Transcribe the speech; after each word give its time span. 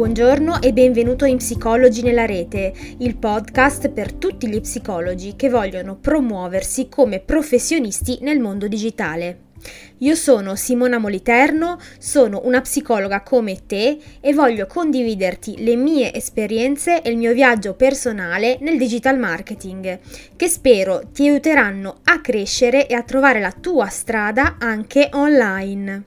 Buongiorno 0.00 0.62
e 0.62 0.72
benvenuto 0.72 1.26
in 1.26 1.36
Psicologi 1.36 2.00
nella 2.00 2.24
rete, 2.24 2.72
il 3.00 3.16
podcast 3.16 3.90
per 3.90 4.14
tutti 4.14 4.48
gli 4.48 4.58
psicologi 4.58 5.36
che 5.36 5.50
vogliono 5.50 5.94
promuoversi 5.94 6.88
come 6.88 7.20
professionisti 7.20 8.16
nel 8.22 8.40
mondo 8.40 8.66
digitale. 8.66 9.49
Io 9.98 10.14
sono 10.14 10.54
Simona 10.56 10.98
Moliterno, 10.98 11.78
sono 11.98 12.40
una 12.44 12.60
psicologa 12.60 13.22
come 13.22 13.66
te 13.66 13.98
e 14.20 14.32
voglio 14.32 14.66
condividerti 14.66 15.62
le 15.62 15.76
mie 15.76 16.14
esperienze 16.14 17.02
e 17.02 17.10
il 17.10 17.18
mio 17.18 17.32
viaggio 17.32 17.74
personale 17.74 18.56
nel 18.60 18.78
digital 18.78 19.18
marketing, 19.18 19.98
che 20.36 20.48
spero 20.48 21.02
ti 21.12 21.28
aiuteranno 21.28 22.00
a 22.04 22.20
crescere 22.20 22.86
e 22.86 22.94
a 22.94 23.02
trovare 23.02 23.40
la 23.40 23.52
tua 23.52 23.88
strada 23.88 24.56
anche 24.58 25.10
online. 25.12 26.04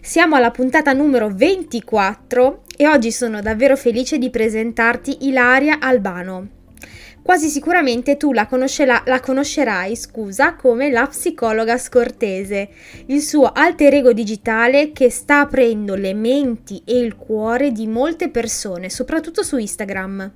Siamo 0.00 0.36
alla 0.36 0.50
puntata 0.50 0.92
numero 0.92 1.28
24 1.28 2.62
e 2.76 2.86
oggi 2.86 3.10
sono 3.10 3.42
davvero 3.42 3.76
felice 3.76 4.18
di 4.18 4.30
presentarti 4.30 5.26
Ilaria 5.26 5.78
Albano. 5.80 6.55
Quasi 7.26 7.48
sicuramente 7.48 8.16
tu 8.16 8.32
la, 8.32 8.46
la, 9.04 9.18
conoscerai, 9.18 9.96
scusa, 9.96 10.54
come 10.54 10.92
la 10.92 11.08
psicologa 11.08 11.76
scortese, 11.76 12.68
il 13.06 13.20
suo 13.20 13.50
alter 13.50 13.94
ego 13.94 14.12
digitale 14.12 14.92
che 14.92 15.10
sta 15.10 15.40
aprendo 15.40 15.96
le 15.96 16.14
menti 16.14 16.80
e 16.84 16.96
il 16.96 17.16
cuore 17.16 17.72
di 17.72 17.88
molte 17.88 18.30
persone, 18.30 18.88
soprattutto 18.90 19.42
su 19.42 19.56
Instagram. 19.56 20.32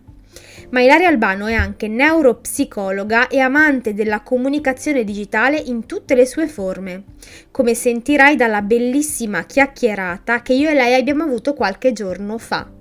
Ma 0.70 0.80
Ilaria 0.80 1.06
Albano 1.06 1.46
è 1.46 1.54
anche 1.54 1.86
neuropsicologa 1.86 3.28
e 3.28 3.38
amante 3.38 3.94
della 3.94 4.22
comunicazione 4.22 5.04
digitale 5.04 5.58
in 5.58 5.86
tutte 5.86 6.16
le 6.16 6.26
sue 6.26 6.48
forme, 6.48 7.04
come 7.52 7.74
sentirai 7.74 8.34
dalla 8.34 8.62
bellissima 8.62 9.44
chiacchierata 9.44 10.42
che 10.42 10.54
io 10.54 10.68
e 10.68 10.74
lei 10.74 10.94
abbiamo 10.94 11.22
avuto 11.22 11.54
qualche 11.54 11.92
giorno 11.92 12.36
fa. 12.36 12.78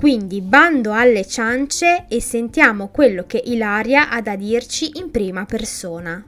Quindi 0.00 0.40
bando 0.40 0.94
alle 0.94 1.26
ciance 1.26 2.06
e 2.08 2.22
sentiamo 2.22 2.88
quello 2.88 3.26
che 3.26 3.36
Ilaria 3.36 4.08
ha 4.08 4.22
da 4.22 4.34
dirci 4.34 4.92
in 4.94 5.10
prima 5.10 5.44
persona. 5.44 6.24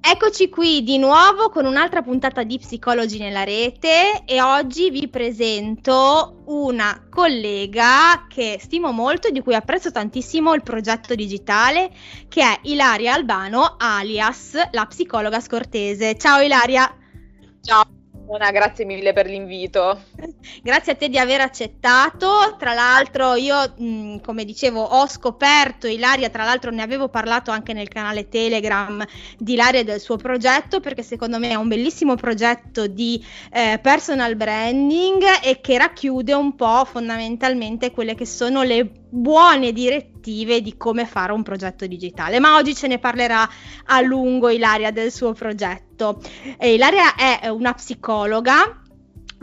Eccoci 0.00 0.48
qui 0.48 0.82
di 0.82 0.98
nuovo 0.98 1.50
con 1.50 1.66
un'altra 1.66 2.02
puntata 2.02 2.42
di 2.42 2.58
Psicologi 2.58 3.18
nella 3.18 3.44
rete 3.44 4.24
e 4.24 4.42
oggi 4.42 4.90
vi 4.90 5.06
presento 5.08 6.42
una 6.46 7.06
collega 7.08 8.26
che 8.28 8.58
stimo 8.60 8.90
molto 8.90 9.28
e 9.28 9.30
di 9.30 9.40
cui 9.40 9.54
apprezzo 9.54 9.92
tantissimo 9.92 10.52
il 10.52 10.64
progetto 10.64 11.14
digitale 11.14 11.92
che 12.28 12.42
è 12.42 12.58
Ilaria 12.62 13.14
Albano 13.14 13.76
alias 13.78 14.58
la 14.72 14.84
psicologa 14.86 15.38
scortese. 15.38 16.18
Ciao 16.18 16.40
Ilaria! 16.40 16.98
Ciao. 17.64 17.82
Buona, 18.24 18.50
grazie 18.50 18.84
mille 18.84 19.12
per 19.12 19.26
l'invito. 19.26 20.02
Grazie 20.62 20.92
a 20.92 20.94
te 20.96 21.08
di 21.08 21.18
aver 21.18 21.42
accettato. 21.42 22.56
Tra 22.58 22.72
l'altro, 22.72 23.34
io, 23.34 23.74
mh, 23.76 24.20
come 24.20 24.44
dicevo, 24.44 24.82
ho 24.82 25.06
scoperto 25.06 25.86
Ilaria. 25.86 26.30
Tra 26.30 26.44
l'altro, 26.44 26.70
ne 26.70 26.82
avevo 26.82 27.08
parlato 27.08 27.50
anche 27.50 27.74
nel 27.74 27.88
canale 27.88 28.28
Telegram 28.28 29.04
di 29.38 29.52
Ilaria 29.52 29.80
e 29.80 29.84
del 29.84 30.00
suo 30.00 30.16
progetto, 30.16 30.80
perché 30.80 31.02
secondo 31.02 31.38
me 31.38 31.50
è 31.50 31.54
un 31.54 31.68
bellissimo 31.68 32.16
progetto 32.16 32.86
di 32.86 33.22
eh, 33.52 33.78
personal 33.82 34.36
branding 34.36 35.22
e 35.42 35.60
che 35.60 35.76
racchiude 35.76 36.32
un 36.32 36.54
po' 36.54 36.84
fondamentalmente 36.86 37.90
quelle 37.90 38.14
che 38.14 38.26
sono 38.26 38.62
le 38.62 39.03
buone 39.14 39.72
direttive 39.72 40.60
di 40.60 40.76
come 40.76 41.06
fare 41.06 41.32
un 41.32 41.42
progetto 41.42 41.86
digitale. 41.86 42.40
Ma 42.40 42.56
oggi 42.56 42.74
ce 42.74 42.88
ne 42.88 42.98
parlerà 42.98 43.48
a 43.86 44.00
lungo 44.00 44.48
Ilaria 44.48 44.90
del 44.90 45.12
suo 45.12 45.32
progetto. 45.32 46.20
E 46.58 46.74
Ilaria 46.74 47.14
è 47.14 47.48
una 47.48 47.72
psicologa 47.72 48.80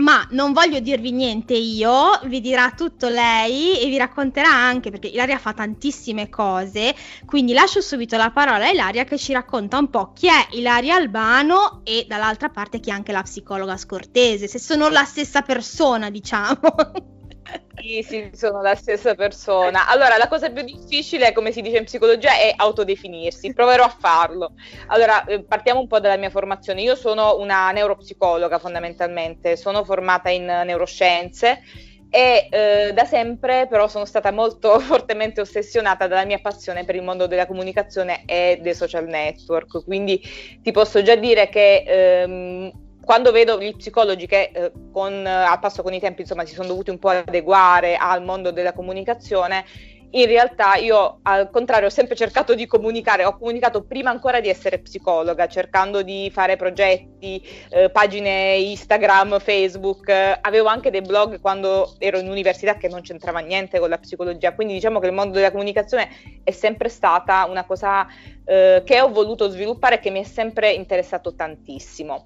ma 0.01 0.25
non 0.31 0.51
voglio 0.51 0.79
dirvi 0.79 1.11
niente 1.11 1.53
io, 1.53 2.19
vi 2.23 2.41
dirà 2.41 2.71
tutto 2.71 3.07
lei 3.07 3.79
e 3.79 3.87
vi 3.87 3.97
racconterà 3.97 4.49
anche 4.49 4.89
perché 4.89 5.07
Ilaria 5.07 5.37
fa 5.37 5.53
tantissime 5.53 6.27
cose, 6.27 6.95
quindi 7.25 7.53
lascio 7.53 7.81
subito 7.81 8.17
la 8.17 8.31
parola 8.31 8.65
a 8.65 8.71
Ilaria 8.71 9.03
che 9.03 9.19
ci 9.19 9.31
racconta 9.31 9.77
un 9.77 9.91
po' 9.91 10.11
chi 10.13 10.27
è 10.27 10.55
Ilaria 10.55 10.95
Albano 10.95 11.81
e 11.83 12.05
dall'altra 12.07 12.49
parte 12.49 12.79
chi 12.79 12.89
è 12.89 12.93
anche 12.93 13.11
la 13.11 13.21
psicologa 13.21 13.77
scortese, 13.77 14.47
se 14.47 14.57
sono 14.57 14.89
la 14.89 15.03
stessa 15.03 15.43
persona, 15.43 16.09
diciamo. 16.09 16.59
Sì, 17.73 18.03
sì, 18.03 18.29
sono 18.33 18.61
la 18.61 18.75
stessa 18.75 19.15
persona. 19.15 19.87
Allora, 19.87 20.17
la 20.17 20.27
cosa 20.27 20.51
più 20.51 20.61
difficile, 20.63 21.31
come 21.31 21.51
si 21.51 21.61
dice 21.61 21.77
in 21.77 21.85
psicologia, 21.85 22.33
è 22.35 22.53
autodefinirsi. 22.55 23.53
Proverò 23.53 23.83
a 23.85 23.89
farlo. 23.97 24.53
Allora, 24.87 25.23
eh, 25.25 25.43
partiamo 25.43 25.79
un 25.79 25.87
po' 25.87 25.99
dalla 25.99 26.17
mia 26.17 26.29
formazione. 26.29 26.81
Io 26.81 26.95
sono 26.95 27.37
una 27.37 27.71
neuropsicologa 27.71 28.59
fondamentalmente, 28.59 29.55
sono 29.57 29.83
formata 29.83 30.29
in 30.29 30.45
neuroscienze 30.45 31.61
e 32.13 32.47
eh, 32.51 32.91
da 32.93 33.05
sempre 33.05 33.67
però 33.69 33.87
sono 33.87 34.03
stata 34.05 34.31
molto 34.31 34.77
fortemente 34.81 35.39
ossessionata 35.41 36.07
dalla 36.07 36.25
mia 36.25 36.39
passione 36.39 36.83
per 36.83 36.95
il 36.95 37.03
mondo 37.03 37.25
della 37.25 37.47
comunicazione 37.47 38.25
e 38.25 38.59
dei 38.61 38.75
social 38.75 39.07
network. 39.07 39.83
Quindi 39.85 40.21
ti 40.61 40.71
posso 40.71 41.01
già 41.01 41.15
dire 41.15 41.49
che... 41.49 41.83
Ehm, 41.87 42.89
quando 43.03 43.31
vedo 43.31 43.59
gli 43.59 43.75
psicologi 43.75 44.27
che 44.27 44.51
eh, 44.53 44.71
con, 44.91 45.25
a 45.25 45.57
passo 45.59 45.81
con 45.81 45.93
i 45.93 45.99
tempi 45.99 46.21
insomma, 46.21 46.45
si 46.45 46.53
sono 46.53 46.67
dovuti 46.67 46.89
un 46.89 46.99
po' 46.99 47.09
adeguare 47.09 47.95
al 47.95 48.23
mondo 48.23 48.51
della 48.51 48.73
comunicazione, 48.73 49.65
in 50.13 50.25
realtà 50.25 50.75
io 50.75 51.19
al 51.21 51.49
contrario 51.49 51.87
ho 51.87 51.91
sempre 51.91 52.15
cercato 52.15 52.53
di 52.53 52.65
comunicare, 52.65 53.23
ho 53.23 53.37
comunicato 53.37 53.83
prima 53.83 54.09
ancora 54.09 54.41
di 54.41 54.49
essere 54.49 54.79
psicologa, 54.79 55.47
cercando 55.47 56.01
di 56.01 56.29
fare 56.33 56.57
progetti, 56.57 57.41
eh, 57.69 57.89
pagine 57.89 58.55
Instagram, 58.57 59.39
Facebook, 59.39 60.09
avevo 60.41 60.67
anche 60.67 60.91
dei 60.91 61.01
blog 61.01 61.39
quando 61.39 61.95
ero 61.97 62.19
in 62.19 62.29
università 62.29 62.75
che 62.75 62.89
non 62.89 63.01
c'entrava 63.01 63.39
niente 63.39 63.79
con 63.79 63.89
la 63.89 63.97
psicologia, 63.97 64.53
quindi 64.53 64.73
diciamo 64.73 64.99
che 64.99 65.07
il 65.07 65.13
mondo 65.13 65.35
della 65.35 65.51
comunicazione 65.51 66.09
è 66.43 66.51
sempre 66.51 66.89
stata 66.89 67.45
una 67.45 67.63
cosa 67.63 68.05
eh, 68.43 68.81
che 68.85 68.99
ho 68.99 69.09
voluto 69.09 69.47
sviluppare 69.49 69.95
e 69.95 69.99
che 69.99 70.09
mi 70.09 70.19
è 70.19 70.25
sempre 70.25 70.71
interessato 70.73 71.33
tantissimo. 71.35 72.25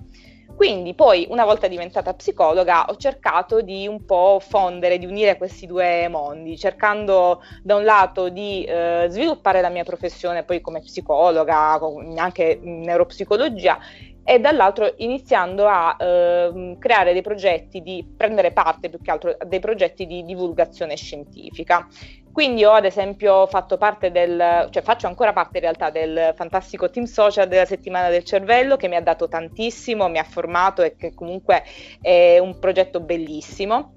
Quindi 0.56 0.94
poi, 0.94 1.28
una 1.30 1.44
volta 1.44 1.68
diventata 1.68 2.14
psicologa, 2.14 2.86
ho 2.86 2.96
cercato 2.96 3.62
di 3.62 3.88
un 3.88 4.06
po' 4.06 4.40
fondere, 4.40 4.98
di 4.98 5.06
unire 5.06 5.38
questi 5.38 5.66
due 5.66 6.08
mondi, 6.08 6.58
cercando 6.58 7.42
da 7.62 7.76
un 7.76 7.84
lato 7.84 8.30
di 8.30 8.64
eh, 8.64 9.08
sviluppare 9.10 9.60
la 9.60 9.70
mia 9.70 9.84
professione 9.84 10.44
poi 10.44 10.62
come 10.62 10.80
psicologa, 10.80 11.78
anche 12.16 12.60
in 12.62 12.82
neuropsicologia, 12.82 13.78
e 14.24 14.40
dall'altro 14.40 14.94
iniziando 14.98 15.68
a 15.68 15.96
eh, 16.00 16.76
creare 16.80 17.14
dei 17.14 17.22
progetti 17.22 17.82
di 17.82 18.04
prendere 18.16 18.52
parte 18.52 18.90
più 18.90 19.00
che 19.02 19.12
altro 19.12 19.38
dei 19.46 19.60
progetti 19.60 20.08
di 20.08 20.24
divulgazione 20.24 20.96
scientifica. 20.96 21.88
Quindi 22.36 22.66
ho 22.66 22.74
ad 22.74 22.84
esempio 22.84 23.48
fatto 23.48 23.78
parte 23.78 24.12
del, 24.12 24.68
cioè 24.70 24.84
faccio 24.84 25.08
ancora 25.08 25.32
parte 25.32 25.60
in 25.60 25.64
realtà 25.64 25.90
del 25.90 26.34
fantastico 26.36 26.90
team 26.90 27.06
social 27.06 27.48
della 27.48 27.64
settimana 27.64 28.10
del 28.10 28.26
cervello 28.26 28.76
che 28.76 28.90
mi 28.90 28.98
ha 28.98 29.02
dato 29.02 29.30
tantissimo, 29.30 30.10
mi 30.10 30.18
ha 30.18 30.26
formato 30.26 30.82
e 30.82 30.98
che 30.98 31.14
comunque 31.14 31.64
è 32.02 32.38
un 32.40 32.60
progetto 32.60 33.00
bellissimo. 33.00 33.94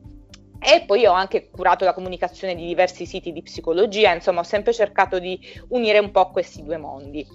E 0.60 0.84
poi 0.86 1.04
ho 1.04 1.12
anche 1.14 1.50
curato 1.50 1.84
la 1.84 1.92
comunicazione 1.92 2.54
di 2.54 2.64
diversi 2.64 3.06
siti 3.06 3.32
di 3.32 3.42
psicologia, 3.42 4.14
insomma 4.14 4.38
ho 4.38 4.44
sempre 4.44 4.72
cercato 4.72 5.18
di 5.18 5.36
unire 5.70 5.98
un 5.98 6.12
po' 6.12 6.30
questi 6.30 6.62
due 6.62 6.76
mondi. 6.76 7.26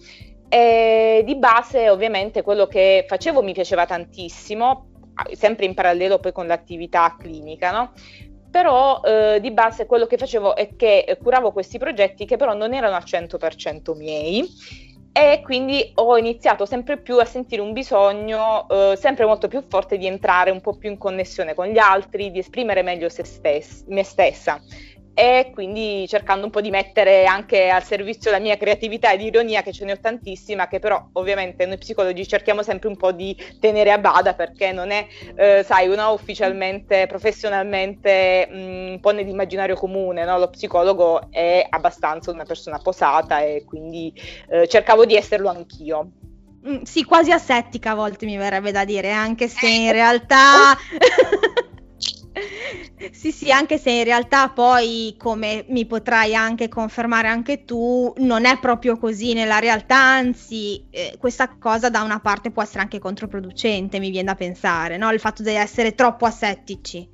E 0.48 1.22
di 1.26 1.36
base 1.36 1.90
ovviamente 1.90 2.44
quello 2.44 2.66
che 2.66 3.04
facevo 3.06 3.44
mi 3.44 3.52
piaceva 3.52 3.86
tantissimo, 3.86 4.88
sempre 5.34 5.66
in 5.66 5.74
parallelo 5.74 6.20
poi 6.20 6.32
con 6.32 6.48
l'attività 6.48 7.14
clinica, 7.20 7.72
no? 7.72 7.92
Però 8.54 9.02
eh, 9.04 9.40
di 9.42 9.50
base 9.50 9.88
quello 9.88 10.06
che 10.06 10.16
facevo 10.16 10.56
è 10.56 10.76
che 10.76 11.18
curavo 11.24 11.52
questi 11.52 11.80
progetti 11.80 12.24
che 12.24 12.38
però 12.38 12.54
non 12.54 12.72
erano 12.72 12.96
al 12.96 13.02
100% 13.04 13.96
miei 13.98 14.48
e 15.12 15.42
quindi 15.44 15.92
ho 15.96 16.16
iniziato 16.20 16.68
sempre 16.68 17.00
più 17.00 17.18
a 17.18 17.26
sentire 17.26 17.64
un 17.64 17.74
bisogno 17.74 18.68
eh, 18.70 18.96
sempre 18.96 19.26
molto 19.26 19.48
più 19.48 19.64
forte 19.68 19.98
di 19.98 20.06
entrare 20.06 20.52
un 20.52 20.62
po' 20.62 20.78
più 20.78 20.92
in 20.92 21.00
connessione 21.00 21.56
con 21.56 21.66
gli 21.66 21.80
altri, 21.80 22.30
di 22.30 22.38
esprimere 22.38 22.84
meglio 22.84 23.10
stess- 23.10 23.86
me 23.88 24.04
stessa 24.04 24.62
e 25.16 25.52
quindi 25.54 26.08
cercando 26.08 26.46
un 26.46 26.52
po' 26.52 26.62
di 26.62 26.72
mettere 26.72 27.26
anche 27.26 27.70
al 27.70 27.84
servizio 27.84 28.32
la 28.32 28.40
mia 28.40 28.58
creatività 28.58 29.12
ed 29.12 29.22
ironia 29.22 29.62
che 29.62 29.72
ce 29.72 29.86
ne 29.86 29.92
ho 29.92 30.00
tantissima 30.00 30.68
che 30.68 30.80
però 30.80 31.10
ovviamente 31.14 31.68
noi 31.68 31.78
psicologi 31.78 32.28
cerchiamo 32.28 32.64
sempre 32.64 32.88
un 32.88 32.98
po' 32.98 33.12
di 33.12 33.36
tenere 33.60 33.92
a 33.92 34.00
bada 34.00 34.34
perché 34.34 34.72
non 34.72 34.90
è 34.90 35.06
eh, 35.36 35.64
sai 35.64 35.88
uno 35.88 36.12
ufficialmente 36.14 37.06
professionalmente 37.06 38.48
mh, 38.50 38.58
mm, 38.58 38.92
un 38.94 39.00
po' 39.00 39.12
nell'immaginario 39.12 39.76
comune 39.76 40.26
no? 40.26 40.40
lo 40.40 40.50
psicologo 40.50 41.28
è 41.30 41.64
abbastanza 41.70 42.32
una 42.32 42.46
persona 42.46 42.80
posata 42.80 43.42
e 43.42 43.66
quindi 43.68 44.12
eh, 44.50 44.68
cercavo 44.68 45.06
di 45.06 45.16
esserlo 45.16 45.50
anch'io 45.50 46.10
mm, 46.68 46.82
sì 46.82 47.04
quasi 47.04 47.32
asettica 47.32 47.92
a 47.92 47.96
volte 47.96 48.26
mi 48.26 48.38
verrebbe 48.38 48.72
da 48.72 48.84
dire 48.84 49.12
anche 49.12 49.48
se 49.48 49.68
in 49.68 49.92
realtà 49.92 50.76
sì, 53.12 53.32
sì, 53.32 53.52
anche 53.52 53.78
se 53.78 53.92
in 53.92 54.04
realtà 54.04 54.50
poi, 54.50 55.16
come 55.18 55.66
mi 55.70 55.86
potrai 55.86 56.36
anche 56.36 56.68
confermare 56.70 57.28
anche 57.28 57.66
tu, 57.66 58.14
non 58.18 58.46
è 58.46 58.60
proprio 58.60 58.98
così 58.98 59.34
nella 59.34 59.60
realtà, 59.60 59.96
anzi, 59.98 60.88
eh, 60.90 61.16
questa 61.20 61.58
cosa 61.58 61.90
da 61.90 62.02
una 62.02 62.20
parte 62.20 62.52
può 62.52 62.62
essere 62.62 62.82
anche 62.82 63.00
controproducente, 63.00 64.00
mi 64.00 64.10
viene 64.12 64.28
da 64.28 64.36
pensare, 64.36 64.98
no? 64.98 65.12
Il 65.12 65.20
fatto 65.20 65.44
di 65.44 65.50
essere 65.50 65.96
troppo 65.96 66.26
assettici. 66.26 67.10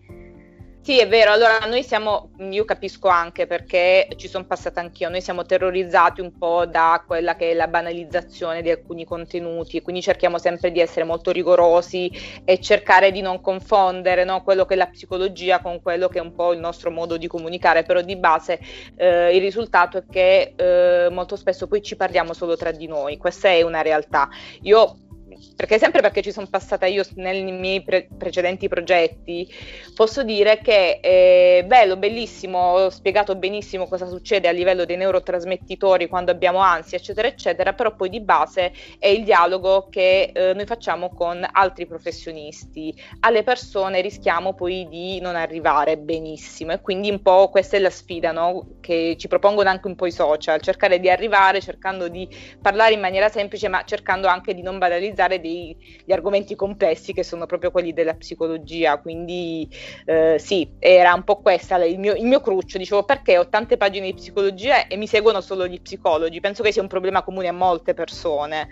Sì, 0.81 0.97
è 0.99 1.07
vero, 1.07 1.31
allora 1.31 1.59
noi 1.67 1.83
siamo, 1.83 2.31
io 2.37 2.63
capisco 2.65 3.09
anche 3.09 3.45
perché 3.45 4.07
ci 4.15 4.27
sono 4.27 4.45
passata 4.45 4.79
anch'io, 4.79 5.09
noi 5.09 5.21
siamo 5.21 5.45
terrorizzati 5.45 6.21
un 6.21 6.35
po' 6.37 6.65
da 6.65 7.03
quella 7.05 7.35
che 7.35 7.51
è 7.51 7.53
la 7.53 7.67
banalizzazione 7.67 8.61
di 8.63 8.71
alcuni 8.71 9.03
contenuti 9.05 9.77
e 9.77 9.81
quindi 9.81 10.01
cerchiamo 10.01 10.39
sempre 10.39 10.71
di 10.71 10.79
essere 10.79 11.05
molto 11.05 11.31
rigorosi 11.31 12.09
e 12.43 12.59
cercare 12.59 13.11
di 13.11 13.21
non 13.21 13.41
confondere 13.41 14.23
no, 14.23 14.41
quello 14.41 14.65
che 14.65 14.73
è 14.73 14.77
la 14.77 14.87
psicologia 14.87 15.59
con 15.59 15.81
quello 15.81 16.07
che 16.07 16.17
è 16.19 16.21
un 16.21 16.33
po' 16.33 16.53
il 16.53 16.59
nostro 16.59 16.89
modo 16.91 17.17
di 17.17 17.27
comunicare, 17.27 17.83
però 17.83 18.01
di 18.01 18.15
base 18.15 18.59
eh, 18.95 19.35
il 19.35 19.41
risultato 19.41 19.97
è 19.99 20.03
che 20.09 20.53
eh, 20.55 21.09
molto 21.11 21.35
spesso 21.35 21.67
poi 21.67 21.83
ci 21.83 21.97
parliamo 21.97 22.33
solo 22.33 22.55
tra 22.55 22.71
di 22.71 22.87
noi, 22.87 23.17
questa 23.17 23.49
è 23.49 23.61
una 23.61 23.81
realtà. 23.81 24.29
Io 24.61 25.08
perché 25.55 25.77
sempre 25.77 26.01
perché 26.01 26.21
ci 26.21 26.31
sono 26.31 26.47
passata 26.49 26.85
io 26.85 27.03
nei 27.15 27.43
miei 27.51 27.83
pre- 27.83 28.07
precedenti 28.17 28.67
progetti, 28.67 29.47
posso 29.95 30.23
dire 30.23 30.59
che 30.61 30.99
è 30.99 31.63
bello, 31.65 31.97
bellissimo, 31.97 32.57
ho 32.57 32.89
spiegato 32.89 33.35
benissimo 33.35 33.87
cosa 33.87 34.07
succede 34.07 34.47
a 34.47 34.51
livello 34.51 34.85
dei 34.85 34.97
neurotrasmettitori 34.97 36.07
quando 36.07 36.31
abbiamo 36.31 36.59
ansia, 36.59 36.97
eccetera, 36.97 37.27
eccetera, 37.27 37.73
però 37.73 37.95
poi 37.95 38.09
di 38.09 38.21
base 38.21 38.71
è 38.97 39.07
il 39.07 39.23
dialogo 39.23 39.87
che 39.89 40.31
eh, 40.33 40.53
noi 40.53 40.65
facciamo 40.65 41.09
con 41.13 41.45
altri 41.49 41.85
professionisti. 41.85 42.93
Alle 43.21 43.43
persone 43.43 44.01
rischiamo 44.01 44.53
poi 44.53 44.87
di 44.89 45.19
non 45.19 45.35
arrivare 45.35 45.97
benissimo 45.97 46.71
e 46.71 46.81
quindi 46.81 47.09
un 47.09 47.21
po' 47.21 47.49
questa 47.49 47.77
è 47.77 47.79
la 47.79 47.89
sfida 47.89 48.31
no? 48.31 48.77
che 48.79 49.15
ci 49.17 49.27
propongono 49.27 49.69
anche 49.69 49.87
un 49.87 49.95
po' 49.95 50.05
i 50.05 50.11
social, 50.11 50.61
cercare 50.61 50.99
di 50.99 51.09
arrivare 51.09 51.61
cercando 51.61 52.07
di 52.07 52.27
parlare 52.61 52.93
in 52.93 52.99
maniera 52.99 53.29
semplice 53.29 53.67
ma 53.67 53.83
cercando 53.83 54.27
anche 54.27 54.53
di 54.53 54.61
non 54.61 54.77
banalizzare 54.77 55.28
affrontare 55.29 55.39
degli 55.39 56.11
argomenti 56.11 56.55
complessi 56.55 57.13
che 57.13 57.23
sono 57.23 57.45
proprio 57.45 57.71
quelli 57.71 57.93
della 57.93 58.15
psicologia, 58.15 58.99
quindi 58.99 59.69
eh, 60.05 60.37
sì, 60.39 60.67
era 60.79 61.13
un 61.13 61.23
po' 61.23 61.37
questa 61.37 61.75
il 61.83 61.97
il 61.99 62.25
mio 62.25 62.41
cruccio, 62.41 62.77
dicevo 62.77 63.03
perché 63.03 63.37
ho 63.37 63.47
tante 63.49 63.77
pagine 63.77 64.07
di 64.07 64.13
psicologia 64.13 64.87
e 64.87 64.97
mi 64.97 65.05
seguono 65.05 65.41
solo 65.41 65.67
gli 65.67 65.79
psicologi, 65.79 66.39
penso 66.39 66.63
che 66.63 66.71
sia 66.71 66.81
un 66.81 66.87
problema 66.87 67.23
comune 67.23 67.47
a 67.47 67.53
molte 67.53 67.93
persone. 67.93 68.67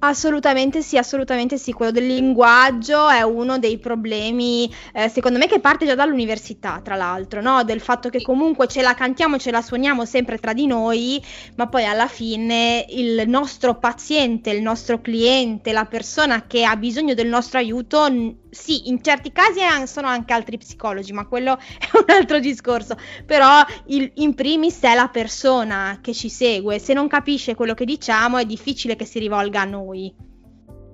Assolutamente 0.00 0.82
sì, 0.82 0.98
assolutamente 0.98 1.56
sì. 1.56 1.72
Quello 1.72 1.90
del 1.90 2.06
linguaggio 2.06 3.08
è 3.08 3.22
uno 3.22 3.58
dei 3.58 3.78
problemi, 3.78 4.70
eh, 4.92 5.08
secondo 5.08 5.38
me, 5.38 5.46
che 5.46 5.60
parte 5.60 5.86
già 5.86 5.94
dall'università, 5.94 6.80
tra 6.84 6.94
l'altro, 6.94 7.40
no? 7.40 7.64
Del 7.64 7.80
fatto 7.80 8.10
che 8.10 8.20
comunque 8.20 8.66
ce 8.66 8.82
la 8.82 8.92
cantiamo, 8.92 9.38
ce 9.38 9.50
la 9.50 9.62
suoniamo 9.62 10.04
sempre 10.04 10.36
tra 10.36 10.52
di 10.52 10.66
noi, 10.66 11.22
ma 11.56 11.68
poi 11.68 11.86
alla 11.86 12.06
fine 12.06 12.84
il 12.90 13.24
nostro 13.26 13.78
paziente, 13.78 14.50
il 14.50 14.60
nostro 14.60 15.00
cliente, 15.00 15.72
la 15.72 15.86
persona 15.86 16.46
che 16.46 16.64
ha 16.64 16.76
bisogno 16.76 17.14
del 17.14 17.28
nostro 17.28 17.58
aiuto 17.58 18.06
sì, 18.54 18.88
in 18.88 19.02
certi 19.02 19.32
casi 19.32 19.60
sono 19.86 20.06
anche 20.06 20.32
altri 20.32 20.56
psicologi, 20.56 21.12
ma 21.12 21.26
quello 21.26 21.58
è 21.78 21.88
un 21.92 22.04
altro 22.06 22.38
discorso. 22.38 22.96
Però 23.26 23.64
il, 23.86 24.10
in 24.16 24.34
primis 24.34 24.80
è 24.80 24.94
la 24.94 25.08
persona 25.08 25.98
che 26.00 26.14
ci 26.14 26.28
segue. 26.28 26.78
Se 26.78 26.94
non 26.94 27.08
capisce 27.08 27.54
quello 27.54 27.74
che 27.74 27.84
diciamo, 27.84 28.38
è 28.38 28.44
difficile 28.44 28.96
che 28.96 29.04
si 29.04 29.18
rivolga 29.18 29.62
a 29.62 29.64
noi. 29.64 30.33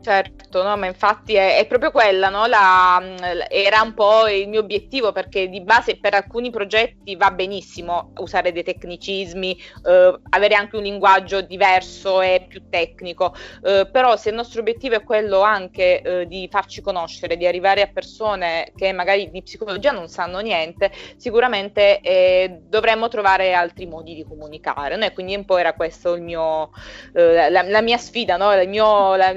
Certo, 0.03 0.63
no, 0.63 0.79
ma 0.79 0.87
infatti 0.87 1.35
è, 1.35 1.59
è 1.59 1.67
proprio 1.67 1.91
quella, 1.91 2.31
no? 2.31 2.47
La, 2.47 3.03
era 3.51 3.83
un 3.83 3.93
po' 3.93 4.29
il 4.29 4.49
mio 4.49 4.61
obiettivo 4.61 5.13
perché 5.13 5.47
di 5.51 5.61
base 5.61 5.99
per 5.99 6.15
alcuni 6.15 6.49
progetti 6.49 7.17
va 7.17 7.31
benissimo 7.31 8.13
usare 8.17 8.51
dei 8.51 8.63
tecnicismi, 8.63 9.61
eh, 9.85 10.21
avere 10.31 10.55
anche 10.55 10.77
un 10.77 10.85
linguaggio 10.85 11.43
diverso 11.43 12.23
e 12.23 12.47
più 12.49 12.71
tecnico, 12.71 13.35
eh, 13.63 13.91
però 13.93 14.17
se 14.17 14.31
il 14.31 14.37
nostro 14.37 14.61
obiettivo 14.61 14.95
è 14.95 15.03
quello 15.03 15.43
anche 15.43 16.01
eh, 16.01 16.27
di 16.27 16.49
farci 16.51 16.81
conoscere, 16.81 17.37
di 17.37 17.47
arrivare 17.47 17.83
a 17.83 17.91
persone 17.93 18.73
che 18.75 18.93
magari 18.93 19.31
di 19.31 19.43
psicologia 19.43 19.91
non 19.91 20.09
sanno 20.09 20.39
niente, 20.39 20.91
sicuramente 21.17 22.01
eh, 22.01 22.61
dovremmo 22.63 23.09
trovare 23.09 23.53
altri 23.53 23.85
modi 23.85 24.15
di 24.15 24.25
comunicare. 24.25 24.97
No? 24.97 25.05
E 25.05 25.13
quindi 25.13 25.35
un 25.35 25.45
po' 25.45 25.59
era 25.59 25.75
mio, 26.21 26.71
eh, 27.13 27.51
la, 27.51 27.61
la, 27.61 27.83
mia 27.83 27.99
sfida, 27.99 28.39
no? 28.39 28.51
il 28.59 28.69
mio... 28.69 29.15
La, 29.17 29.33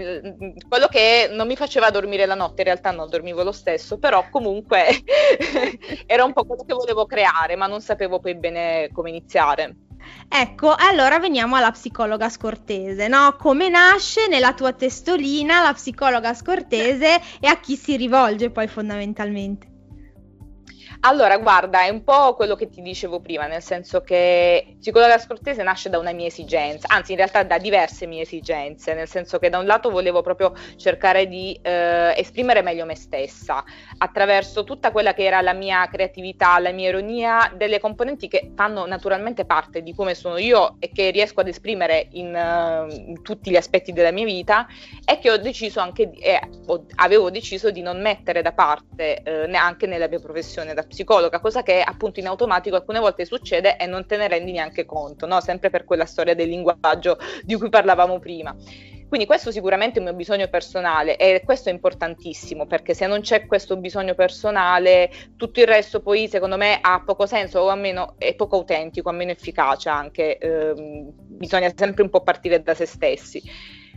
quello 0.67 0.87
che 0.87 1.29
non 1.31 1.47
mi 1.47 1.55
faceva 1.55 1.89
dormire 1.89 2.25
la 2.25 2.35
notte, 2.35 2.61
in 2.61 2.67
realtà 2.67 2.91
non 2.91 3.09
dormivo 3.09 3.43
lo 3.43 3.51
stesso, 3.51 3.97
però 3.97 4.27
comunque 4.29 4.85
era 6.05 6.23
un 6.23 6.33
po' 6.33 6.45
quello 6.45 6.63
che 6.63 6.73
volevo 6.73 7.05
creare, 7.05 7.55
ma 7.55 7.67
non 7.67 7.81
sapevo 7.81 8.19
poi 8.19 8.35
bene 8.35 8.89
come 8.91 9.09
iniziare. 9.09 9.75
Ecco, 10.27 10.73
allora 10.75 11.19
veniamo 11.19 11.55
alla 11.55 11.71
psicologa 11.71 12.29
scortese, 12.29 13.07
no? 13.07 13.35
Come 13.37 13.69
nasce 13.69 14.27
nella 14.27 14.53
tua 14.53 14.73
testolina 14.73 15.61
la 15.61 15.73
psicologa 15.73 16.33
scortese 16.33 17.21
e 17.39 17.47
a 17.47 17.59
chi 17.59 17.75
si 17.75 17.95
rivolge 17.95 18.49
poi 18.49 18.67
fondamentalmente? 18.67 19.72
Allora, 21.05 21.37
guarda, 21.37 21.81
è 21.81 21.89
un 21.89 22.01
po' 22.05 22.33
quello 22.33 22.55
che 22.55 22.69
ti 22.69 22.81
dicevo 22.81 23.19
prima, 23.19 23.45
nel 23.45 23.61
senso 23.61 24.03
che 24.03 24.77
Psicologa 24.79 25.17
Scortese 25.17 25.61
nasce 25.61 25.89
da 25.89 25.99
una 25.99 26.13
mia 26.13 26.27
esigenza, 26.27 26.87
anzi 26.89 27.11
in 27.11 27.17
realtà 27.17 27.43
da 27.43 27.57
diverse 27.57 28.05
mie 28.07 28.21
esigenze, 28.21 28.93
nel 28.93 29.09
senso 29.09 29.37
che 29.37 29.49
da 29.49 29.57
un 29.57 29.65
lato 29.65 29.89
volevo 29.89 30.21
proprio 30.21 30.53
cercare 30.77 31.27
di 31.27 31.59
eh, 31.61 32.13
esprimere 32.15 32.61
meglio 32.61 32.85
me 32.85 32.95
stessa 32.95 33.65
attraverso 33.97 34.63
tutta 34.63 34.91
quella 34.91 35.13
che 35.13 35.25
era 35.25 35.41
la 35.41 35.51
mia 35.51 35.85
creatività, 35.91 36.57
la 36.59 36.71
mia 36.71 36.87
ironia, 36.87 37.51
delle 37.53 37.81
componenti 37.81 38.29
che 38.29 38.51
fanno 38.55 38.85
naturalmente 38.85 39.43
parte 39.43 39.83
di 39.83 39.93
come 39.93 40.15
sono 40.15 40.37
io 40.37 40.77
e 40.79 40.89
che 40.89 41.09
riesco 41.09 41.41
ad 41.41 41.49
esprimere 41.49 42.07
in, 42.11 42.27
uh, 42.27 42.89
in 42.89 43.21
tutti 43.21 43.49
gli 43.49 43.57
aspetti 43.57 43.91
della 43.91 44.11
mia 44.11 44.23
vita 44.23 44.67
e 45.03 45.19
che 45.19 45.29
ho 45.29 45.37
deciso 45.37 45.81
anche, 45.81 46.09
di, 46.09 46.19
eh, 46.19 46.39
avevo 46.95 47.29
deciso 47.29 47.71
di 47.71 47.81
non 47.81 47.99
mettere 48.01 48.41
da 48.41 48.53
parte 48.53 49.21
eh, 49.21 49.47
neanche 49.47 49.85
nella 49.85 50.07
mia 50.07 50.21
professione 50.21 50.73
da 50.73 50.85
psicologa, 50.93 51.39
cosa 51.39 51.63
che 51.63 51.81
appunto 51.81 52.19
in 52.19 52.27
automatico 52.27 52.75
alcune 52.75 52.99
volte 52.99 53.25
succede 53.25 53.77
e 53.77 53.87
non 53.87 54.05
te 54.05 54.15
ne 54.15 54.27
rendi 54.27 54.51
neanche 54.51 54.85
conto, 54.85 55.25
no? 55.25 55.41
sempre 55.41 55.71
per 55.71 55.83
quella 55.83 56.05
storia 56.05 56.35
del 56.35 56.47
linguaggio 56.47 57.17
di 57.43 57.55
cui 57.55 57.69
parlavamo 57.69 58.19
prima. 58.19 58.55
Quindi 59.07 59.29
questo 59.29 59.51
sicuramente 59.51 59.97
è 59.97 59.99
un 59.99 60.07
mio 60.07 60.15
bisogno 60.15 60.47
personale 60.47 61.17
e 61.17 61.43
questo 61.45 61.69
è 61.69 61.71
importantissimo 61.71 62.65
perché 62.65 62.95
se 62.95 63.05
non 63.05 63.21
c'è 63.21 63.45
questo 63.45 63.77
bisogno 63.77 64.15
personale 64.15 65.11
tutto 65.37 65.59
il 65.59 65.67
resto 65.67 66.01
poi 66.01 66.27
secondo 66.27 66.57
me 66.57 66.79
ha 66.81 67.03
poco 67.05 67.27
senso 67.27 67.59
o 67.59 67.69
almeno 67.69 68.15
è 68.17 68.33
poco 68.33 68.55
autentico, 68.55 69.09
a 69.09 69.13
meno 69.13 69.29
efficace 69.29 69.89
anche, 69.89 70.39
ehm, 70.39 71.11
bisogna 71.15 71.71
sempre 71.75 72.01
un 72.01 72.09
po' 72.09 72.21
partire 72.21 72.63
da 72.63 72.73
se 72.73 72.87
stessi. 72.87 73.41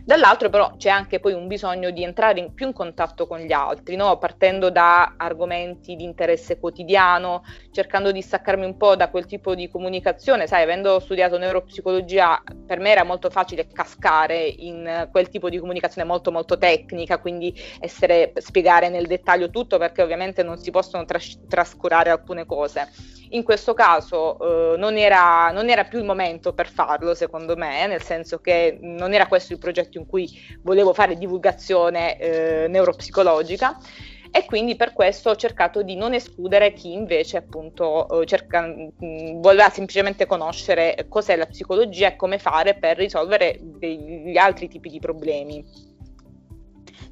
Dall'altro 0.07 0.49
però 0.49 0.77
c'è 0.77 0.87
anche 0.87 1.19
poi 1.19 1.33
un 1.33 1.47
bisogno 1.47 1.89
di 1.89 2.01
entrare 2.01 2.39
in, 2.39 2.53
più 2.53 2.67
in 2.67 2.71
contatto 2.71 3.27
con 3.27 3.39
gli 3.39 3.51
altri, 3.51 3.97
no? 3.97 4.17
partendo 4.17 4.69
da 4.69 5.15
argomenti 5.17 5.97
di 5.97 6.05
interesse 6.05 6.59
quotidiano, 6.59 7.43
cercando 7.71 8.13
di 8.13 8.21
staccarmi 8.21 8.63
un 8.63 8.77
po' 8.77 8.95
da 8.95 9.09
quel 9.09 9.25
tipo 9.25 9.53
di 9.53 9.67
comunicazione. 9.67 10.47
Sai, 10.47 10.63
avendo 10.63 11.01
studiato 11.01 11.37
neuropsicologia, 11.37 12.41
per 12.65 12.79
me 12.79 12.91
era 12.91 13.03
molto 13.03 13.29
facile 13.29 13.67
cascare 13.67 14.45
in 14.45 15.09
quel 15.11 15.27
tipo 15.27 15.49
di 15.49 15.59
comunicazione 15.59 16.07
molto 16.07 16.31
molto 16.31 16.57
tecnica, 16.57 17.19
quindi 17.19 17.53
essere, 17.81 18.31
spiegare 18.37 18.87
nel 18.87 19.07
dettaglio 19.07 19.49
tutto 19.49 19.77
perché 19.77 20.03
ovviamente 20.03 20.41
non 20.41 20.57
si 20.57 20.71
possono 20.71 21.03
tras- 21.03 21.37
trascurare 21.49 22.11
alcune 22.11 22.45
cose. 22.45 22.87
In 23.31 23.43
questo 23.43 23.73
caso 23.73 24.39
eh, 24.73 24.77
non, 24.77 24.95
era, 24.95 25.51
non, 25.51 25.69
era, 25.69 25.83
più 25.83 25.99
il 25.99 26.05
momento 26.05 26.53
per 26.53 26.69
farlo, 26.69 27.13
secondo 27.13 27.57
me, 27.57 27.85
nel 27.85 28.01
senso 28.01 28.39
che 28.39 28.77
non 28.79 29.13
era 29.13 29.27
questo 29.27 29.51
il 29.51 29.59
progetto 29.59 29.96
in 29.97 30.05
cui 30.05 30.29
volevo 30.61 30.93
fare 30.93 31.17
divulgazione 31.17 32.17
eh, 32.17 32.67
neuropsicologica 32.67 33.77
e 34.31 34.45
quindi 34.45 34.75
per 34.75 34.93
questo 34.93 35.29
ho 35.29 35.35
cercato 35.35 35.81
di 35.81 35.95
non 35.95 36.13
escludere 36.13 36.73
chi 36.73 36.91
invece 36.91 37.37
appunto 37.37 38.21
eh, 38.21 38.25
cerca, 38.25 38.67
mm, 38.67 39.41
voleva 39.41 39.69
semplicemente 39.69 40.25
conoscere 40.25 41.05
cos'è 41.07 41.35
la 41.35 41.45
psicologia 41.45 42.09
e 42.09 42.15
come 42.15 42.37
fare 42.37 42.75
per 42.75 42.97
risolvere 42.97 43.57
degli 43.61 44.37
altri 44.37 44.67
tipi 44.67 44.89
di 44.89 44.99
problemi. 44.99 45.65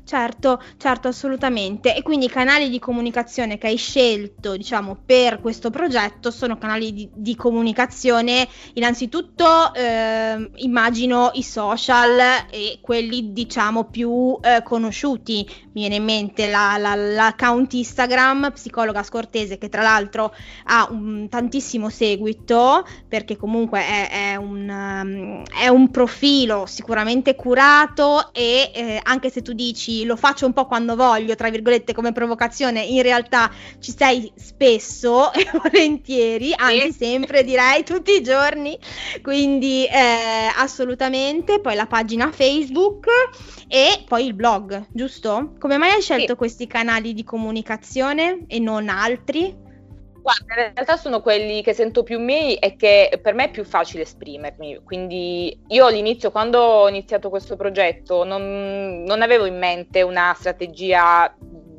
Certo, 0.05 0.61
certo, 0.77 1.07
assolutamente. 1.07 1.95
E 1.95 2.03
quindi 2.03 2.25
i 2.25 2.29
canali 2.29 2.69
di 2.69 2.77
comunicazione 2.77 3.57
che 3.57 3.67
hai 3.67 3.75
scelto, 3.75 4.55
diciamo, 4.55 4.95
per 5.03 5.41
questo 5.41 5.71
progetto 5.71 6.29
sono 6.29 6.59
canali 6.59 6.93
di, 6.93 7.09
di 7.11 7.35
comunicazione, 7.35 8.47
innanzitutto 8.73 9.73
eh, 9.73 10.51
immagino 10.57 11.31
i 11.33 11.41
social 11.41 12.19
e 12.51 12.77
quelli, 12.81 13.33
diciamo, 13.33 13.85
più 13.85 14.37
eh, 14.43 14.61
conosciuti. 14.61 15.43
Mi 15.73 15.81
viene 15.81 15.95
in 15.95 16.03
mente 16.03 16.51
la, 16.51 16.77
la, 16.77 16.93
l'account 16.93 17.73
Instagram, 17.73 18.51
psicologa 18.53 19.01
scortese, 19.01 19.57
che 19.57 19.69
tra 19.69 19.81
l'altro 19.81 20.35
ha 20.65 20.87
un 20.91 21.27
tantissimo 21.29 21.89
seguito, 21.89 22.85
perché 23.07 23.37
comunque 23.37 23.79
è, 23.79 24.09
è, 24.09 24.35
un, 24.35 24.69
um, 24.69 25.43
è 25.45 25.67
un, 25.67 25.89
profilo 25.89 26.65
sicuramente 26.67 27.35
curato 27.35 28.33
e 28.33 28.71
eh, 28.73 28.99
anche 29.01 29.29
se 29.29 29.41
tu 29.41 29.53
dici 29.53 29.94
dici 29.95 30.05
lo 30.05 30.15
faccio 30.15 30.45
un 30.45 30.53
po' 30.53 30.65
quando 30.65 30.95
voglio, 30.95 31.35
tra 31.35 31.49
virgolette, 31.49 31.93
come 31.93 32.11
provocazione, 32.11 32.81
in 32.81 33.01
realtà 33.01 33.49
ci 33.79 33.93
sei 33.95 34.31
spesso 34.35 35.31
e 35.33 35.49
volentieri, 35.53 36.53
anzi 36.55 36.91
sempre 36.91 37.43
direi 37.43 37.83
tutti 37.83 38.11
i 38.11 38.21
giorni, 38.21 38.77
quindi 39.21 39.85
eh, 39.85 40.51
assolutamente, 40.57 41.61
poi 41.61 41.75
la 41.75 41.85
pagina 41.85 42.31
Facebook 42.31 43.07
e 43.67 44.03
poi 44.07 44.25
il 44.25 44.33
blog, 44.33 44.87
giusto? 44.91 45.53
Come 45.59 45.77
mai 45.77 45.91
hai 45.91 46.01
scelto 46.01 46.31
sì. 46.31 46.37
questi 46.37 46.67
canali 46.67 47.13
di 47.13 47.23
comunicazione 47.23 48.45
e 48.47 48.59
non 48.59 48.89
altri? 48.89 49.64
Guarda, 50.25 50.65
in 50.69 50.73
realtà 50.73 50.97
sono 50.97 51.21
quelli 51.21 51.61
che 51.61 51.75
sento 51.75 52.01
più 52.01 52.19
miei 52.19 52.55
e 52.55 52.75
che 52.75 53.19
per 53.21 53.35
me 53.35 53.43
è 53.43 53.51
più 53.51 53.63
facile 53.63 54.01
esprimermi. 54.01 54.81
Quindi 54.83 55.55
io 55.67 55.85
all'inizio, 55.85 56.31
quando 56.31 56.57
ho 56.57 56.89
iniziato 56.89 57.29
questo 57.29 57.55
progetto, 57.55 58.23
non, 58.23 59.03
non 59.03 59.21
avevo 59.21 59.45
in 59.45 59.59
mente 59.59 60.01
una 60.01 60.33
strategia 60.35 61.31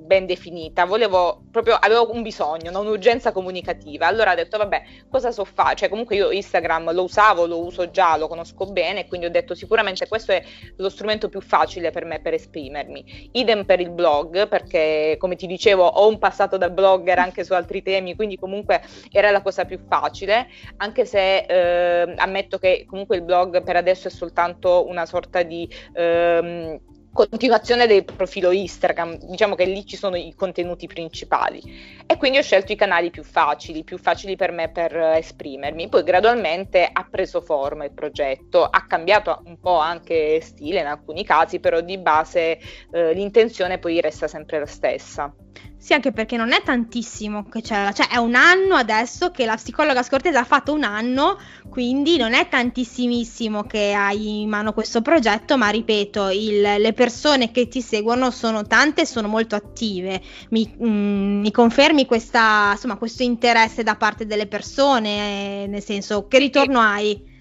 ben 0.07 0.25
definita, 0.25 0.85
volevo 0.85 1.43
proprio, 1.51 1.75
avevo 1.75 2.11
un 2.13 2.23
bisogno, 2.23 2.71
no? 2.71 2.81
un'urgenza 2.81 3.33
comunicativa. 3.33 4.07
Allora 4.07 4.33
ho 4.33 4.35
detto, 4.35 4.57
vabbè, 4.57 4.83
cosa 5.11 5.33
so 5.33 5.45
fare? 5.45 5.75
Cioè, 5.75 5.89
comunque 5.89 6.17
io 6.17 6.31
Instagram 6.31 6.93
lo 6.93 7.03
usavo, 7.03 7.47
lo 7.47 7.65
uso 7.65 7.91
già, 7.91 8.17
lo 8.17 8.29
conosco 8.29 8.67
bene, 8.67 9.07
quindi 9.07 9.27
ho 9.27 9.31
detto 9.31 9.55
sicuramente 9.55 10.07
questo 10.07 10.33
è 10.33 10.43
lo 10.77 10.89
strumento 10.89 11.29
più 11.29 11.41
facile 11.41 11.91
per 11.91 12.05
me 12.05 12.21
per 12.21 12.35
esprimermi. 12.35 13.31
Idem 13.33 13.65
per 13.65 13.81
il 13.81 13.91
blog, 13.91 14.49
perché 14.49 15.17
come 15.19 15.37
ti 15.37 15.47
dicevo 15.47 15.85
ho 15.85 16.09
un 16.09 16.19
passato 16.19 16.57
da 16.57 16.71
blogger 16.71 17.19
anche 17.19 17.45
su 17.45 17.53
altri 17.53 17.83
temi, 17.83 18.15
quindi 18.15 18.39
comunque 18.39 18.83
era 19.11 19.31
la 19.31 19.43
cosa 19.43 19.65
più 19.65 19.81
facile, 19.89 20.47
anche 20.77 21.05
se 21.05 21.39
eh, 21.39 22.15
ammetto 22.17 22.59
che 22.59 22.85
comunque 22.89 23.17
il 23.17 23.23
blog 23.23 23.63
per 23.63 23.77
adesso 23.77 24.09
è 24.09 24.11
soltanto 24.11 24.87
una 24.87 25.05
sorta 25.07 25.43
di... 25.43 25.69
Eh, 25.95 26.81
continuazione 27.17 27.87
del 27.87 28.05
profilo 28.05 28.51
Instagram, 28.51 29.17
diciamo 29.23 29.55
che 29.55 29.65
lì 29.65 29.87
ci 29.87 29.97
sono 29.97 30.17
i 30.17 30.35
contenuti 30.37 30.87
principali 30.87 32.05
e 32.07 32.17
quindi 32.19 32.37
ho 32.39 32.43
scelto 32.43 32.73
i 32.73 32.77
canali 32.77 33.11
più 33.11 33.25
facili, 33.25 33.83
più 33.83 33.97
facili 33.99 34.37
per 34.37 34.53
me 34.53 34.71
per 34.71 34.95
esprimermi. 34.95 35.89
Poi 35.89 36.05
gradualmente 36.05 36.89
ha 36.93 37.09
preso 37.11 37.41
forma 37.41 37.85
il 37.85 37.93
progetto, 37.93 38.65
ha 38.65 38.87
cambiato 38.87 39.41
un 39.47 39.59
po' 39.59 39.79
anche 39.79 40.41
stile 40.43 40.81
in 40.81 40.87
alcuni 40.87 41.25
casi, 41.25 41.59
però 41.59 41.81
di 41.81 41.97
base 41.97 42.59
eh, 42.93 43.15
l'intenzione 43.15 43.79
poi 43.79 44.01
resta 44.01 44.29
sempre 44.29 44.59
la 44.59 44.67
stessa. 44.67 45.35
Sì, 45.79 45.93
anche 45.93 46.11
perché 46.11 46.37
non 46.37 46.53
è 46.53 46.63
tantissimo 46.65 47.45
che 47.49 47.61
c'è, 47.61 47.93
cioè 47.93 48.09
è 48.09 48.17
un 48.17 48.35
anno 48.35 48.75
adesso 48.75 49.31
che 49.31 49.45
la 49.45 49.55
psicologa 49.55 50.03
scortese 50.03 50.37
ha 50.37 50.45
fatto 50.45 50.73
un 50.73 50.83
anno, 50.83 51.39
quindi 51.69 52.17
non 52.17 52.35
è 52.35 52.49
tantissimissimo 52.49 53.63
che 53.63 53.93
hai 53.93 54.41
in 54.43 54.49
mano 54.49 54.73
questo 54.73 55.01
progetto, 55.01 55.57
ma 55.57 55.69
ripeto, 55.69 56.31
il, 56.31 56.61
le 56.61 56.93
persone 56.93 57.53
che 57.53 57.69
ti 57.69 57.81
seguono 57.83 58.33
sono 58.33 58.67
tante 58.67 59.03
e 59.03 59.07
sono 59.07 59.29
molto 59.29 59.55
attive. 59.55 60.21
Mi, 60.51 60.75
mm, 60.83 61.41
mi 61.41 61.51
confermi 61.53 62.05
questa, 62.05 62.71
insomma, 62.73 62.97
questo 62.97 63.23
interesse 63.23 63.85
da 63.85 63.95
parte 63.95 64.27
delle 64.27 64.49
persone, 64.49 65.63
eh, 65.63 65.67
nel 65.69 65.85
senso 65.85 66.27
che 66.27 66.39
ritorno 66.39 66.81
hai? 66.81 67.35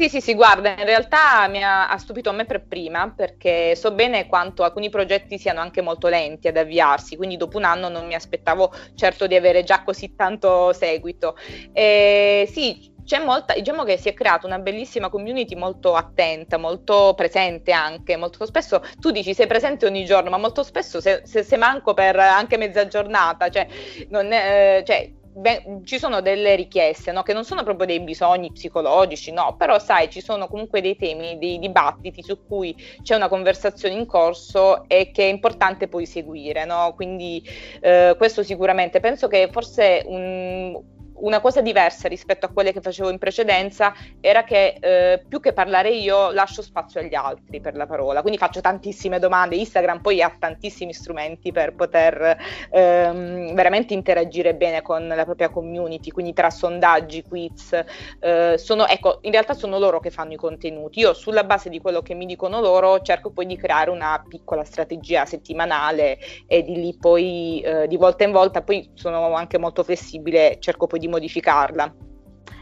Sì, 0.00 0.08
sì, 0.08 0.20
sì, 0.20 0.34
guarda, 0.34 0.70
in 0.78 0.84
realtà 0.84 1.48
mi 1.48 1.60
ha, 1.60 1.88
ha, 1.88 1.98
stupito 1.98 2.30
a 2.30 2.32
me 2.32 2.44
per 2.44 2.64
prima 2.68 3.10
perché 3.10 3.74
so 3.74 3.90
bene 3.92 4.28
quanto 4.28 4.62
alcuni 4.62 4.90
progetti 4.90 5.38
siano 5.38 5.58
anche 5.58 5.80
molto 5.80 6.06
lenti 6.06 6.46
ad 6.46 6.56
avviarsi, 6.56 7.16
quindi 7.16 7.36
dopo 7.36 7.56
un 7.56 7.64
anno 7.64 7.88
non 7.88 8.06
mi 8.06 8.14
aspettavo 8.14 8.72
certo 8.94 9.26
di 9.26 9.34
avere 9.34 9.64
già 9.64 9.82
così 9.82 10.14
tanto 10.14 10.72
seguito. 10.72 11.34
E 11.72 12.48
sì, 12.52 12.94
c'è 13.04 13.18
molta, 13.24 13.54
diciamo 13.54 13.82
che 13.82 13.96
si 13.96 14.08
è 14.08 14.14
creata 14.14 14.46
una 14.46 14.60
bellissima 14.60 15.08
community 15.08 15.56
molto 15.56 15.94
attenta, 15.96 16.58
molto 16.58 17.14
presente 17.16 17.72
anche, 17.72 18.16
molto 18.16 18.46
spesso 18.46 18.80
tu 19.00 19.10
dici 19.10 19.34
sei 19.34 19.48
presente 19.48 19.84
ogni 19.86 20.04
giorno, 20.04 20.30
ma 20.30 20.38
molto 20.38 20.62
spesso 20.62 21.00
se, 21.00 21.22
se, 21.24 21.42
se 21.42 21.56
manco 21.56 21.92
per 21.94 22.14
anche 22.16 22.56
mezza 22.56 22.86
giornata, 22.86 23.48
cioè, 23.48 23.66
non 24.10 24.30
è, 24.30 24.82
cioè 24.86 25.12
Beh, 25.38 25.82
ci 25.84 26.00
sono 26.00 26.20
delle 26.20 26.56
richieste 26.56 27.12
no? 27.12 27.22
che 27.22 27.32
non 27.32 27.44
sono 27.44 27.62
proprio 27.62 27.86
dei 27.86 28.00
bisogni 28.00 28.50
psicologici, 28.50 29.30
no, 29.30 29.54
però 29.56 29.78
sai, 29.78 30.10
ci 30.10 30.20
sono 30.20 30.48
comunque 30.48 30.80
dei 30.80 30.96
temi, 30.96 31.38
dei 31.38 31.60
dibattiti 31.60 32.24
su 32.24 32.44
cui 32.44 32.74
c'è 33.02 33.14
una 33.14 33.28
conversazione 33.28 33.94
in 33.94 34.04
corso 34.04 34.88
e 34.88 35.12
che 35.12 35.22
è 35.22 35.30
importante 35.30 35.86
poi 35.86 36.06
seguire, 36.06 36.64
no? 36.64 36.92
Quindi 36.96 37.40
eh, 37.80 38.16
questo 38.18 38.42
sicuramente 38.42 38.98
penso 38.98 39.28
che 39.28 39.48
forse 39.52 40.02
un, 40.06 40.76
una 41.20 41.40
cosa 41.40 41.60
diversa 41.60 42.08
rispetto 42.08 42.46
a 42.46 42.50
quelle 42.50 42.72
che 42.72 42.80
facevo 42.80 43.10
in 43.10 43.18
precedenza 43.18 43.94
era 44.20 44.44
che 44.44 44.76
eh, 44.80 45.22
più 45.26 45.40
che 45.40 45.52
parlare 45.52 45.90
io 45.90 46.30
lascio 46.30 46.62
spazio 46.62 47.00
agli 47.00 47.14
altri 47.14 47.60
per 47.60 47.74
la 47.74 47.86
parola, 47.86 48.20
quindi 48.20 48.38
faccio 48.38 48.60
tantissime 48.60 49.18
domande, 49.18 49.56
Instagram 49.56 50.00
poi 50.00 50.22
ha 50.22 50.34
tantissimi 50.38 50.92
strumenti 50.92 51.52
per 51.52 51.74
poter 51.74 52.36
ehm, 52.70 53.54
veramente 53.54 53.94
interagire 53.94 54.54
bene 54.54 54.82
con 54.82 55.06
la 55.06 55.24
propria 55.24 55.48
community, 55.48 56.10
quindi 56.10 56.32
tra 56.32 56.50
sondaggi, 56.50 57.22
quiz, 57.22 57.72
eh, 58.20 58.54
sono, 58.56 58.86
ecco, 58.86 59.18
in 59.22 59.32
realtà 59.32 59.54
sono 59.54 59.78
loro 59.78 60.00
che 60.00 60.10
fanno 60.10 60.32
i 60.32 60.36
contenuti, 60.36 61.00
io 61.00 61.14
sulla 61.14 61.44
base 61.44 61.68
di 61.68 61.80
quello 61.80 62.02
che 62.02 62.14
mi 62.14 62.26
dicono 62.26 62.60
loro 62.60 63.00
cerco 63.00 63.30
poi 63.30 63.46
di 63.46 63.56
creare 63.56 63.90
una 63.90 64.22
piccola 64.26 64.64
strategia 64.64 65.24
settimanale 65.24 66.18
e 66.46 66.62
di 66.62 66.74
lì 66.74 66.96
poi 66.98 67.60
eh, 67.60 67.86
di 67.86 67.96
volta 67.96 68.24
in 68.24 68.32
volta, 68.32 68.62
poi 68.62 68.90
sono 68.94 69.34
anche 69.34 69.58
molto 69.58 69.82
flessibile, 69.82 70.56
cerco 70.60 70.86
poi 70.86 70.98
di 70.98 71.07
modificarla. 71.08 71.92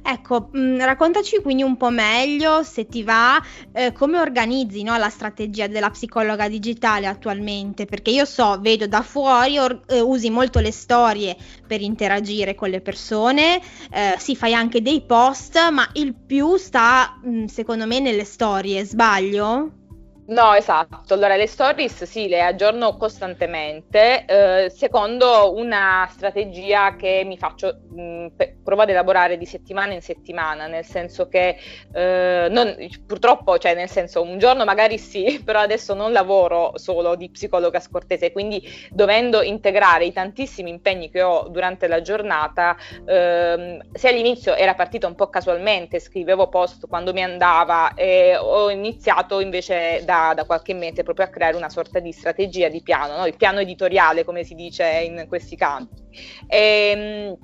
Ecco, 0.09 0.51
mh, 0.53 0.59
mm, 0.61 0.79
raccontaci 0.79 1.43
quindi 1.43 1.65
un 1.65 1.77
po' 1.77 1.91
meglio, 1.91 2.63
se 2.63 2.87
ti 2.87 3.03
va, 3.03 3.43
eh, 3.73 3.91
come 3.93 4.21
organizzi 4.21 4.85
no, 4.85 4.97
la 4.97 5.09
strategia 5.09 5.67
della 5.67 5.91
psicologa 5.91 6.49
digitale 6.49 7.07
attualmente, 7.09 7.87
perché 7.87 8.11
io 8.11 8.25
so, 8.25 8.59
vedo 8.61 8.87
da 8.87 9.03
fuori, 9.03 9.59
or- 9.59 9.83
eh, 9.89 10.01
usi 10.01 10.31
molto 10.31 10.61
le 10.61 10.71
storie 10.71 11.37
per 11.67 11.81
interagire 11.81 12.55
con 12.55 12.71
le 12.71 12.81
persone, 12.81 13.61
eh, 13.91 14.15
sì, 14.19 14.37
fai 14.37 14.55
anche 14.55 14.81
dei 14.81 15.03
post, 15.05 15.71
ma 15.71 15.89
il 15.95 16.15
più 16.15 16.57
sta, 16.57 17.19
mh, 17.21 17.29
mm, 17.29 17.45
secondo 17.47 17.85
me, 17.87 17.99
nelle 17.99 18.25
storie, 18.25 18.85
sbaglio? 18.85 19.86
No, 20.29 20.55
esatto. 20.55 21.15
Allora, 21.15 21.37
le 21.37 21.47
stories 21.47 22.03
sì, 22.03 22.27
le 22.27 22.43
aggiorno 22.43 22.97
costantemente, 22.97 24.25
eh, 24.25 24.71
secondo 24.71 25.55
una 25.55 26.05
strategia 26.11 26.97
che 26.97 27.23
mi 27.25 27.39
faccio, 27.39 27.79
mh, 27.89 28.27
provo 28.61 28.83
ad 28.83 28.91
elaborare 28.91 29.39
di 29.39 29.47
settimana 29.47 29.93
in 29.93 30.01
settimana, 30.03 30.67
nel 30.67 30.85
senso 30.85 31.29
che 31.29 31.57
eh, 31.93 32.49
non, 32.51 32.75
purtroppo, 33.07 33.57
cioè 33.59 33.75
nel 33.77 33.89
senso 33.89 34.21
un 34.21 34.37
giorno 34.39 34.65
magari 34.65 34.99
sì, 34.99 35.41
però 35.47 35.61
adesso 35.61 35.95
non 35.95 36.11
lavoro 36.11 36.73
solo 36.75 37.15
di 37.15 37.31
psicologa 37.31 37.79
scortese, 37.79 38.33
quindi 38.33 38.61
dovendo 38.91 39.43
integrare 39.43 40.07
i 40.07 40.13
tantissimi 40.13 40.71
impegni 40.71 41.09
che 41.09 41.23
ho 41.23 41.47
durante 41.51 41.87
la 41.87 42.01
giornata, 42.03 42.77
ehm, 43.05 43.79
se 43.93 44.09
all'inizio 44.09 44.57
era 44.57 44.75
partita 44.75 45.07
un 45.07 45.15
po' 45.15 45.29
casualmente, 45.29 46.01
scrivevo 46.01 46.49
post 46.49 46.89
quando 46.89 47.13
mi 47.13 47.23
andava 47.23 47.95
e 47.95 48.37
ho 48.37 48.71
iniziato 48.71 49.39
invece 49.39 50.03
da 50.05 50.15
da, 50.35 50.45
qualche 50.45 50.75
mese 50.75 51.03
proprio 51.03 51.27
a 51.27 51.29
creare 51.29 51.57
una 51.57 51.69
sorta 51.69 51.99
di 51.99 52.13
strategia 52.13 52.69
di 52.69 52.83
piano, 52.83 53.17
no? 53.17 53.27
il 53.27 53.37
piano 53.37 53.61
editoriale 53.61 54.25
come 54.25 54.45
si 54.45 54.55
dice 54.55 54.85
in 54.85 55.27
questi 55.29 55.57
campi. 55.57 56.03
E, 56.47 56.59
ehm, 56.59 57.39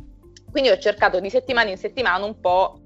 quindi 0.51 0.71
ho 0.71 0.79
cercato 0.79 1.19
di 1.19 1.31
settimana 1.31 1.71
in 1.71 1.79
settimana 1.79 2.25
un 2.25 2.39
po' 2.39 2.79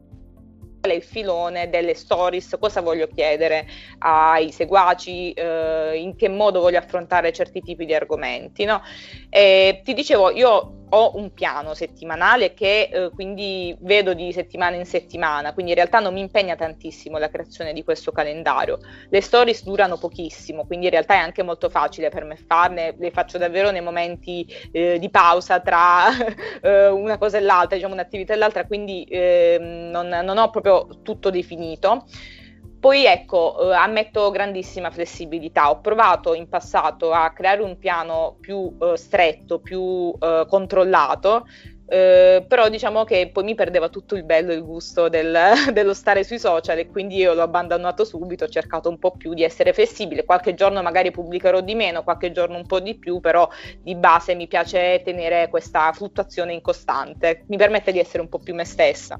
il 0.94 1.02
filone 1.02 1.68
delle 1.68 1.94
stories, 1.94 2.56
cosa 2.60 2.80
voglio 2.80 3.08
chiedere 3.08 3.66
ai 3.98 4.52
seguaci, 4.52 5.32
eh, 5.32 5.96
in 5.96 6.14
che 6.14 6.28
modo 6.28 6.60
voglio 6.60 6.78
affrontare 6.78 7.32
certi 7.32 7.60
tipi 7.60 7.84
di 7.84 7.94
argomenti. 7.94 8.64
No? 8.64 8.82
E 9.28 9.80
ti 9.82 9.94
dicevo, 9.94 10.30
io 10.30 10.75
ho 10.90 11.12
un 11.16 11.32
piano 11.32 11.74
settimanale 11.74 12.54
che 12.54 12.88
eh, 12.92 13.10
quindi 13.10 13.76
vedo 13.80 14.14
di 14.14 14.32
settimana 14.32 14.76
in 14.76 14.84
settimana, 14.84 15.52
quindi 15.52 15.72
in 15.72 15.76
realtà 15.76 15.98
non 15.98 16.14
mi 16.14 16.20
impegna 16.20 16.54
tantissimo 16.54 17.18
la 17.18 17.28
creazione 17.28 17.72
di 17.72 17.82
questo 17.82 18.12
calendario. 18.12 18.78
Le 19.08 19.20
stories 19.20 19.64
durano 19.64 19.98
pochissimo, 19.98 20.64
quindi 20.64 20.86
in 20.86 20.92
realtà 20.92 21.14
è 21.14 21.18
anche 21.18 21.42
molto 21.42 21.68
facile 21.68 22.08
per 22.08 22.24
me 22.24 22.36
farne, 22.36 22.94
le 22.98 23.10
faccio 23.10 23.38
davvero 23.38 23.70
nei 23.70 23.82
momenti 23.82 24.46
eh, 24.72 24.98
di 24.98 25.10
pausa 25.10 25.60
tra 25.60 26.08
eh, 26.62 26.88
una 26.88 27.18
cosa 27.18 27.38
e 27.38 27.40
l'altra, 27.40 27.76
diciamo 27.76 27.94
un'attività 27.94 28.34
e 28.34 28.36
l'altra, 28.36 28.66
quindi 28.66 29.06
ehm, 29.08 29.90
non, 29.90 30.08
non 30.08 30.38
ho 30.38 30.50
proprio 30.50 30.86
tutto 31.02 31.30
definito. 31.30 32.04
Poi 32.86 33.04
ecco, 33.04 33.72
eh, 33.72 33.74
ammetto 33.74 34.30
grandissima 34.30 34.92
flessibilità. 34.92 35.70
Ho 35.70 35.80
provato 35.80 36.34
in 36.34 36.48
passato 36.48 37.10
a 37.10 37.32
creare 37.32 37.60
un 37.60 37.78
piano 37.78 38.36
più 38.40 38.76
eh, 38.80 38.96
stretto, 38.96 39.58
più 39.58 40.14
eh, 40.20 40.46
controllato, 40.48 41.46
eh, 41.88 42.44
però 42.46 42.68
diciamo 42.68 43.02
che 43.02 43.30
poi 43.32 43.42
mi 43.42 43.56
perdeva 43.56 43.88
tutto 43.88 44.14
il 44.14 44.22
bello 44.22 44.52
e 44.52 44.54
il 44.54 44.62
gusto 44.62 45.08
del, 45.08 45.36
dello 45.72 45.94
stare 45.94 46.22
sui 46.22 46.38
social 46.38 46.78
e 46.78 46.86
quindi 46.86 47.16
io 47.16 47.34
l'ho 47.34 47.42
abbandonato 47.42 48.04
subito, 48.04 48.44
ho 48.44 48.48
cercato 48.48 48.88
un 48.88 49.00
po' 49.00 49.16
più 49.16 49.34
di 49.34 49.42
essere 49.42 49.72
flessibile, 49.72 50.24
qualche 50.24 50.54
giorno 50.54 50.80
magari 50.80 51.10
pubblicherò 51.10 51.62
di 51.62 51.74
meno, 51.74 52.04
qualche 52.04 52.30
giorno 52.30 52.56
un 52.56 52.66
po' 52.66 52.78
di 52.78 52.96
più, 52.96 53.18
però 53.18 53.48
di 53.82 53.96
base 53.96 54.36
mi 54.36 54.46
piace 54.46 55.02
tenere 55.04 55.48
questa 55.48 55.90
fluttuazione 55.92 56.52
incostante, 56.52 57.46
mi 57.48 57.56
permette 57.56 57.90
di 57.90 57.98
essere 57.98 58.22
un 58.22 58.28
po' 58.28 58.38
più 58.38 58.54
me 58.54 58.64
stessa. 58.64 59.18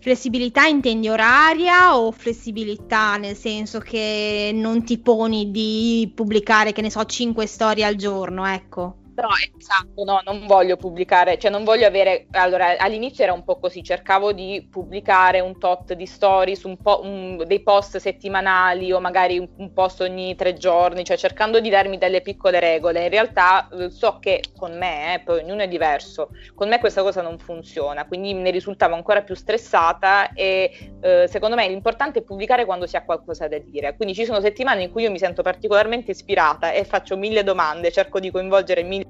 Flessibilità 0.00 0.66
intendi 0.66 1.08
oraria 1.08 1.96
o 1.96 2.10
flessibilità 2.10 3.16
nel 3.18 3.36
senso 3.36 3.80
che 3.80 4.50
non 4.54 4.82
ti 4.82 4.98
poni 4.98 5.50
di 5.50 6.10
pubblicare, 6.14 6.72
che 6.72 6.80
ne 6.80 6.90
so, 6.90 7.04
5 7.04 7.46
storie 7.46 7.84
al 7.84 7.96
giorno, 7.96 8.46
ecco? 8.46 8.96
No, 9.20 9.28
esatto, 9.58 10.02
no, 10.02 10.22
non 10.24 10.46
voglio 10.46 10.76
pubblicare, 10.78 11.38
cioè 11.38 11.50
non 11.50 11.62
voglio 11.62 11.86
avere, 11.86 12.26
allora 12.30 12.78
all'inizio 12.78 13.22
era 13.22 13.34
un 13.34 13.44
po' 13.44 13.58
così, 13.58 13.82
cercavo 13.82 14.32
di 14.32 14.66
pubblicare 14.70 15.40
un 15.40 15.58
tot 15.58 15.92
di 15.92 16.06
stories, 16.06 16.62
un 16.62 16.78
po', 16.78 17.00
un, 17.02 17.44
dei 17.46 17.60
post 17.60 17.98
settimanali 17.98 18.90
o 18.92 18.98
magari 18.98 19.38
un, 19.38 19.46
un, 19.58 19.74
post 19.74 20.00
ogni 20.00 20.34
tre 20.36 20.54
giorni, 20.54 21.04
cioè 21.04 21.18
cercando 21.18 21.60
di 21.60 21.68
darmi 21.68 21.98
delle 21.98 22.22
piccole 22.22 22.60
regole. 22.60 23.02
In 23.02 23.10
realtà 23.10 23.68
eh, 23.68 23.90
so 23.90 24.18
che 24.20 24.42
con 24.56 24.78
me, 24.78 25.16
eh, 25.16 25.20
poi 25.20 25.42
ognuno 25.42 25.60
è 25.60 25.68
diverso, 25.68 26.30
con 26.54 26.70
me 26.70 26.78
questa 26.78 27.02
cosa 27.02 27.20
non 27.20 27.38
funziona, 27.38 28.06
quindi 28.06 28.32
ne 28.32 28.50
risultavo 28.50 28.94
ancora 28.94 29.20
più 29.20 29.34
stressata 29.34 30.32
e 30.32 30.92
eh, 31.02 31.26
secondo 31.28 31.56
me 31.56 31.68
l'importante 31.68 32.20
è 32.20 32.22
pubblicare 32.22 32.64
quando 32.64 32.86
si 32.86 32.96
ha 32.96 33.04
qualcosa 33.04 33.48
da 33.48 33.58
dire. 33.58 33.94
Quindi 33.96 34.14
ci 34.14 34.24
sono 34.24 34.40
settimane 34.40 34.84
in 34.84 34.90
cui 34.90 35.02
io 35.02 35.10
mi 35.10 35.18
sento 35.18 35.42
particolarmente 35.42 36.12
ispirata 36.12 36.72
e 36.72 36.84
faccio 36.84 37.18
mille 37.18 37.44
domande, 37.44 37.92
cerco 37.92 38.18
di 38.18 38.30
coinvolgere 38.30 38.82
mille 38.82 39.09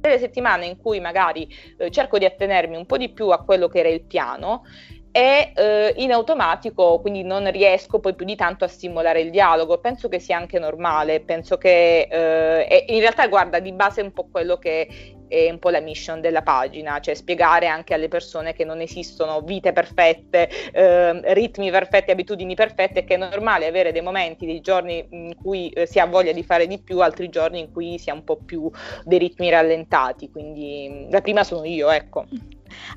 delle 0.00 0.18
settimane 0.18 0.66
in 0.66 0.76
cui 0.76 1.00
magari 1.00 1.48
eh, 1.78 1.90
cerco 1.90 2.18
di 2.18 2.24
attenermi 2.24 2.76
un 2.76 2.86
po' 2.86 2.96
di 2.96 3.10
più 3.10 3.28
a 3.28 3.42
quello 3.42 3.68
che 3.68 3.80
era 3.80 3.88
il 3.88 4.02
piano 4.02 4.62
e 5.10 5.52
eh, 5.54 5.94
in 5.96 6.12
automatico 6.12 7.00
quindi 7.00 7.22
non 7.22 7.50
riesco 7.50 7.98
poi 7.98 8.14
più 8.14 8.24
di 8.24 8.36
tanto 8.36 8.64
a 8.64 8.68
stimolare 8.68 9.20
il 9.20 9.30
dialogo. 9.30 9.78
Penso 9.78 10.08
che 10.08 10.18
sia 10.18 10.36
anche 10.36 10.58
normale, 10.58 11.20
penso 11.20 11.56
che 11.58 12.08
eh, 12.10 12.84
in 12.88 13.00
realtà 13.00 13.26
guarda 13.26 13.58
di 13.58 13.72
base 13.72 14.00
un 14.00 14.12
po' 14.12 14.28
quello 14.30 14.58
che 14.58 15.16
è 15.28 15.50
un 15.50 15.58
po' 15.58 15.70
la 15.70 15.80
mission 15.80 16.20
della 16.20 16.42
pagina, 16.42 16.98
cioè 17.00 17.14
spiegare 17.14 17.66
anche 17.66 17.94
alle 17.94 18.08
persone 18.08 18.52
che 18.52 18.64
non 18.64 18.80
esistono 18.80 19.40
vite 19.42 19.72
perfette, 19.72 20.48
eh, 20.72 21.34
ritmi 21.34 21.70
perfetti, 21.70 22.10
abitudini 22.10 22.54
perfette, 22.54 23.04
che 23.04 23.14
è 23.14 23.18
normale 23.18 23.66
avere 23.66 23.92
dei 23.92 24.02
momenti, 24.02 24.46
dei 24.46 24.60
giorni 24.60 25.06
in 25.10 25.34
cui 25.40 25.68
eh, 25.70 25.86
si 25.86 25.98
ha 25.98 26.06
voglia 26.06 26.32
di 26.32 26.42
fare 26.42 26.66
di 26.66 26.78
più, 26.78 27.00
altri 27.00 27.28
giorni 27.28 27.60
in 27.60 27.72
cui 27.72 27.98
si 27.98 28.10
ha 28.10 28.14
un 28.14 28.24
po' 28.24 28.36
più 28.36 28.70
dei 29.04 29.18
ritmi 29.18 29.50
rallentati, 29.50 30.30
quindi 30.30 31.06
la 31.10 31.20
prima 31.20 31.44
sono 31.44 31.64
io, 31.64 31.90
ecco. 31.90 32.24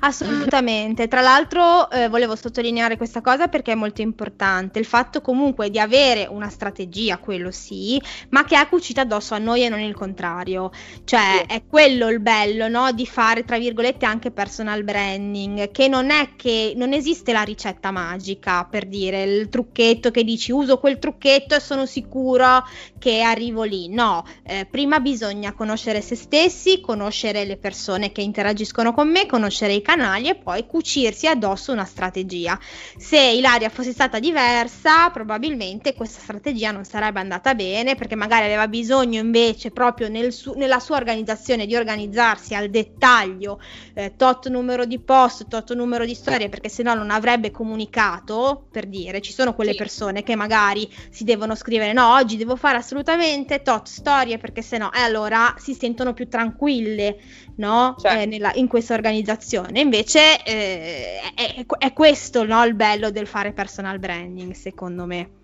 Assolutamente, 0.00 1.08
tra 1.08 1.20
l'altro 1.20 1.90
eh, 1.90 2.08
volevo 2.08 2.36
sottolineare 2.36 2.96
questa 2.96 3.20
cosa 3.20 3.48
perché 3.48 3.72
è 3.72 3.74
molto 3.74 4.02
importante, 4.02 4.78
il 4.78 4.84
fatto 4.84 5.20
comunque 5.20 5.70
di 5.70 5.78
avere 5.78 6.26
una 6.28 6.48
strategia, 6.48 7.18
quello 7.18 7.50
sì, 7.50 8.00
ma 8.30 8.44
che 8.44 8.60
è 8.60 8.68
cucita 8.68 9.02
addosso 9.02 9.34
a 9.34 9.38
noi 9.38 9.64
e 9.64 9.68
non 9.68 9.80
il 9.80 9.94
contrario, 9.94 10.70
cioè 11.04 11.44
sì. 11.48 11.54
è 11.54 11.62
quello 11.66 12.08
il 12.08 12.20
bello 12.20 12.68
no? 12.68 12.92
di 12.92 13.06
fare 13.06 13.44
tra 13.44 13.58
virgolette 13.58 14.06
anche 14.06 14.30
personal 14.30 14.82
branding, 14.84 15.70
che 15.70 15.88
non 15.88 16.10
è 16.10 16.30
che 16.36 16.72
non 16.76 16.92
esiste 16.92 17.32
la 17.32 17.42
ricetta 17.42 17.90
magica 17.90 18.64
per 18.64 18.86
dire 18.86 19.22
il 19.22 19.48
trucchetto 19.48 20.10
che 20.10 20.24
dici 20.24 20.52
uso 20.52 20.78
quel 20.78 20.98
trucchetto 20.98 21.54
e 21.54 21.60
sono 21.60 21.86
sicuro 21.86 22.64
che 22.98 23.20
arrivo 23.22 23.62
lì, 23.62 23.88
no, 23.88 24.24
eh, 24.44 24.66
prima 24.70 25.00
bisogna 25.00 25.52
conoscere 25.52 26.00
se 26.00 26.14
stessi, 26.14 26.80
conoscere 26.80 27.44
le 27.44 27.56
persone 27.56 28.12
che 28.12 28.22
interagiscono 28.22 28.92
con 28.92 29.10
me, 29.10 29.26
conoscere 29.26 29.61
conoscere 29.62 29.74
i 29.74 29.82
canali 29.82 30.28
e 30.28 30.34
poi 30.34 30.66
cucirsi 30.66 31.26
addosso 31.28 31.72
una 31.72 31.84
strategia. 31.84 32.58
Se 32.96 33.18
Ilaria 33.18 33.68
fosse 33.68 33.92
stata 33.92 34.18
diversa, 34.18 35.10
probabilmente 35.10 35.94
questa 35.94 36.20
strategia 36.20 36.70
non 36.72 36.84
sarebbe 36.84 37.20
andata 37.20 37.54
bene 37.54 37.94
perché 37.94 38.16
magari 38.16 38.44
aveva 38.44 38.66
bisogno 38.66 39.20
invece 39.20 39.70
proprio 39.70 40.08
nel 40.08 40.32
su- 40.32 40.54
nella 40.56 40.80
sua 40.80 40.96
organizzazione 40.96 41.66
di 41.66 41.76
organizzarsi 41.76 42.54
al 42.54 42.70
dettaglio 42.70 43.60
eh, 43.94 44.14
tot 44.16 44.48
numero 44.48 44.84
di 44.84 44.98
post, 44.98 45.46
tot 45.48 45.72
numero 45.74 46.04
di 46.04 46.14
storie 46.14 46.48
perché 46.48 46.68
se 46.68 46.82
no 46.82 46.94
non 46.94 47.10
avrebbe 47.10 47.50
comunicato, 47.50 48.66
per 48.70 48.86
dire, 48.86 49.20
ci 49.20 49.32
sono 49.32 49.54
quelle 49.54 49.72
sì. 49.72 49.76
persone 49.78 50.22
che 50.22 50.34
magari 50.34 50.88
si 51.10 51.24
devono 51.24 51.54
scrivere 51.54 51.92
no, 51.92 52.14
oggi 52.14 52.36
devo 52.36 52.56
fare 52.56 52.78
assolutamente 52.78 53.62
tot 53.62 53.86
storie 53.86 54.38
perché 54.38 54.62
se 54.62 54.78
no, 54.78 54.92
e 54.92 55.00
allora 55.00 55.54
si 55.58 55.74
sentono 55.74 56.12
più 56.12 56.28
tranquille, 56.28 57.18
no? 57.56 57.94
Certo. 57.98 58.18
Eh, 58.18 58.26
nella, 58.26 58.52
in 58.54 58.68
questa 58.68 58.94
organizzazione. 58.94 59.80
Invece 59.80 60.42
eh, 60.44 61.20
è, 61.34 61.64
è, 61.78 61.92
questo 61.92 62.44
no, 62.44 62.64
il 62.64 62.74
bello 62.74 63.10
del 63.10 63.26
fare 63.26 63.52
personal 63.52 63.98
branding, 63.98 64.52
secondo 64.52 65.06
me. 65.06 65.40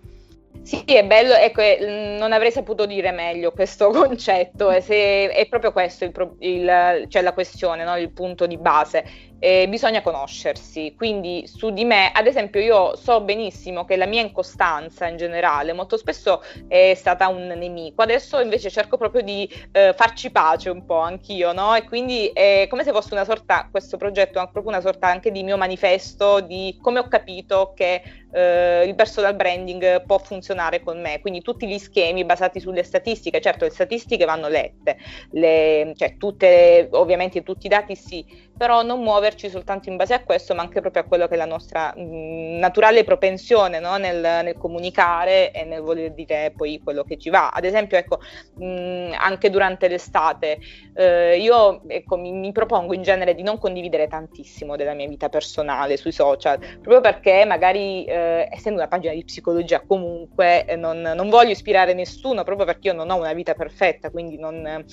Sì, 0.63 0.83
è 0.85 1.05
bello, 1.05 1.35
ecco, 1.35 1.63
non 2.19 2.33
avrei 2.33 2.51
saputo 2.51 2.85
dire 2.85 3.11
meglio 3.11 3.53
questo 3.53 3.89
concetto, 3.91 4.71
è, 4.71 4.81
se, 4.81 5.31
è 5.31 5.47
proprio 5.49 5.73
questo 5.73 6.05
il, 6.05 6.13
il, 6.41 7.05
cioè 7.09 7.23
la 7.23 7.33
questione, 7.33 7.85
no? 7.85 7.97
il 7.97 8.11
punto 8.11 8.47
di 8.47 8.59
base 8.59 9.05
eh, 9.39 9.67
bisogna 9.69 10.03
conoscersi. 10.03 10.95
Quindi 10.97 11.47
su 11.47 11.71
di 11.71 11.85
me, 11.85 12.11
ad 12.13 12.27
esempio, 12.27 12.61
io 12.61 12.97
so 12.97 13.21
benissimo 13.21 13.85
che 13.85 13.97
la 13.97 14.07
mia 14.07 14.23
incostanza 14.23 15.07
in 15.07 15.17
generale 15.17 15.73
molto 15.73 15.97
spesso 15.97 16.43
è 16.67 16.95
stata 16.95 17.29
un 17.29 17.47
nemico. 17.47 18.03
Adesso 18.03 18.41
invece 18.41 18.71
cerco 18.71 18.97
proprio 18.97 19.23
di 19.23 19.49
eh, 19.73 19.93
farci 19.95 20.31
pace 20.31 20.71
un 20.71 20.85
po' 20.85 20.99
anch'io, 20.99 21.53
no? 21.53 21.75
E 21.75 21.85
quindi 21.85 22.29
è 22.29 22.67
come 22.69 22.85
se 22.85 22.93
fosse 22.93 23.15
una 23.15 23.25
sorta, 23.25 23.69
questo 23.71 23.97
progetto 23.97 24.41
è 24.41 24.49
proprio 24.51 24.69
una 24.73 24.81
sorta 24.81 25.09
anche 25.09 25.31
di 25.31 25.43
mio 25.43 25.57
manifesto 25.57 26.41
di 26.41 26.77
come 26.81 26.99
ho 26.99 27.09
capito 27.09 27.73
che 27.75 28.03
eh, 28.33 28.85
il 28.87 28.95
personal 28.95 29.35
branding 29.35 30.05
può 30.05 30.19
funzionare 30.19 30.81
con 30.81 31.01
me. 31.01 31.21
Quindi 31.21 31.43
tutti 31.43 31.67
gli 31.67 31.79
schemi 31.79 32.25
basati 32.25 32.61
sulle 32.61 32.83
statistiche, 32.83 33.41
certo 33.41 33.65
le 33.65 33.71
statistiche 33.71 34.25
vanno 34.25 34.49
lette, 34.49 34.99
le, 35.33 35.93
cioè 35.97 36.17
tutte, 36.17 36.89
ovviamente 36.93 37.43
tutti 37.43 37.67
i 37.67 37.69
dati 37.71 37.95
sì, 37.95 38.25
però 38.59 38.83
non 38.83 39.01
muoverci 39.01 39.49
soltanto 39.49 39.89
in 39.89 39.97
base 39.97 40.15
a 40.15 40.23
questo, 40.23 40.55
ma 40.55 40.63
anche 40.63 40.81
proprio 40.81 41.03
a 41.03 41.07
quello 41.07 41.29
che 41.29 41.35
è 41.35 41.37
la 41.37 41.47
nostra 41.47 41.95
mh, 41.97 42.59
naturale 42.59 43.05
propensione 43.05 43.79
no? 43.79 43.97
nel, 43.97 44.21
nel, 44.21 44.59
comunicare 44.59 45.53
e 45.53 45.65
nel 45.65 45.81
voler 45.81 46.13
dire 46.13 46.53
poi 46.55 46.81
quello 46.83 47.05
che 47.05 47.17
ci 47.17 47.31
va. 47.31 47.51
Ad 47.51 47.65
esempio, 47.65 47.97
ecco, 47.97 48.19
mh, 48.57 49.13
anche 49.17 49.49
durante 49.49 49.87
l'estate, 49.87 50.59
eh, 50.95 51.39
io 51.39 51.83
ecco, 51.87 52.17
mi, 52.17 52.33
mi, 52.33 52.51
propongo 52.51 52.93
in 52.95 53.03
genere 53.03 53.35
di 53.35 53.43
non 53.43 53.59
condividere 53.59 54.09
tantissimo 54.09 54.75
della 54.75 54.95
mia 54.95 55.07
vita 55.07 55.29
personale 55.29 55.97
sui 55.97 56.13
social, 56.13 56.59
proprio 56.59 57.01
perché 57.01 57.45
magari, 57.45 58.05
eh, 58.05 58.49
essendo 58.51 58.81
una 58.81 58.89
pagina 58.89 59.15
di 59.15 59.23
psicologia 59.23 59.81
comunque, 59.87 60.65
eh, 60.65 60.75
non, 60.75 61.01
non 61.01 61.29
voglio 61.29 61.53
ispirare 61.53 61.95
nessuno, 61.95 62.43
proprio 62.43 62.67
perché 62.67 62.89
io 62.89 62.95
non 62.95 63.09
ho 63.11 63.17
una 63.17 63.33
vita 63.33 63.55
perfetta, 63.55 64.11
quindi 64.11 64.37
non 64.37 64.85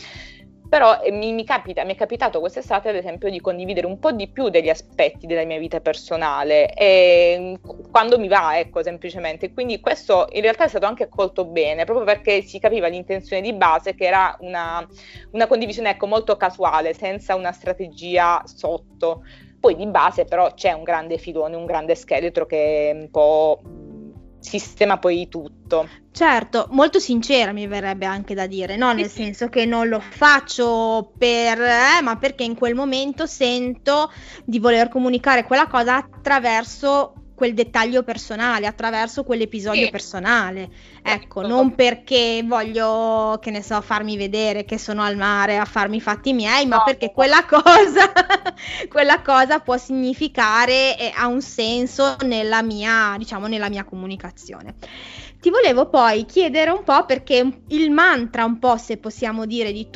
però 0.67 1.01
eh, 1.01 1.11
mi, 1.11 1.33
mi, 1.33 1.43
capita, 1.43 1.83
mi 1.83 1.93
è 1.93 1.95
capitato 1.95 2.39
quest'estate 2.39 2.89
ad 2.89 2.95
esempio 2.95 3.29
di 3.29 3.39
condividere 3.39 3.85
un 3.85 3.99
po' 3.99 4.11
di 4.11 4.27
più 4.27 4.49
degli 4.49 4.69
aspetti 4.69 5.27
della 5.27 5.45
mia 5.45 5.59
vita 5.59 5.79
personale 5.79 6.73
e, 6.73 7.37
mm, 7.39 7.89
quando 7.91 8.17
mi 8.17 8.27
va 8.27 8.57
ecco 8.57 8.83
semplicemente. 8.83 9.53
Quindi 9.53 9.79
questo 9.79 10.27
in 10.31 10.41
realtà 10.41 10.65
è 10.65 10.67
stato 10.67 10.85
anche 10.85 11.03
accolto 11.03 11.45
bene 11.45 11.85
proprio 11.85 12.05
perché 12.05 12.41
si 12.41 12.59
capiva 12.59 12.87
l'intenzione 12.87 13.41
di 13.41 13.53
base 13.53 13.95
che 13.95 14.05
era 14.05 14.35
una, 14.39 14.85
una 15.31 15.47
condivisione 15.47 15.91
ecco 15.91 16.07
molto 16.07 16.35
casuale 16.37 16.93
senza 16.93 17.35
una 17.35 17.51
strategia 17.51 18.41
sotto. 18.45 19.23
Poi 19.59 19.75
di 19.75 19.87
base 19.87 20.25
però 20.25 20.53
c'è 20.53 20.71
un 20.73 20.83
grande 20.83 21.17
filone 21.17 21.55
un 21.55 21.65
grande 21.65 21.95
scheletro 21.95 22.45
che 22.45 22.91
un 22.93 23.09
po' 23.09 23.61
sistema 24.45 24.97
poi 24.97 25.27
tutto. 25.27 25.87
Certo, 26.11 26.67
molto 26.69 26.99
sincera 26.99 27.51
mi 27.51 27.67
verrebbe 27.67 28.05
anche 28.05 28.33
da 28.33 28.47
dire, 28.47 28.77
no? 28.77 28.93
Nel 28.93 29.09
senso 29.09 29.49
che 29.49 29.65
non 29.65 29.89
lo 29.89 29.99
faccio 29.99 31.11
per, 31.17 31.59
eh, 31.59 32.01
ma 32.01 32.15
perché 32.17 32.43
in 32.43 32.55
quel 32.55 32.73
momento 32.73 33.25
sento 33.25 34.09
di 34.45 34.59
voler 34.59 34.87
comunicare 34.87 35.43
quella 35.43 35.67
cosa 35.67 35.97
attraverso 35.97 37.24
quel 37.35 37.53
dettaglio 37.53 38.01
personale, 38.01 38.65
attraverso 38.65 39.23
quell'episodio 39.23 39.85
sì. 39.85 39.91
personale. 39.91 40.69
Ecco, 41.03 41.41
ecco, 41.41 41.47
non 41.47 41.75
perché 41.75 42.41
voglio, 42.45 43.37
che 43.41 43.51
ne 43.51 43.61
so, 43.61 43.79
farmi 43.81 44.17
vedere 44.17 44.65
che 44.65 44.79
sono 44.79 45.03
al 45.03 45.17
mare 45.17 45.57
a 45.57 45.65
farmi 45.65 45.97
i 45.97 46.01
fatti 46.01 46.33
miei, 46.33 46.65
ma 46.65 46.77
no, 46.77 46.83
perché 46.85 47.07
no. 47.07 47.11
quella 47.11 47.45
cosa, 47.45 48.11
quella 48.89 49.21
cosa 49.21 49.59
può 49.59 49.77
significare 49.77 50.97
e 50.97 51.11
ha 51.15 51.27
un 51.27 51.41
senso 51.41 52.15
nella 52.21 52.63
mia, 52.63 53.15
diciamo, 53.17 53.47
nella 53.47 53.69
mia 53.69 53.83
comunicazione. 53.83 54.75
Ti 55.45 55.51
volevo 55.51 55.89
poi 55.89 56.25
chiedere 56.25 56.71
un 56.71 56.83
po' 56.83 57.05
perché 57.05 57.59
il 57.67 57.91
mantra, 57.91 58.45
un 58.45 58.57
po' 58.57 58.77
se 58.77 58.97
possiamo 58.97 59.45
dire, 59.45 59.71
di, 59.71 59.87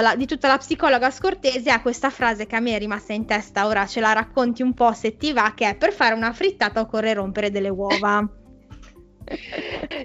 la, 0.00 0.16
di 0.16 0.26
tutta 0.26 0.48
la 0.48 0.58
psicologa 0.58 1.12
scortese 1.12 1.70
ha 1.70 1.80
questa 1.80 2.10
frase 2.10 2.46
che 2.46 2.56
a 2.56 2.58
me 2.58 2.74
è 2.74 2.78
rimasta 2.80 3.12
in 3.12 3.24
testa, 3.24 3.68
ora 3.68 3.86
ce 3.86 4.00
la 4.00 4.12
racconti 4.12 4.62
un 4.62 4.74
po' 4.74 4.92
se 4.94 5.16
ti 5.16 5.32
va, 5.32 5.52
che 5.54 5.68
è 5.68 5.76
per 5.76 5.92
fare 5.92 6.16
una 6.16 6.32
frittata 6.32 6.80
occorre 6.80 7.14
rompere 7.14 7.52
delle 7.52 7.68
uova. 7.68 8.28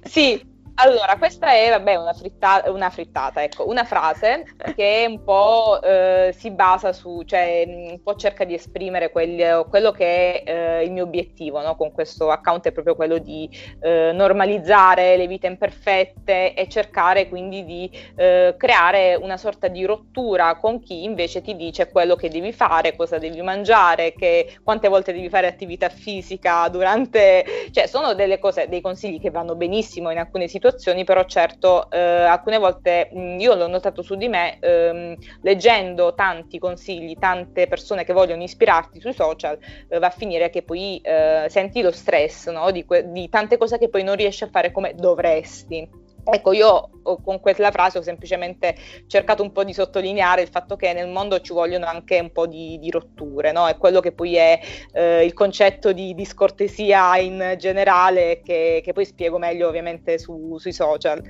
sì, 0.03 0.39
Allora, 0.75 1.17
questa 1.17 1.51
è 1.51 1.69
vabbè, 1.69 1.95
una, 1.95 2.13
frittata, 2.13 2.71
una 2.71 2.89
frittata, 2.89 3.43
ecco, 3.43 3.69
una 3.69 3.83
frase 3.83 4.43
che 4.75 5.05
un 5.07 5.23
po' 5.23 5.79
eh, 5.83 6.33
si 6.36 6.49
basa 6.49 6.91
su, 6.93 7.21
cioè 7.25 7.63
un 7.67 8.01
po' 8.01 8.15
cerca 8.15 8.43
di 8.43 8.55
esprimere 8.55 9.12
quel, 9.12 9.67
quello 9.69 9.91
che 9.91 10.41
è 10.41 10.79
eh, 10.79 10.83
il 10.83 10.91
mio 10.91 11.03
obiettivo 11.03 11.62
no? 11.62 11.75
con 11.75 11.91
questo 11.91 12.31
account, 12.31 12.65
è 12.65 12.71
proprio 12.71 12.95
quello 12.95 13.19
di 13.19 13.47
eh, 13.81 14.12
normalizzare 14.13 15.15
le 15.15 15.27
vite 15.27 15.45
imperfette 15.45 16.55
e 16.55 16.67
cercare 16.67 17.29
quindi 17.29 17.63
di 17.65 17.91
eh, 18.15 18.55
creare 18.57 19.13
una 19.13 19.38
sorta 19.38 19.67
di 19.67 19.86
rottura 19.86 20.55
con 20.55 20.81
chi 20.81 21.03
invece 21.03 21.41
ti 21.41 21.55
dice 21.55 21.91
quello 21.91 22.15
che 22.15 22.29
devi 22.29 22.51
fare, 22.51 22.95
cosa 22.95 23.19
devi 23.19 23.43
mangiare, 23.43 24.13
che, 24.13 24.57
quante 24.63 24.88
volte 24.88 25.13
devi 25.13 25.29
fare 25.29 25.45
attività 25.45 25.89
fisica 25.89 26.67
durante, 26.69 27.45
cioè 27.71 27.86
sono 27.86 28.15
delle 28.15 28.39
cose, 28.39 28.67
dei 28.67 28.81
consigli 28.81 29.21
che 29.21 29.29
vanno 29.29 29.53
benissimo 29.55 30.09
in 30.09 30.17
alcune 30.17 30.47
situazioni 30.47 30.62
situazioni, 30.63 31.04
però 31.04 31.26
certo 31.26 31.89
eh, 31.91 31.99
alcune 31.99 32.58
volte 32.58 33.10
mh, 33.12 33.39
io 33.39 33.56
l'ho 33.56 33.67
notato 33.67 34.02
su 34.02 34.15
di 34.15 34.30
me 34.30 34.58
ehm, 34.60 35.15
leggendo 35.41 36.13
tanti 36.13 36.58
consigli, 36.60 37.17
tante 37.17 37.67
persone 37.67 38.06
che 38.06 38.13
vogliono 38.13 38.43
ispirarti 38.43 39.02
sui 39.02 39.13
social, 39.13 39.58
eh, 39.89 39.99
va 39.99 40.08
a 40.08 40.12
finire 40.12 40.49
che 40.49 40.63
poi 40.63 40.99
eh, 41.04 41.47
senti 41.49 41.82
lo 41.82 41.91
stress 41.91 42.49
no? 42.49 42.71
di, 42.71 42.86
que- 42.86 43.12
di 43.12 43.28
tante 43.30 43.58
cose 43.58 43.78
che 43.78 43.89
poi 43.89 44.04
non 44.04 44.15
riesci 44.15 44.43
a 44.43 44.49
fare 44.49 44.71
come 44.71 44.93
dovresti. 44.95 46.02
Ecco, 46.25 46.53
io 46.53 46.89
con 47.21 47.41
quella 47.41 47.69
frase 47.71 47.97
ho 47.97 48.01
semplicemente 48.01 48.75
cercato 49.07 49.43
un 49.43 49.51
po' 49.51 49.65
di 49.65 49.73
sottolineare 49.73 50.41
il 50.41 50.47
fatto 50.47 50.77
che 50.77 50.93
nel 50.93 51.09
mondo 51.09 51.41
ci 51.41 51.51
vogliono 51.51 51.86
anche 51.86 52.19
un 52.19 52.31
po' 52.31 52.47
di, 52.47 52.79
di 52.79 52.89
rotture, 52.89 53.51
no? 53.51 53.67
È 53.67 53.75
quello 53.77 53.99
che 53.99 54.13
poi 54.13 54.36
è 54.36 54.59
eh, 54.93 55.25
il 55.25 55.33
concetto 55.33 55.91
di, 55.91 56.13
di, 56.13 56.25
scortesia 56.25 57.17
in 57.17 57.55
generale, 57.57 58.41
che, 58.41 58.81
che, 58.83 58.93
poi 58.93 59.05
spiego 59.05 59.38
meglio 59.38 59.67
ovviamente 59.67 60.17
su, 60.17 60.57
sui 60.57 60.71
social. 60.71 61.21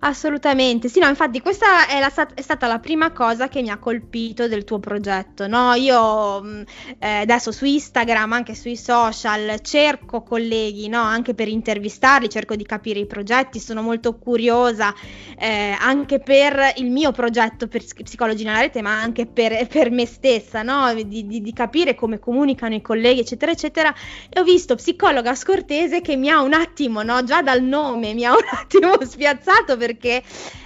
Assolutamente, 0.00 0.88
sì, 0.88 1.00
no, 1.00 1.08
infatti 1.08 1.40
questa 1.40 1.86
è, 1.86 1.98
la, 1.98 2.12
è, 2.34 2.42
stata 2.42 2.66
la 2.66 2.78
prima 2.78 3.12
cosa 3.12 3.48
che 3.48 3.62
mi 3.62 3.70
ha 3.70 3.78
colpito 3.78 4.48
del 4.48 4.64
tuo 4.64 4.78
progetto, 4.78 5.46
no? 5.46 5.74
Io 5.74 6.42
mm, 6.42 6.62
eh, 6.98 7.08
adesso 7.20 7.52
su 7.52 7.64
Instagram, 7.64 8.32
anche 8.32 8.54
sui 8.54 8.76
social, 8.76 9.60
cerco 9.62 10.22
colleghi, 10.22 10.88
no? 10.88 11.00
Anche 11.00 11.34
per 11.34 11.48
intervistarli, 11.48 12.28
cerco 12.28 12.56
di 12.56 12.64
capire 12.64 13.00
i 13.00 13.06
progetti, 13.06 13.58
sono 13.58 13.82
molto 13.82 14.16
curiosa 14.16 14.94
eh, 15.38 15.76
anche 15.78 16.18
per 16.18 16.72
il 16.76 16.90
mio 16.90 17.12
progetto 17.12 17.68
per 17.68 17.84
Psicologi 17.84 18.44
nella 18.44 18.60
rete, 18.60 18.82
ma 18.82 19.00
anche 19.00 19.26
per, 19.26 19.66
per 19.66 19.90
me 19.90 20.06
stessa, 20.06 20.62
no? 20.62 20.92
Di, 20.94 21.26
di, 21.26 21.40
di, 21.40 21.52
capire 21.52 21.94
come 21.94 22.18
comunicano 22.18 22.74
i 22.74 22.80
colleghi, 22.80 23.20
eccetera, 23.20 23.52
eccetera. 23.52 23.94
E 24.28 24.40
ho 24.40 24.44
visto 24.44 24.74
psicologa 24.74 25.34
scortese 25.34 26.00
che 26.00 26.16
mi 26.16 26.30
ha 26.30 26.40
un 26.40 26.52
attimo, 26.52 27.02
no? 27.02 27.22
Già 27.24 27.42
dal 27.42 27.62
nome 27.62 28.14
mi 28.14 28.24
ha 28.24 28.32
un 28.32 28.44
attimo 28.50 28.96
spiazzato 29.04 29.65
perché... 29.74 30.22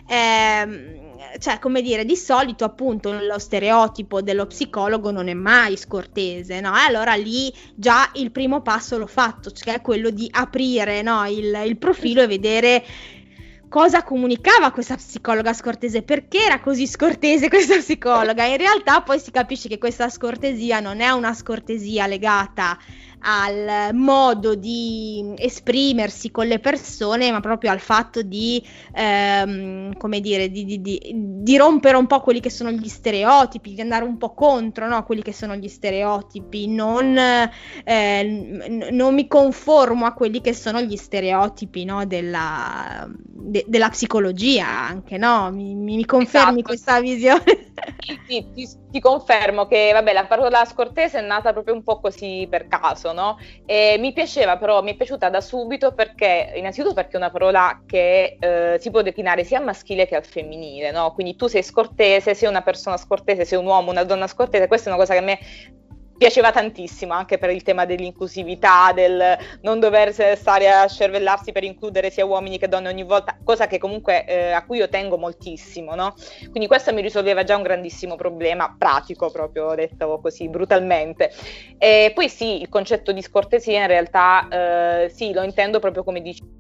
Ehm, 0.09 1.09
cioè, 1.39 1.59
come 1.59 1.83
dire, 1.83 2.05
di 2.05 2.17
solito 2.17 2.65
appunto 2.65 3.13
lo 3.13 3.39
stereotipo 3.39 4.21
dello 4.21 4.47
psicologo 4.47 5.11
non 5.11 5.29
è 5.29 5.35
mai 5.35 5.77
scortese, 5.77 6.61
no? 6.61 6.77
E 6.77 6.81
allora 6.81 7.15
lì 7.15 7.53
già 7.75 8.11
il 8.15 8.31
primo 8.31 8.63
passo 8.63 8.99
l'ho 8.99 9.07
fatto, 9.07 9.51
cioè 9.53 9.81
quello 9.81 10.11
di 10.11 10.29
aprire 10.31 11.03
no, 11.03 11.25
il, 11.29 11.63
il 11.65 11.77
profilo 11.77 12.23
e 12.23 12.27
vedere 12.27 12.85
cosa 13.69 14.03
comunicava 14.03 14.73
questa 14.73 14.97
psicologa 14.97 15.53
scortese, 15.53 16.03
perché 16.03 16.45
era 16.45 16.61
così 16.61 16.87
scortese 16.87 17.49
questa 17.49 17.77
psicologa. 17.77 18.45
In 18.45 18.57
realtà 18.57 19.01
poi 19.03 19.21
si 19.21 19.31
capisce 19.31 19.69
che 19.69 19.79
questa 19.79 20.09
scortesia 20.09 20.81
non 20.81 21.01
è 21.01 21.11
una 21.11 21.33
scortesia 21.33 22.07
legata 22.07 22.77
al 23.23 23.95
modo 23.95 24.55
di 24.55 25.35
esprimersi 25.37 26.31
con 26.31 26.47
le 26.47 26.59
persone, 26.59 27.31
ma 27.31 27.41
proprio 27.41 27.71
al 27.71 27.81
fatto 27.81 28.23
di, 28.23 28.63
ehm, 28.93 29.97
come 29.97 30.21
dire, 30.21 30.51
di, 30.51 30.65
di, 30.65 30.81
di, 30.81 31.01
di, 31.15 31.57
rompere 31.57 31.97
un 31.97 32.07
po' 32.07 32.21
quelli 32.21 32.41
che 32.41 32.51
sono 32.51 32.71
gli 32.71 32.89
stereotipi, 32.89 33.75
di 33.75 33.81
andare 33.81 34.05
un 34.05 34.17
po' 34.17 34.33
contro 34.33 34.89
no? 34.89 35.03
quelli 35.05 35.23
che 35.23 35.33
sono 35.33 35.55
gli 35.55 35.69
stereotipi. 35.69 36.69
Non, 36.69 37.17
eh, 37.17 38.23
n- 38.23 38.89
non, 38.93 39.15
mi 39.15 39.27
conformo 39.27 40.07
a 40.07 40.13
quelli 40.13 40.41
che 40.41 40.55
sono 40.55 40.81
gli 40.81 40.97
stereotipi 40.97 41.85
no? 41.85 42.07
della, 42.07 43.07
de- 43.11 43.65
della, 43.67 43.89
psicologia, 43.91 44.67
anche, 44.67 45.19
no? 45.19 45.51
Mi, 45.51 45.75
mi 45.75 46.05
confermi 46.07 46.61
esatto. 46.61 46.63
questa 46.63 47.01
visione? 47.01 47.43
Sì, 48.27 48.47
ti, 48.55 48.69
ti, 48.91 49.01
confermo 49.01 49.67
che 49.67 49.91
vabbè, 49.93 50.13
la 50.13 50.27
parola 50.27 50.65
scortese 50.65 51.19
è 51.19 51.23
nata 51.23 51.53
proprio 51.53 51.75
un 51.75 51.83
po' 51.83 52.01
così 52.01 52.47
per 52.51 52.67
caso, 52.69 53.13
no? 53.13 53.39
E 53.67 53.97
mi 53.99 54.13
piaceva 54.13 54.57
però, 54.59 54.83
mi 54.83 54.93
è 54.93 54.97
piaciuta 54.97 55.29
da 55.29 55.41
subito 55.41 55.93
perché, 55.93 56.53
innanzitutto 56.57 56.95
perché 56.95 57.13
è 57.13 57.17
una 57.17 57.31
parola 57.31 57.83
che 57.87 58.37
eh, 58.39 58.77
si 58.81 58.91
può 58.91 59.03
declinare 59.03 59.45
sia 59.45 59.59
al 59.59 59.65
maschile 59.65 60.07
che 60.07 60.17
al 60.17 60.25
femminile, 60.25 60.91
no? 60.91 61.13
Quindi 61.13 61.37
tu 61.37 61.47
sei 61.47 61.63
scortese, 61.63 62.35
sei 62.35 62.49
una 62.49 62.63
persona 62.63 62.97
scortese, 62.97 63.45
sei 63.45 63.59
un 63.59 63.67
uomo, 63.67 63.91
una 63.91 64.05
donna 64.05 64.27
scortese, 64.27 64.67
questa 64.67 64.91
è 64.91 64.93
una 64.93 65.01
cosa 65.01 65.15
che 65.15 65.21
a 65.21 65.23
me 65.23 65.39
piaceva 66.21 66.53
tantissimo 66.53 67.15
anche 67.15 67.39
per 67.39 67.49
il 67.49 67.63
tema 67.63 67.87
dell'inclusività, 67.87 68.93
del 68.93 69.39
non 69.63 69.81
dover 69.81 70.13
stare 70.13 70.71
a 70.71 70.87
scervellarsi 70.87 71.51
per 71.51 71.65
includere 71.65 72.11
sia 72.11 72.27
uomini 72.27 72.59
che 72.59 72.69
donne 72.69 72.91
ogni 72.91 73.05
volta, 73.05 73.39
cosa 73.43 73.67
che 73.67 73.79
comunque 73.79 74.27
eh, 74.27 74.51
a 74.51 74.63
cui 74.67 74.77
io 74.77 74.91
tengo 74.91 75.17
moltissimo, 75.17 75.95
no? 75.95 76.15
Quindi 76.51 76.67
questo 76.67 76.93
mi 76.93 77.01
risolveva 77.01 77.43
già 77.43 77.57
un 77.57 77.63
grandissimo 77.63 78.17
problema 78.17 78.77
pratico, 78.77 79.31
proprio 79.31 79.75
detto 79.75 80.21
così 80.21 80.51
brutalmente. 80.51 81.33
E 81.79 82.13
poi 82.15 82.29
sì, 82.29 82.61
il 82.61 82.69
concetto 82.69 83.13
di 83.13 83.23
scortesia 83.23 83.81
in 83.81 83.87
realtà 83.87 84.47
eh, 85.05 85.09
sì, 85.09 85.33
lo 85.33 85.43
intendo 85.43 85.79
proprio 85.79 86.05
come 86.05 86.21
dici 86.21 86.60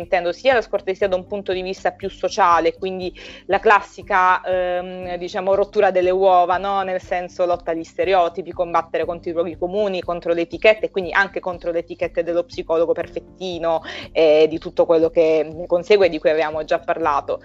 intendo 0.00 0.32
sia 0.32 0.54
la 0.54 0.62
scortesia 0.62 1.08
da 1.08 1.16
un 1.16 1.26
punto 1.26 1.52
di 1.52 1.62
vista 1.62 1.92
più 1.92 2.08
sociale, 2.10 2.74
quindi 2.76 3.12
la 3.46 3.60
classica 3.60 4.42
ehm, 4.42 5.16
diciamo 5.16 5.54
rottura 5.54 5.90
delle 5.90 6.10
uova, 6.10 6.56
no? 6.58 6.82
nel 6.82 7.00
senso 7.00 7.46
lotta 7.46 7.70
agli 7.70 7.84
stereotipi, 7.84 8.52
combattere 8.52 9.04
contro 9.04 9.30
i 9.30 9.32
luoghi 9.32 9.56
comuni, 9.56 10.00
contro 10.00 10.32
le 10.32 10.42
etichette, 10.42 10.90
quindi 10.90 11.12
anche 11.12 11.40
contro 11.40 11.70
le 11.70 11.80
etichette 11.80 12.22
dello 12.22 12.44
psicologo 12.44 12.92
perfettino 12.92 13.82
e 14.12 14.46
di 14.48 14.58
tutto 14.58 14.86
quello 14.86 15.10
che 15.10 15.48
ne 15.52 15.66
consegue 15.66 16.08
di 16.08 16.18
cui 16.18 16.30
avevamo 16.30 16.64
già 16.64 16.78
parlato. 16.78 17.40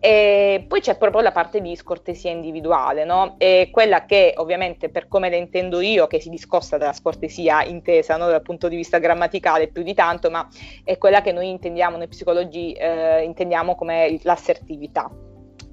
E 0.00 0.64
poi 0.68 0.80
c'è 0.80 0.96
proprio 0.96 1.22
la 1.22 1.32
parte 1.32 1.60
di 1.60 1.74
scortesia 1.74 2.30
individuale, 2.30 3.04
no? 3.04 3.36
Quella 3.70 4.04
che 4.04 4.34
ovviamente 4.36 4.88
per 4.88 5.08
come 5.08 5.28
la 5.28 5.36
intendo 5.36 5.80
io, 5.80 6.06
che 6.06 6.20
si 6.20 6.28
discosta 6.28 6.76
dalla 6.78 6.92
scortesia 6.92 7.64
intesa 7.64 8.16
no? 8.16 8.28
dal 8.28 8.42
punto 8.42 8.68
di 8.68 8.76
vista 8.76 8.98
grammaticale 8.98 9.68
più 9.68 9.82
di 9.82 9.94
tanto, 9.94 10.30
ma 10.30 10.46
è 10.84 10.96
quella 10.98 11.20
che 11.20 11.32
noi 11.32 11.48
intendiamo, 11.48 11.96
noi 11.98 12.08
psicologi 12.08 12.72
eh, 12.72 13.22
intendiamo 13.22 13.74
come 13.74 14.18
l'assertività. 14.22 15.10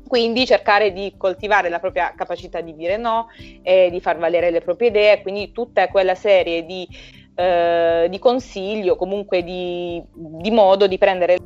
Quindi 0.07 0.45
cercare 0.45 0.91
di 0.91 1.15
coltivare 1.17 1.69
la 1.69 1.79
propria 1.79 2.13
capacità 2.15 2.61
di 2.61 2.75
dire 2.75 2.97
no, 2.97 3.27
e 3.63 3.89
di 3.89 3.99
far 3.99 4.17
valere 4.17 4.51
le 4.51 4.61
proprie 4.61 4.89
idee, 4.89 5.21
quindi 5.21 5.51
tutta 5.51 5.87
quella 5.87 6.13
serie 6.13 6.65
di, 6.65 6.87
eh, 7.33 8.07
di 8.09 8.19
consigli 8.19 8.89
o 8.89 8.95
comunque 8.95 9.43
di, 9.43 10.03
di 10.13 10.51
modo 10.51 10.85
di 10.85 10.97
prendere 10.97 11.37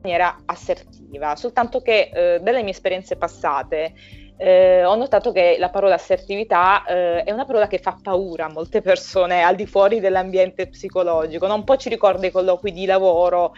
maniera 0.00 0.38
assertiva, 0.46 1.36
soltanto 1.36 1.80
che 1.80 2.10
eh, 2.12 2.40
dalle 2.40 2.62
mie 2.62 2.70
esperienze 2.70 3.16
passate 3.16 3.94
eh, 4.38 4.84
ho 4.84 4.94
notato 4.94 5.32
che 5.32 5.56
la 5.58 5.68
parola 5.68 5.94
assertività 5.94 6.84
eh, 6.84 7.24
è 7.24 7.32
una 7.32 7.44
parola 7.44 7.66
che 7.66 7.78
fa 7.78 7.98
paura 8.00 8.46
a 8.46 8.52
molte 8.52 8.80
persone 8.80 9.42
al 9.42 9.56
di 9.56 9.66
fuori 9.66 10.00
dell'ambiente 10.00 10.68
psicologico, 10.68 11.46
no? 11.46 11.54
un 11.54 11.64
po' 11.64 11.76
ci 11.76 11.88
ricorda 11.88 12.26
i 12.26 12.30
colloqui 12.30 12.72
di 12.72 12.86
lavoro, 12.86 13.54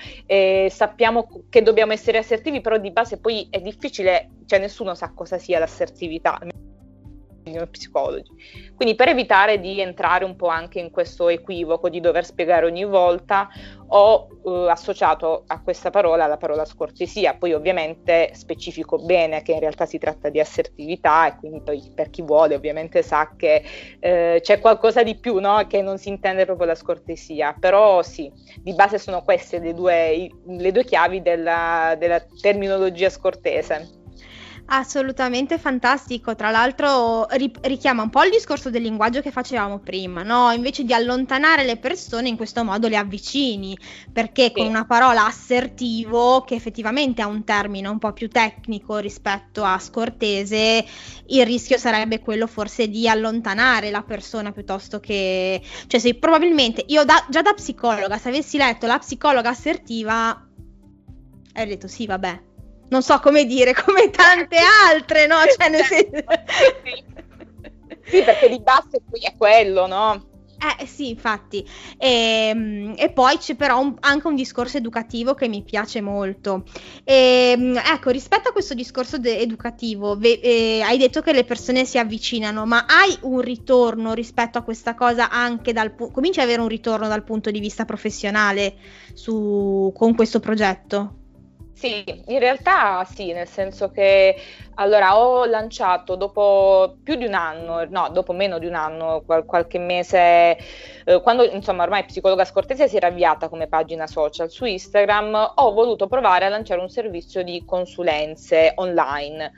sappiamo 0.68 1.28
che 1.48 1.62
dobbiamo 1.62 1.92
essere 1.92 2.18
assertivi, 2.18 2.60
però 2.60 2.78
di 2.78 2.90
base 2.90 3.18
poi 3.18 3.46
è 3.50 3.60
difficile, 3.60 4.30
cioè 4.46 4.58
nessuno 4.58 4.94
sa 4.94 5.12
cosa 5.14 5.38
sia 5.38 5.58
l'assertività 5.58 6.38
psicologi. 7.70 8.30
Quindi 8.74 8.94
per 8.94 9.08
evitare 9.08 9.60
di 9.60 9.80
entrare 9.80 10.24
un 10.24 10.36
po' 10.36 10.48
anche 10.48 10.78
in 10.78 10.90
questo 10.90 11.28
equivoco 11.28 11.88
di 11.88 12.00
dover 12.00 12.24
spiegare 12.24 12.66
ogni 12.66 12.84
volta, 12.84 13.48
ho 13.92 14.28
eh, 14.44 14.70
associato 14.70 15.44
a 15.46 15.60
questa 15.62 15.90
parola 15.90 16.26
la 16.26 16.36
parola 16.36 16.64
scortesia, 16.64 17.34
poi 17.34 17.52
ovviamente 17.52 18.30
specifico 18.34 18.98
bene 18.98 19.42
che 19.42 19.52
in 19.52 19.60
realtà 19.60 19.86
si 19.86 19.98
tratta 19.98 20.28
di 20.28 20.38
assertività 20.38 21.26
e 21.26 21.36
quindi 21.36 21.60
poi 21.62 21.90
per 21.94 22.10
chi 22.10 22.22
vuole 22.22 22.54
ovviamente 22.54 23.02
sa 23.02 23.32
che 23.36 23.62
eh, 23.98 24.38
c'è 24.42 24.60
qualcosa 24.60 25.02
di 25.02 25.16
più, 25.16 25.38
no? 25.40 25.66
che 25.66 25.82
non 25.82 25.98
si 25.98 26.08
intende 26.08 26.44
proprio 26.44 26.66
la 26.68 26.74
scortesia, 26.74 27.54
però 27.58 28.02
sì, 28.02 28.30
di 28.60 28.74
base 28.74 28.98
sono 28.98 29.22
queste 29.22 29.58
le 29.58 29.74
due, 29.74 30.28
le 30.46 30.72
due 30.72 30.84
chiavi 30.84 31.20
della, 31.22 31.96
della 31.98 32.24
terminologia 32.40 33.10
scortese. 33.10 33.99
Assolutamente 34.72 35.58
fantastico, 35.58 36.36
tra 36.36 36.50
l'altro 36.50 37.26
ri- 37.30 37.50
richiama 37.62 38.04
un 38.04 38.10
po' 38.10 38.22
il 38.22 38.30
discorso 38.30 38.70
del 38.70 38.82
linguaggio 38.82 39.20
che 39.20 39.32
facevamo 39.32 39.80
prima, 39.80 40.22
no? 40.22 40.52
Invece 40.52 40.84
di 40.84 40.94
allontanare 40.94 41.64
le 41.64 41.76
persone 41.76 42.28
in 42.28 42.36
questo 42.36 42.62
modo 42.62 42.86
le 42.86 42.96
avvicini, 42.96 43.76
perché 44.12 44.44
sì. 44.44 44.52
con 44.52 44.66
una 44.66 44.84
parola 44.84 45.26
assertivo, 45.26 46.42
che 46.42 46.54
effettivamente 46.54 47.20
ha 47.20 47.26
un 47.26 47.42
termine 47.42 47.88
un 47.88 47.98
po' 47.98 48.12
più 48.12 48.28
tecnico 48.28 48.98
rispetto 48.98 49.64
a 49.64 49.76
scortese, 49.80 50.84
il 51.26 51.44
rischio 51.44 51.76
sarebbe 51.76 52.20
quello 52.20 52.46
forse 52.46 52.88
di 52.88 53.08
allontanare 53.08 53.90
la 53.90 54.02
persona 54.02 54.52
piuttosto 54.52 55.00
che... 55.00 55.60
Cioè 55.88 55.98
se 55.98 56.14
probabilmente 56.14 56.84
io 56.86 57.04
da, 57.04 57.26
già 57.28 57.42
da 57.42 57.54
psicologa, 57.54 58.18
se 58.18 58.28
avessi 58.28 58.56
letto 58.56 58.86
la 58.86 58.98
psicologa 58.98 59.48
assertiva 59.48 60.44
ho 61.52 61.64
detto 61.64 61.88
sì, 61.88 62.06
vabbè. 62.06 62.49
Non 62.90 63.02
so 63.02 63.18
come 63.20 63.44
dire, 63.46 63.72
come 63.84 64.10
tante 64.10 64.56
altre, 64.90 65.26
no? 65.26 65.36
Cioè, 65.56 65.68
nel 65.70 65.84
senso... 65.84 66.24
sì, 68.04 68.22
perché 68.24 68.48
di 68.48 68.60
base 68.60 69.02
qui 69.08 69.20
è 69.20 69.34
quello, 69.36 69.86
no? 69.86 70.28
Eh 70.62 70.84
sì, 70.86 71.08
infatti. 71.08 71.66
E, 71.96 72.48
ehm, 72.52 72.94
e 72.98 73.10
poi 73.12 73.38
c'è 73.38 73.54
però 73.56 73.80
un, 73.80 73.96
anche 74.00 74.26
un 74.26 74.34
discorso 74.34 74.76
educativo 74.76 75.32
che 75.34 75.48
mi 75.48 75.62
piace 75.62 76.02
molto. 76.02 76.64
E, 77.02 77.52
ehm, 77.56 77.76
ecco, 77.78 78.10
rispetto 78.10 78.50
a 78.50 78.52
questo 78.52 78.74
discorso 78.74 79.16
de- 79.18 79.38
educativo, 79.38 80.16
ve- 80.18 80.38
eh, 80.42 80.82
hai 80.82 80.98
detto 80.98 81.22
che 81.22 81.32
le 81.32 81.44
persone 81.44 81.86
si 81.86 81.96
avvicinano, 81.98 82.66
ma 82.66 82.84
hai 82.86 83.16
un 83.22 83.40
ritorno 83.40 84.12
rispetto 84.12 84.58
a 84.58 84.62
questa 84.62 84.94
cosa 84.94 85.30
anche 85.30 85.72
dal 85.72 85.94
punto... 85.94 86.12
cominci 86.12 86.40
ad 86.40 86.46
avere 86.46 86.60
un 86.60 86.68
ritorno 86.68 87.08
dal 87.08 87.24
punto 87.24 87.50
di 87.50 87.60
vista 87.60 87.86
professionale 87.86 88.76
su- 89.14 89.90
con 89.96 90.14
questo 90.14 90.40
progetto? 90.40 91.19
Sì, 91.72 92.04
in 92.26 92.38
realtà 92.40 93.04
sì, 93.04 93.32
nel 93.32 93.48
senso 93.48 93.90
che 93.90 94.36
allora 94.74 95.16
ho 95.18 95.46
lanciato 95.46 96.14
dopo 96.14 96.98
più 97.02 97.14
di 97.14 97.24
un 97.24 97.32
anno, 97.32 97.84
no, 97.88 98.10
dopo 98.10 98.32
meno 98.34 98.58
di 98.58 98.66
un 98.66 98.74
anno, 98.74 99.22
qual- 99.24 99.46
qualche 99.46 99.78
mese, 99.78 100.58
eh, 101.04 101.20
quando 101.22 101.42
insomma 101.50 101.84
ormai 101.84 102.04
Psicologa 102.04 102.44
Scortesia 102.44 102.86
si 102.86 102.96
era 102.96 103.06
avviata 103.06 103.48
come 103.48 103.66
pagina 103.66 104.06
social 104.06 104.50
su 104.50 104.66
Instagram, 104.66 105.52
ho 105.54 105.72
voluto 105.72 106.06
provare 106.06 106.44
a 106.44 106.48
lanciare 106.50 106.80
un 106.82 106.90
servizio 106.90 107.42
di 107.42 107.62
consulenze 107.64 108.72
online. 108.74 109.50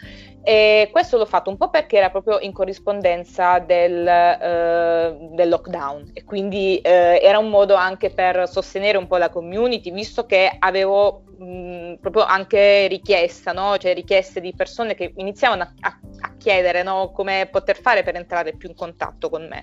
E 0.44 0.88
questo 0.90 1.18
l'ho 1.18 1.26
fatto 1.26 1.50
un 1.50 1.56
po' 1.56 1.70
perché 1.70 1.98
era 1.98 2.10
proprio 2.10 2.40
in 2.40 2.52
corrispondenza 2.52 3.60
del, 3.60 4.06
eh, 4.06 5.16
del 5.30 5.48
lockdown 5.48 6.10
e 6.14 6.24
quindi 6.24 6.78
eh, 6.78 7.20
era 7.22 7.38
un 7.38 7.48
modo 7.48 7.74
anche 7.74 8.10
per 8.10 8.48
sostenere 8.48 8.98
un 8.98 9.06
po' 9.06 9.18
la 9.18 9.30
community, 9.30 9.92
visto 9.92 10.26
che 10.26 10.50
avevo 10.58 11.22
mh, 11.38 11.94
proprio 12.00 12.24
anche 12.24 12.88
richiesta, 12.88 13.52
no? 13.52 13.76
cioè 13.78 13.94
richieste 13.94 14.40
di 14.40 14.52
persone 14.52 14.94
che 14.94 15.12
iniziavano 15.16 15.62
a, 15.62 15.72
a, 15.80 16.00
a 16.20 16.36
chiedere 16.36 16.82
no? 16.82 17.12
come 17.12 17.48
poter 17.50 17.80
fare 17.80 18.02
per 18.02 18.16
entrare 18.16 18.56
più 18.56 18.68
in 18.68 18.74
contatto 18.74 19.28
con 19.30 19.46
me 19.46 19.62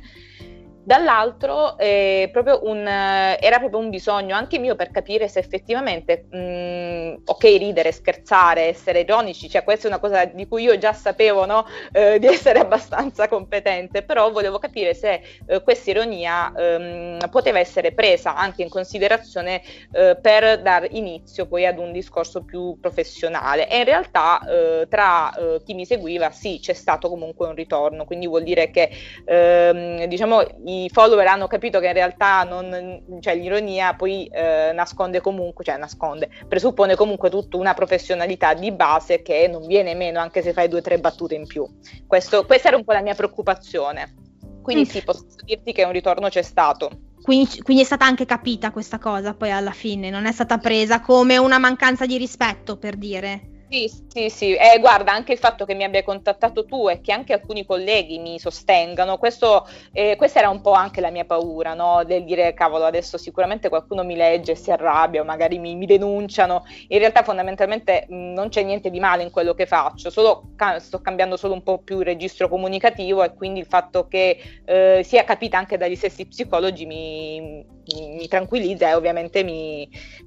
dall'altro 0.89 1.77
eh, 1.77 2.29
proprio 2.31 2.61
un, 2.63 2.79
era 2.87 3.59
proprio 3.59 3.77
un 3.77 3.91
bisogno 3.91 4.33
anche 4.33 4.57
mio 4.57 4.73
per 4.75 4.89
capire 4.89 5.27
se 5.27 5.37
effettivamente, 5.37 6.25
mh, 6.31 6.37
mm, 6.39 7.15
ok, 7.25 7.43
ridere, 7.43 7.91
scherzare, 7.91 8.63
essere 8.63 9.01
ironici, 9.01 9.47
cioè 9.47 9.63
questa 9.63 9.85
è 9.85 9.91
una 9.91 9.99
cosa 9.99 10.25
di 10.25 10.47
cui 10.47 10.63
io 10.63 10.79
già 10.79 10.91
sapevo 10.93 11.45
no? 11.45 11.67
eh, 11.91 12.17
di 12.17 12.25
essere 12.25 12.57
abbastanza 12.65 13.27
competente, 13.27 14.01
però 14.01 14.31
volevo 14.31 14.57
capire 14.57 14.95
se 14.95 15.21
eh, 15.45 15.61
questa 15.61 15.91
ironia 15.91 16.51
ehm, 16.57 17.29
poteva 17.29 17.59
essere 17.59 17.91
presa 17.91 18.35
anche 18.35 18.63
in 18.63 18.69
considerazione 18.69 19.61
eh, 19.91 20.17
per 20.19 20.59
dar 20.59 20.87
inizio 20.89 21.45
poi 21.45 21.67
ad 21.67 21.77
un 21.77 21.91
discorso 21.91 22.43
più 22.43 22.79
professionale 22.81 23.69
e 23.69 23.77
in 23.77 23.83
realtà 23.83 24.41
eh, 24.49 24.87
tra 24.89 25.31
eh, 25.35 25.61
chi 25.63 25.75
mi 25.75 25.85
seguiva 25.85 26.31
sì 26.31 26.57
c'è 26.59 26.73
stato 26.73 27.09
comunque 27.09 27.45
un 27.45 27.53
ritorno, 27.53 28.05
quindi 28.05 28.25
vuol 28.25 28.41
dire 28.41 28.71
che 28.71 28.89
ehm, 29.25 30.05
diciamo 30.05 30.41
i 30.65 30.78
i 30.85 30.89
follower 30.89 31.25
hanno 31.27 31.47
capito 31.47 31.79
che 31.79 31.87
in 31.87 31.93
realtà 31.93 32.43
non, 32.43 33.19
cioè, 33.19 33.35
l'ironia 33.35 33.93
poi 33.95 34.25
eh, 34.27 34.71
nasconde 34.73 35.21
comunque, 35.21 35.63
cioè 35.63 35.77
nasconde, 35.77 36.29
presuppone 36.47 36.95
comunque 36.95 37.29
tutta 37.29 37.57
una 37.57 37.73
professionalità 37.73 38.53
di 38.53 38.71
base 38.71 39.21
che 39.21 39.47
non 39.47 39.65
viene 39.67 39.95
meno 39.95 40.19
anche 40.19 40.41
se 40.41 40.53
fai 40.53 40.67
due 40.67 40.79
o 40.79 40.81
tre 40.81 40.99
battute 40.99 41.35
in 41.35 41.47
più. 41.47 41.67
Questo, 42.07 42.45
questa 42.45 42.69
era 42.69 42.77
un 42.77 42.83
po' 42.83 42.93
la 42.93 43.01
mia 43.01 43.15
preoccupazione. 43.15 44.15
Quindi 44.61 44.83
mm. 44.83 44.85
sì, 44.85 45.03
posso 45.03 45.25
dirti 45.43 45.71
che 45.71 45.83
un 45.83 45.91
ritorno 45.91 46.29
c'è 46.29 46.41
stato. 46.41 46.89
Quindi, 47.21 47.61
quindi, 47.61 47.83
è 47.83 47.85
stata 47.85 48.05
anche 48.05 48.25
capita 48.25 48.71
questa 48.71 48.97
cosa 48.97 49.33
poi 49.33 49.51
alla 49.51 49.71
fine, 49.71 50.09
non 50.09 50.25
è 50.25 50.31
stata 50.31 50.57
presa 50.57 51.01
come 51.01 51.37
una 51.37 51.57
mancanza 51.57 52.05
di 52.05 52.17
rispetto 52.17 52.77
per 52.77 52.95
dire. 52.95 53.58
Sì, 53.71 53.87
sì, 54.07 54.29
sì. 54.31 54.55
Eh, 54.55 54.79
guarda, 54.79 55.11
anche 55.13 55.31
il 55.31 55.37
fatto 55.37 55.63
che 55.63 55.75
mi 55.75 55.83
abbia 55.83 56.01
contattato 56.01 56.65
tu 56.65 56.89
e 56.89 57.01
che 57.01 57.11
anche 57.11 57.33
alcuni 57.33 57.65
colleghi 57.67 58.17
mi 58.17 58.39
sostengano, 58.39 59.19
questo, 59.19 59.63
eh, 59.91 60.15
questa 60.15 60.39
era 60.39 60.49
un 60.49 60.59
po' 60.61 60.71
anche 60.71 61.01
la 61.01 61.11
mia 61.11 61.23
paura, 61.23 61.75
no? 61.75 62.03
Del 62.03 62.23
dire, 62.25 62.55
cavolo, 62.55 62.85
adesso 62.85 63.19
sicuramente 63.19 63.69
qualcuno 63.69 64.03
mi 64.03 64.15
legge, 64.15 64.55
si 64.55 64.71
arrabbia 64.71 65.21
o 65.21 65.23
magari 65.23 65.59
mi, 65.59 65.75
mi 65.75 65.85
denunciano. 65.85 66.63
In 66.87 66.97
realtà 66.97 67.21
fondamentalmente 67.21 68.05
mh, 68.07 68.15
non 68.33 68.49
c'è 68.49 68.63
niente 68.63 68.89
di 68.89 68.99
male 68.99 69.21
in 69.21 69.29
quello 69.29 69.53
che 69.53 69.67
faccio, 69.67 70.09
solo 70.09 70.49
ca- 70.55 70.79
sto 70.79 70.99
cambiando 70.99 71.37
solo 71.37 71.53
un 71.53 71.61
po' 71.61 71.77
più 71.83 71.99
il 71.99 72.05
registro 72.05 72.49
comunicativo 72.49 73.21
e 73.23 73.35
quindi 73.35 73.59
il 73.59 73.67
fatto 73.67 74.07
che 74.07 74.35
eh, 74.65 75.01
sia 75.03 75.23
capita 75.23 75.59
anche 75.59 75.77
dagli 75.77 75.95
stessi 75.95 76.25
psicologi 76.27 76.87
mi, 76.87 77.39
mi, 77.39 78.15
mi 78.15 78.27
tranquillizza 78.27 78.89
e 78.89 78.93
ovviamente 78.95 79.43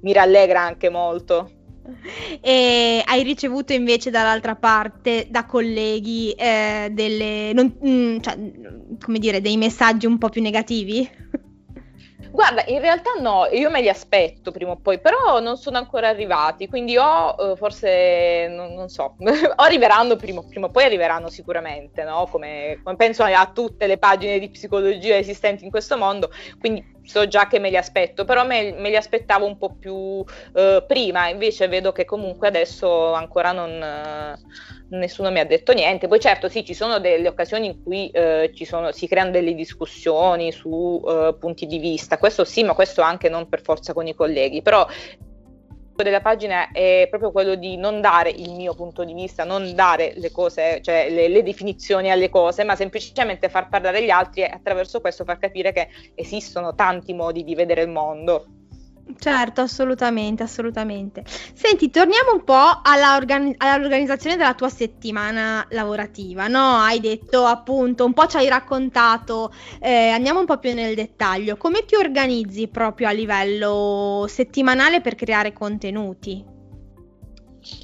mi 0.01 0.13
rallegra 0.13 0.61
anche 0.61 0.89
molto. 0.89 1.49
E 2.41 3.03
hai 3.05 3.23
ricevuto 3.23 3.73
invece 3.73 4.09
dall'altra 4.09 4.55
parte 4.55 5.27
da 5.29 5.45
colleghi 5.45 6.31
eh, 6.31 6.89
delle, 6.91 7.51
non, 7.53 7.77
mm, 7.85 8.19
cioè, 8.19 8.37
come 9.01 9.19
dire, 9.19 9.41
dei 9.41 9.57
messaggi 9.57 10.05
un 10.05 10.17
po' 10.17 10.29
più 10.29 10.41
negativi? 10.41 11.09
Guarda, 12.33 12.63
in 12.65 12.79
realtà 12.79 13.11
no, 13.19 13.45
io 13.51 13.69
me 13.69 13.79
li 13.79 13.89
aspetto 13.89 14.49
prima 14.49 14.71
o 14.71 14.77
poi, 14.77 14.99
però 14.99 15.39
non 15.39 15.55
sono 15.55 15.77
ancora 15.77 16.07
arrivati, 16.07 16.67
quindi 16.67 16.97
o 16.97 17.35
uh, 17.37 17.55
forse, 17.55 18.47
non, 18.49 18.73
non 18.73 18.89
so, 18.89 19.15
o 19.21 19.61
arriveranno 19.61 20.15
prima, 20.15 20.41
prima, 20.41 20.65
o 20.65 20.71
poi 20.71 20.85
arriveranno 20.85 21.29
sicuramente, 21.29 22.03
no? 22.03 22.27
come, 22.31 22.79
come, 22.83 22.95
penso 22.95 23.21
a 23.21 23.51
tutte 23.53 23.85
le 23.85 23.99
pagine 23.99 24.39
di 24.39 24.49
psicologia 24.49 25.15
esistenti 25.15 25.63
in 25.63 25.69
questo 25.69 25.95
mondo, 25.95 26.31
quindi 26.59 26.83
so 27.03 27.27
già 27.27 27.47
che 27.47 27.59
me 27.59 27.69
li 27.69 27.77
aspetto, 27.77 28.25
però 28.25 28.45
me, 28.45 28.73
me 28.73 28.89
li 28.89 28.95
aspettavo 28.95 29.45
un 29.45 29.57
po' 29.57 29.75
più 29.75 29.93
uh, 29.93 30.25
prima, 30.87 31.27
invece 31.29 31.67
vedo 31.67 31.91
che 31.91 32.05
comunque 32.05 32.47
adesso 32.47 33.13
ancora 33.13 33.51
non... 33.51 34.37
Uh, 34.39 34.81
nessuno 34.97 35.31
mi 35.31 35.39
ha 35.39 35.45
detto 35.45 35.73
niente. 35.73 36.07
Poi 36.07 36.19
certo 36.19 36.49
sì, 36.49 36.63
ci 36.63 36.73
sono 36.73 36.99
delle 36.99 37.27
occasioni 37.27 37.67
in 37.67 37.83
cui 37.83 38.09
eh, 38.09 38.51
sono, 38.63 38.91
si 38.91 39.07
creano 39.07 39.31
delle 39.31 39.53
discussioni 39.53 40.51
su 40.51 41.03
eh, 41.07 41.35
punti 41.39 41.65
di 41.65 41.79
vista, 41.79 42.17
questo 42.17 42.43
sì, 42.43 42.63
ma 42.63 42.73
questo 42.73 43.01
anche 43.01 43.29
non 43.29 43.49
per 43.49 43.61
forza 43.61 43.93
con 43.93 44.07
i 44.07 44.15
colleghi, 44.15 44.61
però 44.61 44.85
della 46.01 46.21
pagina 46.21 46.71
è 46.71 47.07
proprio 47.09 47.31
quello 47.31 47.53
di 47.53 47.77
non 47.77 48.01
dare 48.01 48.31
il 48.31 48.53
mio 48.53 48.73
punto 48.73 49.03
di 49.03 49.13
vista, 49.13 49.43
non 49.43 49.75
dare 49.75 50.13
le 50.15 50.31
cose, 50.31 50.81
cioè 50.81 51.09
le, 51.09 51.27
le, 51.27 51.43
definizioni 51.43 52.09
alle 52.09 52.29
cose, 52.29 52.63
ma 52.63 52.75
semplicemente 52.75 53.49
far 53.49 53.69
parlare 53.69 54.03
gli 54.03 54.09
altri 54.09 54.41
e 54.41 54.45
attraverso 54.45 55.01
questo 55.01 55.23
far 55.23 55.37
capire 55.37 55.71
che 55.71 55.89
esistono 56.15 56.73
tanti 56.73 57.13
modi 57.13 57.43
di 57.43 57.53
vedere 57.53 57.83
il 57.83 57.89
mondo. 57.89 58.62
Certo, 59.17 59.61
assolutamente, 59.61 60.43
assolutamente. 60.43 61.23
Senti, 61.53 61.89
torniamo 61.89 62.31
un 62.33 62.43
po' 62.43 62.79
alla 62.83 63.15
organi- 63.15 63.53
all'organizzazione 63.57 64.37
della 64.37 64.53
tua 64.53 64.69
settimana 64.69 65.65
lavorativa, 65.71 66.47
no? 66.47 66.77
Hai 66.77 66.99
detto 66.99 67.45
appunto, 67.45 68.05
un 68.05 68.13
po' 68.13 68.27
ci 68.27 68.37
hai 68.37 68.47
raccontato, 68.47 69.51
eh, 69.79 70.09
andiamo 70.09 70.39
un 70.39 70.45
po' 70.45 70.57
più 70.57 70.73
nel 70.73 70.95
dettaglio. 70.95 71.57
Come 71.57 71.83
ti 71.85 71.95
organizzi 71.95 72.67
proprio 72.69 73.07
a 73.09 73.11
livello 73.11 74.25
settimanale 74.27 75.01
per 75.01 75.15
creare 75.15 75.51
contenuti? 75.53 76.52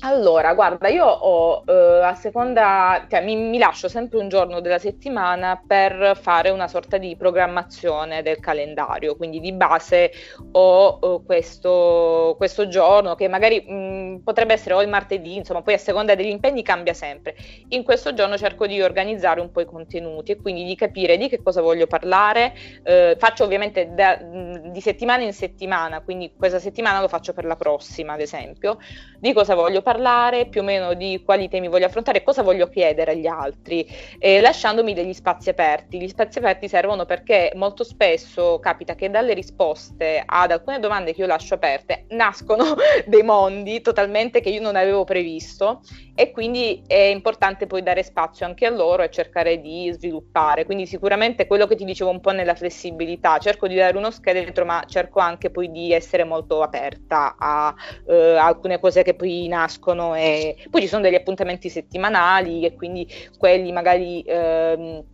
Allora, 0.02 0.54
guarda, 0.56 0.90
io 0.90 1.06
ho 1.06 1.64
eh, 1.66 2.04
a 2.04 2.14
seconda, 2.14 3.06
cioè 3.10 3.24
mi, 3.24 3.36
mi, 3.38 3.58
lascio 3.58 3.88
sempre 3.88 4.20
un 4.20 4.28
giorno 4.28 4.60
della 4.60 4.78
settimana 4.78 5.62
per 5.66 6.18
fare 6.20 6.50
una 6.50 6.68
sorta 6.68 6.98
di 6.98 7.16
programmazione 7.16 8.22
del 8.22 8.40
calendario, 8.40 9.16
quindi 9.16 9.40
di 9.40 9.54
base 9.54 10.12
ho 10.52 11.00
eh, 11.02 11.26
questo, 11.26 12.36
questo, 12.38 12.68
giorno 12.68 13.16
che 13.16 13.30
magari 13.30 13.64
mh, 13.66 13.74
mm, 13.74 14.16
potrebbe 14.18 14.54
essere 14.54 14.74
o 14.74 14.82
il 14.82 14.90
martedì, 14.90 15.36
insomma, 15.38 15.62
poi 15.62 15.76
a 15.76 15.78
seconda 15.78 16.14
degli 16.14 16.28
impegni 16.28 16.62
cambia 16.62 16.94
sempre. 16.94 17.36
In 17.70 17.84
questo 17.84 18.14
giorno 18.14 18.38
cerco 18.38 18.68
di 18.68 18.82
organizzare 18.82 19.40
un 19.40 19.50
po' 19.50 19.62
i 19.62 19.66
contenuti 19.66 20.34
e 20.34 20.42
quindi 20.42 20.66
di 20.66 20.76
capire 20.76 21.16
di 21.18 21.30
che 21.30 21.42
cosa 21.42 21.62
voglio 21.62 21.88
parlare. 21.88 22.54
Eh, 22.84 23.16
faccio 23.18 23.46
ovviamente 23.46 23.94
da, 23.94 24.16
di 24.16 24.82
settimana 24.82 25.24
in 25.24 25.34
settimana, 25.34 26.02
quindi 26.02 26.34
questa 26.38 26.60
settimana 26.60 27.00
lo 27.00 27.08
faccio 27.08 27.32
per 27.34 27.46
la 27.46 27.56
prossima, 27.56 28.14
ad 28.14 28.20
esempio, 28.20 28.78
di 29.20 29.32
cosa 29.32 29.56
voglio 29.56 29.69
voglio 29.70 29.82
parlare, 29.84 30.48
più 30.48 30.62
o 30.62 30.64
meno 30.64 30.96
di 30.96 31.22
quali 31.24 31.48
temi 31.48 31.68
voglio 31.68 31.86
affrontare, 31.86 32.24
cosa 32.24 32.42
voglio 32.42 32.68
chiedere 32.70 33.12
agli 33.12 33.28
altri, 33.28 33.88
eh, 34.18 34.42
lasciandomi 34.42 34.94
degli 34.94 35.14
spazi 35.14 35.50
aperti. 35.50 36.02
Gli 36.02 36.08
spazi 36.08 36.40
aperti 36.40 36.68
servono 36.68 37.06
perché 37.06 37.52
molto 37.54 37.84
spesso 37.84 38.60
capita 38.60 38.96
che 38.96 39.12
dalle 39.12 39.34
risposte 39.34 40.24
ad 40.26 40.52
alcune 40.52 40.80
domande 40.80 41.14
che 41.14 41.22
io 41.22 41.28
lascio 41.28 41.54
aperte 41.54 42.06
nascono 42.10 42.76
dei 43.06 43.22
mondi 43.22 43.82
totalmente 43.82 44.42
che 44.42 44.50
io 44.50 44.62
non 44.62 44.76
avevo 44.76 45.04
previsto 45.04 45.82
e 46.20 46.32
quindi 46.32 46.84
è 46.86 46.98
importante 46.98 47.66
poi 47.66 47.82
dare 47.82 48.04
spazio 48.04 48.46
anche 48.46 48.66
a 48.66 48.70
loro 48.70 49.04
e 49.04 49.10
cercare 49.10 49.62
di 49.62 49.90
sviluppare. 49.94 50.66
Quindi 50.66 50.86
sicuramente 50.86 51.48
quello 51.48 51.66
che 51.66 51.78
ti 51.78 51.86
dicevo 51.86 52.10
un 52.10 52.20
po' 52.20 52.32
nella 52.32 52.56
flessibilità, 52.56 53.38
cerco 53.38 53.70
di 53.70 53.76
dare 53.76 53.96
uno 53.96 54.12
scheletro, 54.12 54.66
ma 54.66 54.84
cerco 54.86 55.20
anche 55.20 55.50
poi 55.50 55.72
di 55.72 55.94
essere 55.94 56.26
molto 56.26 56.62
aperta 56.62 57.38
a 57.40 57.74
eh, 58.06 58.36
alcune 58.36 58.82
cose 58.82 59.02
che 59.02 59.14
poi 59.14 59.48
nascono 59.48 60.14
e 60.14 60.58
poi 60.70 60.82
ci 60.82 60.88
sono 60.88 61.04
degli 61.04 61.16
appuntamenti 61.16 61.70
settimanali 61.70 62.66
e 62.66 62.76
quindi 62.76 63.08
quelli 63.38 63.72
magari 63.72 64.22
ehm, 64.28 65.06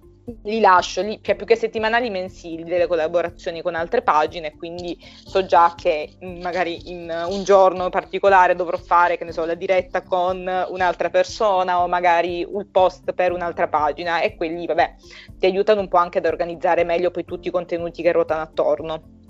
li 0.44 0.60
lascio, 0.60 1.02
li, 1.02 1.20
cioè 1.22 1.36
più 1.36 1.46
che 1.46 1.56
settimanali, 1.56 2.10
mensili, 2.10 2.64
delle 2.64 2.88
collaborazioni 2.88 3.62
con 3.62 3.76
altre 3.76 4.02
pagine, 4.02 4.56
quindi 4.56 4.98
so 5.00 5.46
già 5.46 5.74
che 5.76 6.18
mm, 6.24 6.42
magari 6.42 6.90
in 6.90 7.26
un 7.28 7.44
giorno 7.44 7.90
particolare 7.90 8.56
dovrò 8.56 8.78
fare, 8.78 9.18
che 9.18 9.24
ne 9.24 9.32
so, 9.32 9.46
la 9.46 9.54
diretta 9.54 10.02
con 10.02 10.38
un'altra 10.70 11.10
persona 11.10 11.82
o 11.82 11.88
magari 11.88 12.46
un 12.48 12.70
post 12.72 13.14
per 13.14 13.32
un'altra 13.32 13.68
pagina 13.68 14.22
e 14.22 14.36
quelli, 14.36 14.66
vabbè, 14.66 14.96
ti 15.38 15.46
aiutano 15.46 15.82
un 15.82 15.88
po' 15.88 15.98
anche 15.98 16.18
ad 16.18 16.26
organizzare 16.26 16.84
meglio 16.84 17.12
poi 17.12 17.26
tutti 17.26 17.48
i 17.48 17.52
contenuti 17.52 18.02
che 18.02 18.12
ruotano 18.12 18.42
attorno. 18.42 19.24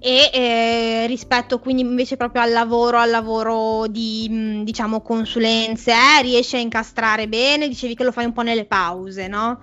E 0.00 0.30
eh, 0.32 1.06
rispetto 1.06 1.58
quindi 1.58 1.82
invece 1.82 2.16
proprio 2.16 2.42
al 2.42 2.52
lavoro, 2.52 2.98
al 2.98 3.10
lavoro 3.10 3.86
di 3.86 4.26
mm, 4.30 4.62
diciamo 4.62 5.00
consulenze, 5.00 5.92
eh, 5.92 6.22
riesci 6.22 6.56
a 6.56 6.60
incastrare 6.60 7.28
bene? 7.28 7.68
Dicevi 7.68 7.94
che 7.94 8.04
lo 8.04 8.12
fai 8.12 8.24
un 8.24 8.32
po' 8.32 8.42
nelle 8.42 8.64
pause, 8.64 9.28
no? 9.28 9.60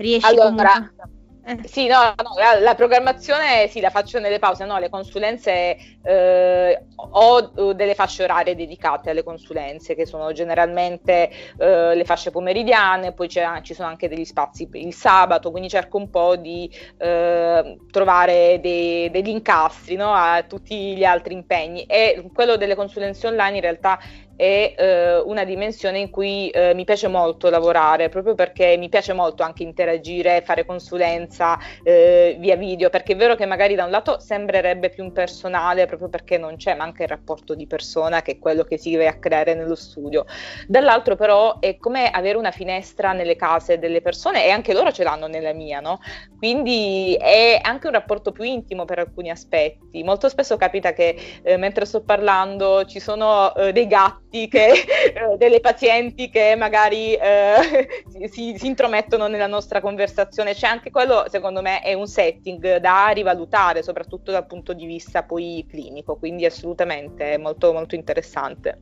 Riesci 0.00 0.26
allora, 0.26 0.72
comunque... 0.72 1.18
Eh. 1.42 1.58
Sì, 1.64 1.86
no, 1.86 2.14
no 2.22 2.34
la, 2.36 2.60
la, 2.60 2.74
programmazione 2.74 3.66
sì, 3.68 3.80
la 3.80 3.90
faccio 3.90 4.20
nelle 4.20 4.38
pause, 4.38 4.66
no, 4.66 4.78
le 4.78 4.90
consulenze 4.90 5.76
eh, 6.02 6.84
ho 6.94 7.72
delle 7.74 7.94
fasce 7.94 8.24
orarie 8.24 8.54
dedicate 8.54 9.10
alle 9.10 9.24
consulenze 9.24 9.94
che 9.94 10.06
sono 10.06 10.32
generalmente 10.32 11.30
eh, 11.58 11.94
le 11.94 12.04
fasce 12.04 12.30
pomeridiane, 12.30 13.12
poi 13.12 13.28
ci 13.28 13.40
sono 13.74 13.88
anche 13.88 14.08
degli 14.08 14.24
spazi 14.24 14.68
il 14.72 14.94
sabato, 14.94 15.50
quindi 15.50 15.68
cerco 15.68 15.96
un 15.96 16.10
po' 16.10 16.36
di 16.36 16.70
eh, 16.98 17.78
trovare 17.90 18.60
dei, 18.60 19.10
degli 19.10 19.30
incastri 19.30 19.96
no, 19.96 20.12
a 20.12 20.44
tutti 20.46 20.94
gli 20.94 21.04
altri 21.04 21.34
impegni 21.34 21.84
e 21.84 22.30
quello 22.32 22.56
delle 22.56 22.76
consulenze 22.76 23.26
online 23.26 23.56
in 23.56 23.62
realtà 23.62 23.98
è 24.40 24.74
eh, 24.74 25.18
una 25.18 25.44
dimensione 25.44 25.98
in 25.98 26.08
cui 26.08 26.48
eh, 26.48 26.72
mi 26.72 26.84
piace 26.84 27.08
molto 27.08 27.50
lavorare, 27.50 28.08
proprio 28.08 28.34
perché 28.34 28.74
mi 28.78 28.88
piace 28.88 29.12
molto 29.12 29.42
anche 29.42 29.62
interagire, 29.62 30.40
fare 30.40 30.64
consulenza 30.64 31.58
eh, 31.82 32.36
via 32.40 32.56
video, 32.56 32.88
perché 32.88 33.12
è 33.12 33.16
vero 33.16 33.34
che 33.34 33.44
magari 33.44 33.74
da 33.74 33.84
un 33.84 33.90
lato 33.90 34.18
sembrerebbe 34.18 34.88
più 34.88 35.04
impersonale, 35.04 35.84
proprio 35.84 36.08
perché 36.08 36.38
non 36.38 36.56
c'è 36.56 36.74
manca 36.74 37.02
il 37.02 37.10
rapporto 37.10 37.54
di 37.54 37.66
persona, 37.66 38.22
che 38.22 38.32
è 38.32 38.38
quello 38.38 38.64
che 38.64 38.78
si 38.78 38.92
deve 38.92 39.08
a 39.08 39.18
creare 39.18 39.52
nello 39.52 39.74
studio. 39.74 40.24
Dall'altro 40.66 41.16
però 41.16 41.58
è 41.58 41.76
come 41.76 42.08
avere 42.08 42.38
una 42.38 42.50
finestra 42.50 43.12
nelle 43.12 43.36
case 43.36 43.78
delle 43.78 44.00
persone 44.00 44.46
e 44.46 44.48
anche 44.48 44.72
loro 44.72 44.90
ce 44.90 45.02
l'hanno 45.02 45.26
nella 45.26 45.52
mia, 45.52 45.80
no? 45.80 45.98
Quindi 46.38 47.14
è 47.20 47.60
anche 47.62 47.88
un 47.88 47.92
rapporto 47.92 48.32
più 48.32 48.44
intimo 48.44 48.86
per 48.86 49.00
alcuni 49.00 49.28
aspetti. 49.28 50.02
Molto 50.02 50.30
spesso 50.30 50.56
capita 50.56 50.94
che 50.94 51.14
eh, 51.42 51.58
mentre 51.58 51.84
sto 51.84 52.02
parlando 52.02 52.86
ci 52.86 53.00
sono 53.00 53.54
eh, 53.54 53.72
dei 53.72 53.86
gatti 53.86 54.28
che, 54.30 54.68
eh, 54.68 55.36
delle 55.36 55.60
pazienti 55.60 56.30
che 56.30 56.54
magari 56.56 57.14
eh, 57.14 58.04
si, 58.30 58.54
si, 58.56 58.66
intromettono 58.66 59.26
nella 59.26 59.46
nostra 59.46 59.80
conversazione. 59.80 60.54
C'è 60.54 60.66
anche 60.66 60.90
quello, 60.90 61.24
secondo 61.28 61.60
me, 61.62 61.80
è 61.80 61.92
un 61.94 62.06
setting 62.06 62.76
da 62.76 63.08
rivalutare, 63.08 63.82
soprattutto 63.82 64.30
dal 64.30 64.46
punto 64.46 64.72
di 64.72 64.86
vista 64.86 65.24
poi 65.24 65.66
clinico, 65.68 66.16
quindi 66.16 66.44
assolutamente 66.44 67.36
molto, 67.38 67.72
molto 67.72 67.94
interessante. 67.94 68.78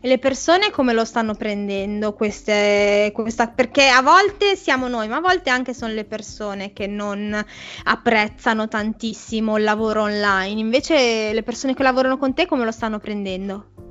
E 0.00 0.08
le 0.08 0.18
persone 0.18 0.70
come 0.70 0.92
lo 0.92 1.04
stanno 1.04 1.34
prendendo 1.34 2.12
queste, 2.12 3.10
questa, 3.14 3.48
perché 3.48 3.88
a 3.88 4.02
volte 4.02 4.56
siamo 4.56 4.88
noi, 4.88 5.08
ma 5.08 5.16
a 5.16 5.20
volte 5.20 5.50
anche 5.50 5.74
sono 5.74 5.92
le 5.92 6.04
persone 6.04 6.72
che 6.72 6.86
non 6.86 7.42
apprezzano 7.84 8.68
tantissimo 8.68 9.56
il 9.56 9.64
lavoro 9.64 10.02
online. 10.02 10.60
Invece 10.60 11.32
le 11.32 11.42
persone 11.42 11.74
che 11.74 11.82
lavorano 11.82 12.18
con 12.18 12.34
te 12.34 12.46
come 12.46 12.64
lo 12.64 12.72
stanno 12.72 12.98
prendendo? 12.98 13.89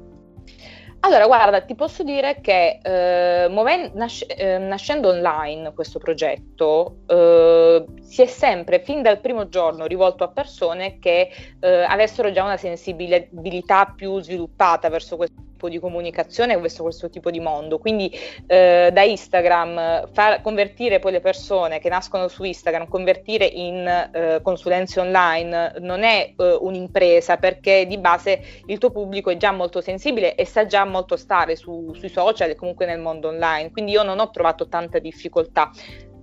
Allora, 1.02 1.28
guarda, 1.28 1.62
ti 1.62 1.76
posso 1.76 2.04
dire 2.04 2.42
che 2.42 2.80
eh, 2.84 3.48
moven- 3.48 3.92
nasce- 3.94 4.26
eh, 4.26 4.58
nascendo 4.58 5.08
online 5.10 5.74
questo 5.74 5.98
progetto 5.98 6.98
eh, 7.08 7.86
si 8.02 8.22
è 8.22 8.26
sempre, 8.26 8.82
fin 8.82 9.02
dal 9.02 9.22
primo 9.22 9.48
giorno, 9.48 9.86
rivolto 9.86 10.26
a 10.26 10.30
persone 10.30 11.00
che 11.00 11.30
eh, 11.60 11.84
avessero 11.84 12.32
già 12.32 12.44
una 12.44 12.58
sensibilità 12.58 13.94
più 13.96 14.20
sviluppata 14.20 14.90
verso 14.90 15.16
questo 15.16 15.49
tipo 15.60 15.68
di 15.68 15.78
comunicazione 15.78 16.58
verso 16.58 16.84
questo 16.84 17.10
tipo 17.10 17.30
di 17.30 17.42
mondo. 17.42 17.78
Quindi 17.78 18.10
eh, 18.48 18.90
da 18.94 19.04
Instagram 19.04 20.10
far 20.14 20.42
convertire 20.42 21.00
poi 21.00 21.12
le 21.12 21.20
persone 21.20 21.80
che 21.80 21.90
nascono 21.90 22.30
su 22.30 22.46
Instagram, 22.46 22.88
convertire 22.88 23.46
in 23.46 23.86
eh, 23.86 24.40
consulenze 24.42 25.02
online 25.02 25.76
non 25.80 26.04
è 26.04 26.34
eh, 26.36 26.58
un'impresa 26.62 27.36
perché 27.36 27.86
di 27.86 27.98
base 27.98 28.42
il 28.68 28.78
tuo 28.78 28.92
pubblico 28.92 29.30
è 29.30 29.36
già 29.38 29.52
molto 29.52 29.82
sensibile 29.82 30.36
e 30.36 30.46
sa 30.46 30.66
già 30.66 30.86
molto 30.86 31.18
stare 31.18 31.58
su, 31.58 31.94
sui 31.94 32.10
social 32.10 32.50
e 32.50 32.56
comunque 32.56 32.86
nel 32.86 33.00
mondo 33.00 33.28
online. 33.28 33.72
Quindi 33.72 33.92
io 33.92 34.04
non 34.04 34.20
ho 34.20 34.30
trovato 34.30 34.70
tanta 34.70 35.00
difficoltà. 35.00 35.72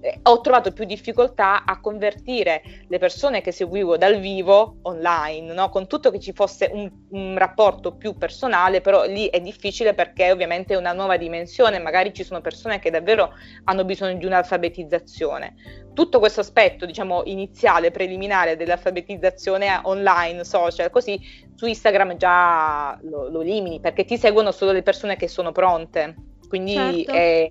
Eh, 0.07 0.21
ho 0.23 0.40
trovato 0.40 0.73
più 0.73 0.85
difficoltà 0.85 1.64
a 1.64 1.81
convertire 1.81 2.62
le 2.87 2.99
persone 2.99 3.40
che 3.40 3.51
seguivo 3.51 3.97
dal 3.97 4.21
vivo 4.21 4.77
online, 4.83 5.53
no? 5.53 5.69
con 5.69 5.88
tutto 5.88 6.12
che 6.12 6.21
ci 6.21 6.33
fosse 6.33 6.71
un, 6.73 6.88
un, 7.11 7.37
rapporto 7.37 7.97
più 7.97 8.16
personale, 8.16 8.81
però 8.81 9.05
lì 9.05 9.27
è 9.27 9.40
difficile 9.40 9.95
perché 9.95 10.31
ovviamente 10.31 10.75
è 10.75 10.77
una 10.77 10.92
nuova 10.92 11.16
dimensione, 11.16 11.81
magari 11.81 12.14
ci 12.14 12.23
sono 12.23 12.40
persone 12.40 12.79
che 12.79 12.90
davvero 12.90 13.33
hanno 13.64 13.85
bisogno 13.85 14.16
di 14.16 14.25
un'alfabetizzazione. 14.25 15.55
Tutto 15.92 16.21
questo 16.21 16.40
aspetto, 16.40 16.87
diciamo, 16.87 17.23
iniziale, 17.25 17.90
preliminare 17.90 18.55
dell'alfabetizzazione 18.55 19.81
online, 19.83 20.45
social, 20.45 20.90
così 20.90 21.21
su 21.57 21.66
Instagram 21.66 22.16
già 22.16 22.97
lo, 23.03 23.29
lo 23.29 23.40
elimini 23.40 23.81
perché 23.81 24.05
ti 24.05 24.16
seguono 24.16 24.53
solo 24.53 24.71
le 24.71 24.83
persone 24.83 25.16
che 25.16 25.27
sono 25.27 25.51
pronte. 25.51 26.14
Quindi 26.49 26.75
certo. 26.75 27.12
è 27.12 27.51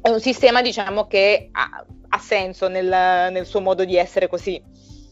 è 0.00 0.08
un 0.08 0.20
sistema 0.20 0.62
diciamo 0.62 1.06
che 1.06 1.48
ha, 1.52 1.84
ha 2.08 2.18
senso 2.18 2.68
nel, 2.68 2.86
nel 2.86 3.46
suo 3.46 3.60
modo 3.60 3.84
di 3.84 3.96
essere 3.96 4.28
così. 4.28 4.60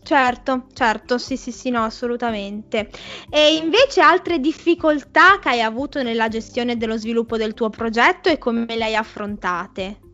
Certo, 0.02 0.66
certo, 0.72 1.18
sì, 1.18 1.36
sì, 1.36 1.50
sì, 1.50 1.70
no, 1.70 1.82
assolutamente. 1.82 2.88
E 3.28 3.56
invece 3.56 4.00
altre 4.00 4.38
difficoltà 4.38 5.40
che 5.40 5.48
hai 5.48 5.62
avuto 5.62 6.00
nella 6.00 6.28
gestione 6.28 6.76
dello 6.76 6.96
sviluppo 6.96 7.36
del 7.36 7.54
tuo 7.54 7.70
progetto 7.70 8.28
e 8.28 8.38
come 8.38 8.66
le 8.68 8.84
hai 8.84 8.94
affrontate? 8.94 10.05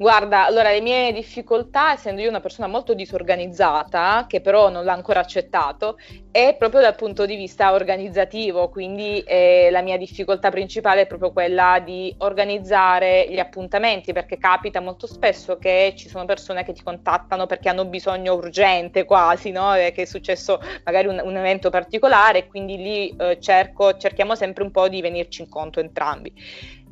Guarda, 0.00 0.46
allora 0.46 0.70
le 0.70 0.80
mie 0.80 1.12
difficoltà, 1.12 1.90
essendo 1.90 2.20
io 2.20 2.28
una 2.28 2.38
persona 2.38 2.68
molto 2.68 2.94
disorganizzata, 2.94 4.26
che 4.28 4.40
però 4.40 4.68
non 4.68 4.84
l'ha 4.84 4.92
ancora 4.92 5.18
accettato, 5.18 5.96
è 6.30 6.54
proprio 6.56 6.80
dal 6.80 6.94
punto 6.94 7.26
di 7.26 7.34
vista 7.34 7.72
organizzativo, 7.72 8.68
quindi 8.68 9.18
eh, 9.26 9.70
la 9.72 9.82
mia 9.82 9.96
difficoltà 9.96 10.50
principale 10.50 11.00
è 11.00 11.06
proprio 11.08 11.32
quella 11.32 11.82
di 11.84 12.14
organizzare 12.18 13.26
gli 13.28 13.40
appuntamenti, 13.40 14.12
perché 14.12 14.38
capita 14.38 14.78
molto 14.78 15.08
spesso 15.08 15.58
che 15.58 15.94
ci 15.96 16.08
sono 16.08 16.24
persone 16.26 16.62
che 16.62 16.72
ti 16.72 16.84
contattano 16.84 17.46
perché 17.46 17.68
hanno 17.68 17.84
bisogno 17.84 18.34
urgente 18.34 19.04
quasi, 19.04 19.50
no? 19.50 19.72
che 19.72 19.92
è 19.92 20.04
successo 20.04 20.60
magari 20.84 21.08
un, 21.08 21.20
un 21.24 21.36
evento 21.36 21.70
particolare, 21.70 22.46
quindi 22.46 22.76
lì 22.76 23.16
eh, 23.18 23.40
cerco, 23.40 23.96
cerchiamo 23.96 24.36
sempre 24.36 24.62
un 24.62 24.70
po' 24.70 24.88
di 24.88 25.00
venirci 25.00 25.42
incontro 25.42 25.80
entrambi. 25.80 26.32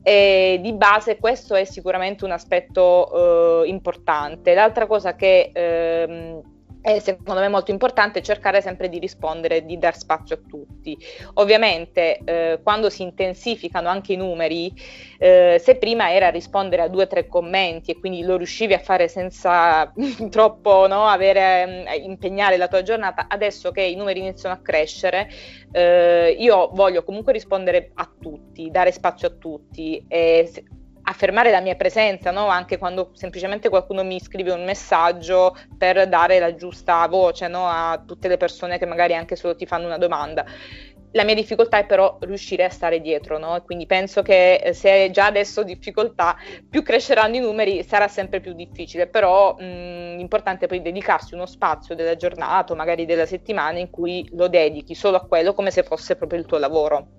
E 0.08 0.60
di 0.62 0.72
base 0.72 1.18
questo 1.18 1.56
è 1.56 1.64
sicuramente 1.64 2.24
un 2.24 2.30
aspetto 2.30 3.64
eh, 3.64 3.68
importante. 3.68 4.54
L'altra 4.54 4.86
cosa 4.86 5.16
che 5.16 5.50
ehm, 5.52 6.42
è 6.86 7.00
secondo 7.00 7.40
me 7.40 7.48
molto 7.48 7.72
importante 7.72 8.22
cercare 8.22 8.60
sempre 8.60 8.88
di 8.88 9.00
rispondere, 9.00 9.64
di 9.64 9.76
dar 9.76 9.96
spazio 9.96 10.36
a 10.36 10.38
tutti. 10.46 10.96
Ovviamente 11.34 12.20
eh, 12.24 12.60
quando 12.62 12.90
si 12.90 13.02
intensificano 13.02 13.88
anche 13.88 14.12
i 14.12 14.16
numeri, 14.16 14.72
eh, 15.18 15.60
se 15.60 15.78
prima 15.78 16.12
era 16.12 16.28
rispondere 16.28 16.82
a 16.82 16.88
due 16.88 17.02
o 17.02 17.06
tre 17.08 17.26
commenti 17.26 17.90
e 17.90 17.98
quindi 17.98 18.22
lo 18.22 18.36
riuscivi 18.36 18.72
a 18.72 18.78
fare 18.78 19.08
senza 19.08 19.92
troppo 20.30 20.86
no, 20.86 21.06
avere, 21.06 21.86
eh, 21.88 21.96
impegnare 21.96 22.56
la 22.56 22.68
tua 22.68 22.82
giornata, 22.82 23.26
adesso 23.28 23.72
che 23.72 23.82
i 23.82 23.96
numeri 23.96 24.20
iniziano 24.20 24.54
a 24.54 24.58
crescere, 24.58 25.28
eh, 25.72 26.36
io 26.38 26.70
voglio 26.72 27.02
comunque 27.02 27.32
rispondere 27.32 27.90
a 27.94 28.08
tutti, 28.20 28.70
dare 28.70 28.92
spazio 28.92 29.26
a 29.26 29.32
tutti. 29.32 30.04
E 30.06 30.48
affermare 31.08 31.50
la 31.50 31.60
mia 31.60 31.76
presenza, 31.76 32.30
no? 32.30 32.46
anche 32.46 32.78
quando 32.78 33.10
semplicemente 33.14 33.68
qualcuno 33.68 34.02
mi 34.02 34.20
scrive 34.20 34.50
un 34.50 34.64
messaggio 34.64 35.56
per 35.76 36.08
dare 36.08 36.38
la 36.38 36.54
giusta 36.54 37.06
voce 37.06 37.48
no? 37.48 37.68
a 37.68 38.02
tutte 38.04 38.28
le 38.28 38.36
persone 38.36 38.78
che 38.78 38.86
magari 38.86 39.14
anche 39.14 39.36
solo 39.36 39.54
ti 39.54 39.66
fanno 39.66 39.86
una 39.86 39.98
domanda. 39.98 40.44
La 41.12 41.24
mia 41.24 41.34
difficoltà 41.34 41.78
è 41.78 41.86
però 41.86 42.18
riuscire 42.20 42.64
a 42.64 42.68
stare 42.68 43.00
dietro, 43.00 43.38
no? 43.38 43.62
quindi 43.64 43.86
penso 43.86 44.20
che 44.22 44.56
eh, 44.56 44.72
se 44.74 45.10
già 45.12 45.26
adesso 45.26 45.62
difficoltà, 45.62 46.36
più 46.68 46.82
cresceranno 46.82 47.36
i 47.36 47.40
numeri 47.40 47.82
sarà 47.84 48.08
sempre 48.08 48.40
più 48.40 48.52
difficile, 48.52 49.06
però 49.06 49.54
mh, 49.54 50.16
l'importante 50.16 50.64
è 50.64 50.68
poi 50.68 50.82
dedicarsi 50.82 51.34
uno 51.34 51.46
spazio 51.46 51.94
della 51.94 52.16
giornata 52.16 52.74
magari 52.74 53.06
della 53.06 53.26
settimana 53.26 53.78
in 53.78 53.90
cui 53.90 54.28
lo 54.32 54.48
dedichi 54.48 54.94
solo 54.94 55.16
a 55.16 55.26
quello 55.26 55.54
come 55.54 55.70
se 55.70 55.84
fosse 55.84 56.16
proprio 56.16 56.40
il 56.40 56.46
tuo 56.46 56.58
lavoro. 56.58 57.15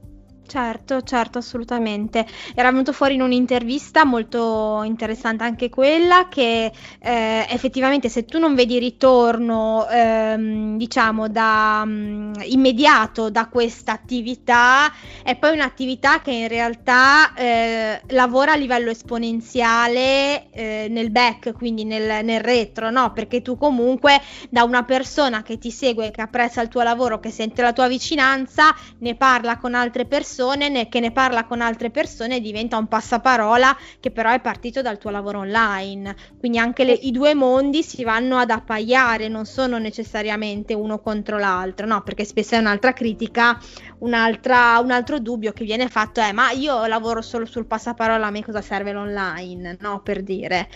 Certo, 0.49 1.01
certo, 1.01 1.39
assolutamente. 1.39 2.25
Era 2.55 2.71
venuto 2.71 2.93
fuori 2.93 3.15
in 3.15 3.21
un'intervista 3.21 4.05
molto 4.05 4.81
interessante 4.83 5.43
anche 5.43 5.67
quella 5.69 6.29
che 6.29 6.71
eh, 6.99 7.45
effettivamente 7.49 8.07
se 8.07 8.23
tu 8.23 8.39
non 8.39 8.55
vedi 8.55 8.79
ritorno, 8.79 9.86
ehm, 9.89 10.77
diciamo, 10.77 11.27
da 11.27 11.81
um, 11.83 12.31
immediato 12.45 13.29
da 13.29 13.47
questa 13.49 13.91
attività, 13.91 14.89
è 15.21 15.36
poi 15.36 15.51
un'attività 15.51 16.22
che 16.22 16.32
in 16.32 16.47
realtà 16.47 17.34
eh, 17.34 18.01
lavora 18.11 18.53
a 18.53 18.55
livello 18.55 18.89
esponenziale 18.89 20.49
eh, 20.51 20.88
nel 20.89 21.11
back, 21.11 21.51
quindi 21.51 21.84
nel, 21.84 22.24
nel 22.24 22.39
retro, 22.39 22.89
no? 22.89 23.11
Perché 23.11 23.41
tu 23.41 23.57
comunque 23.57 24.22
da 24.49 24.63
una 24.63 24.86
persona 24.86 25.43
che 25.43 25.57
ti 25.57 25.72
segue, 25.72 26.09
che 26.11 26.22
apprezza 26.22 26.61
il 26.61 26.69
tuo 26.69 26.84
lavoro, 26.84 27.19
che 27.19 27.32
sente 27.32 27.61
la 27.61 27.74
tua 27.74 27.89
vicinanza, 27.89 28.74
ne 28.99 29.15
parla 29.15 29.57
con 29.57 29.74
altre 29.74 30.05
persone 30.05 30.36
persone, 30.38 30.69
ne, 30.69 30.88
che 30.88 30.99
ne 30.99 31.11
parla 31.11 31.45
con 31.45 31.61
altre 31.61 31.89
persone 31.89 32.39
diventa 32.39 32.77
un 32.77 32.88
passaparola 32.88 33.75
che 33.99 34.11
però 34.11 34.31
è 34.31 34.39
partito 34.39 34.83
dal 34.83 34.99
tuo 34.99 35.09
lavoro 35.09 35.39
online. 35.39 36.15
Quindi 36.38 36.59
anche 36.59 36.83
le, 36.83 36.91
i 36.91 37.09
due 37.09 37.33
mondi 37.33 37.81
si 37.81 38.03
vanno 38.03 38.38
ad 38.38 38.51
appaiare, 38.51 39.29
non 39.29 39.45
sono 39.45 39.79
necessariamente 39.79 40.75
uno 40.75 40.99
contro 40.99 41.39
l'altro, 41.39 41.88
no? 41.88 42.03
Perché 42.03 42.23
spesso 42.23 42.53
è 42.53 42.59
un'altra 42.59 42.93
critica, 42.93 43.59
un'altra, 43.99 44.77
un 44.79 44.91
altro 44.91 45.19
dubbio 45.19 45.53
che 45.53 45.63
viene 45.63 45.88
fatto 45.88 46.21
è 46.21 46.31
ma 46.31 46.51
io 46.51 46.85
lavoro 46.85 47.21
solo 47.23 47.45
sul 47.45 47.65
passaparola, 47.65 48.27
a 48.27 48.29
me 48.29 48.43
cosa 48.43 48.61
serve 48.61 48.91
l'online, 48.91 49.77
no? 49.79 50.01
Per 50.01 50.21
dire. 50.21 50.69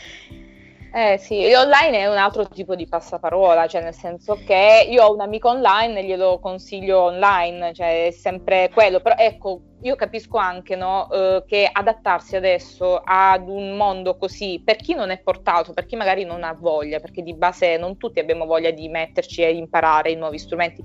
Eh 0.93 1.17
sì, 1.17 1.41
online 1.53 1.99
è 1.99 2.07
un 2.07 2.17
altro 2.17 2.45
tipo 2.49 2.75
di 2.75 2.85
passaparola, 2.85 3.65
cioè 3.65 3.81
nel 3.81 3.93
senso 3.93 4.35
che 4.45 4.85
io 4.89 5.05
ho 5.05 5.13
un 5.13 5.21
amico 5.21 5.47
online 5.47 5.99
e 5.99 6.03
glielo 6.03 6.39
consiglio 6.39 7.03
online, 7.03 7.73
cioè 7.73 8.07
è 8.07 8.11
sempre 8.11 8.69
quello, 8.73 8.99
però 8.99 9.15
ecco, 9.17 9.61
io 9.83 9.95
capisco 9.95 10.37
anche 10.37 10.75
no, 10.75 11.09
eh, 11.09 11.45
che 11.47 11.69
adattarsi 11.71 12.35
adesso 12.35 13.01
ad 13.01 13.47
un 13.47 13.77
mondo 13.77 14.17
così, 14.17 14.61
per 14.65 14.75
chi 14.75 14.93
non 14.93 15.11
è 15.11 15.19
portato, 15.21 15.71
per 15.71 15.85
chi 15.85 15.95
magari 15.95 16.25
non 16.25 16.43
ha 16.43 16.53
voglia, 16.53 16.99
perché 16.99 17.23
di 17.23 17.35
base 17.35 17.77
non 17.77 17.95
tutti 17.95 18.19
abbiamo 18.19 18.45
voglia 18.45 18.71
di 18.71 18.89
metterci 18.89 19.43
e 19.43 19.55
imparare 19.55 20.11
i 20.11 20.15
nuovi 20.17 20.39
strumenti, 20.39 20.83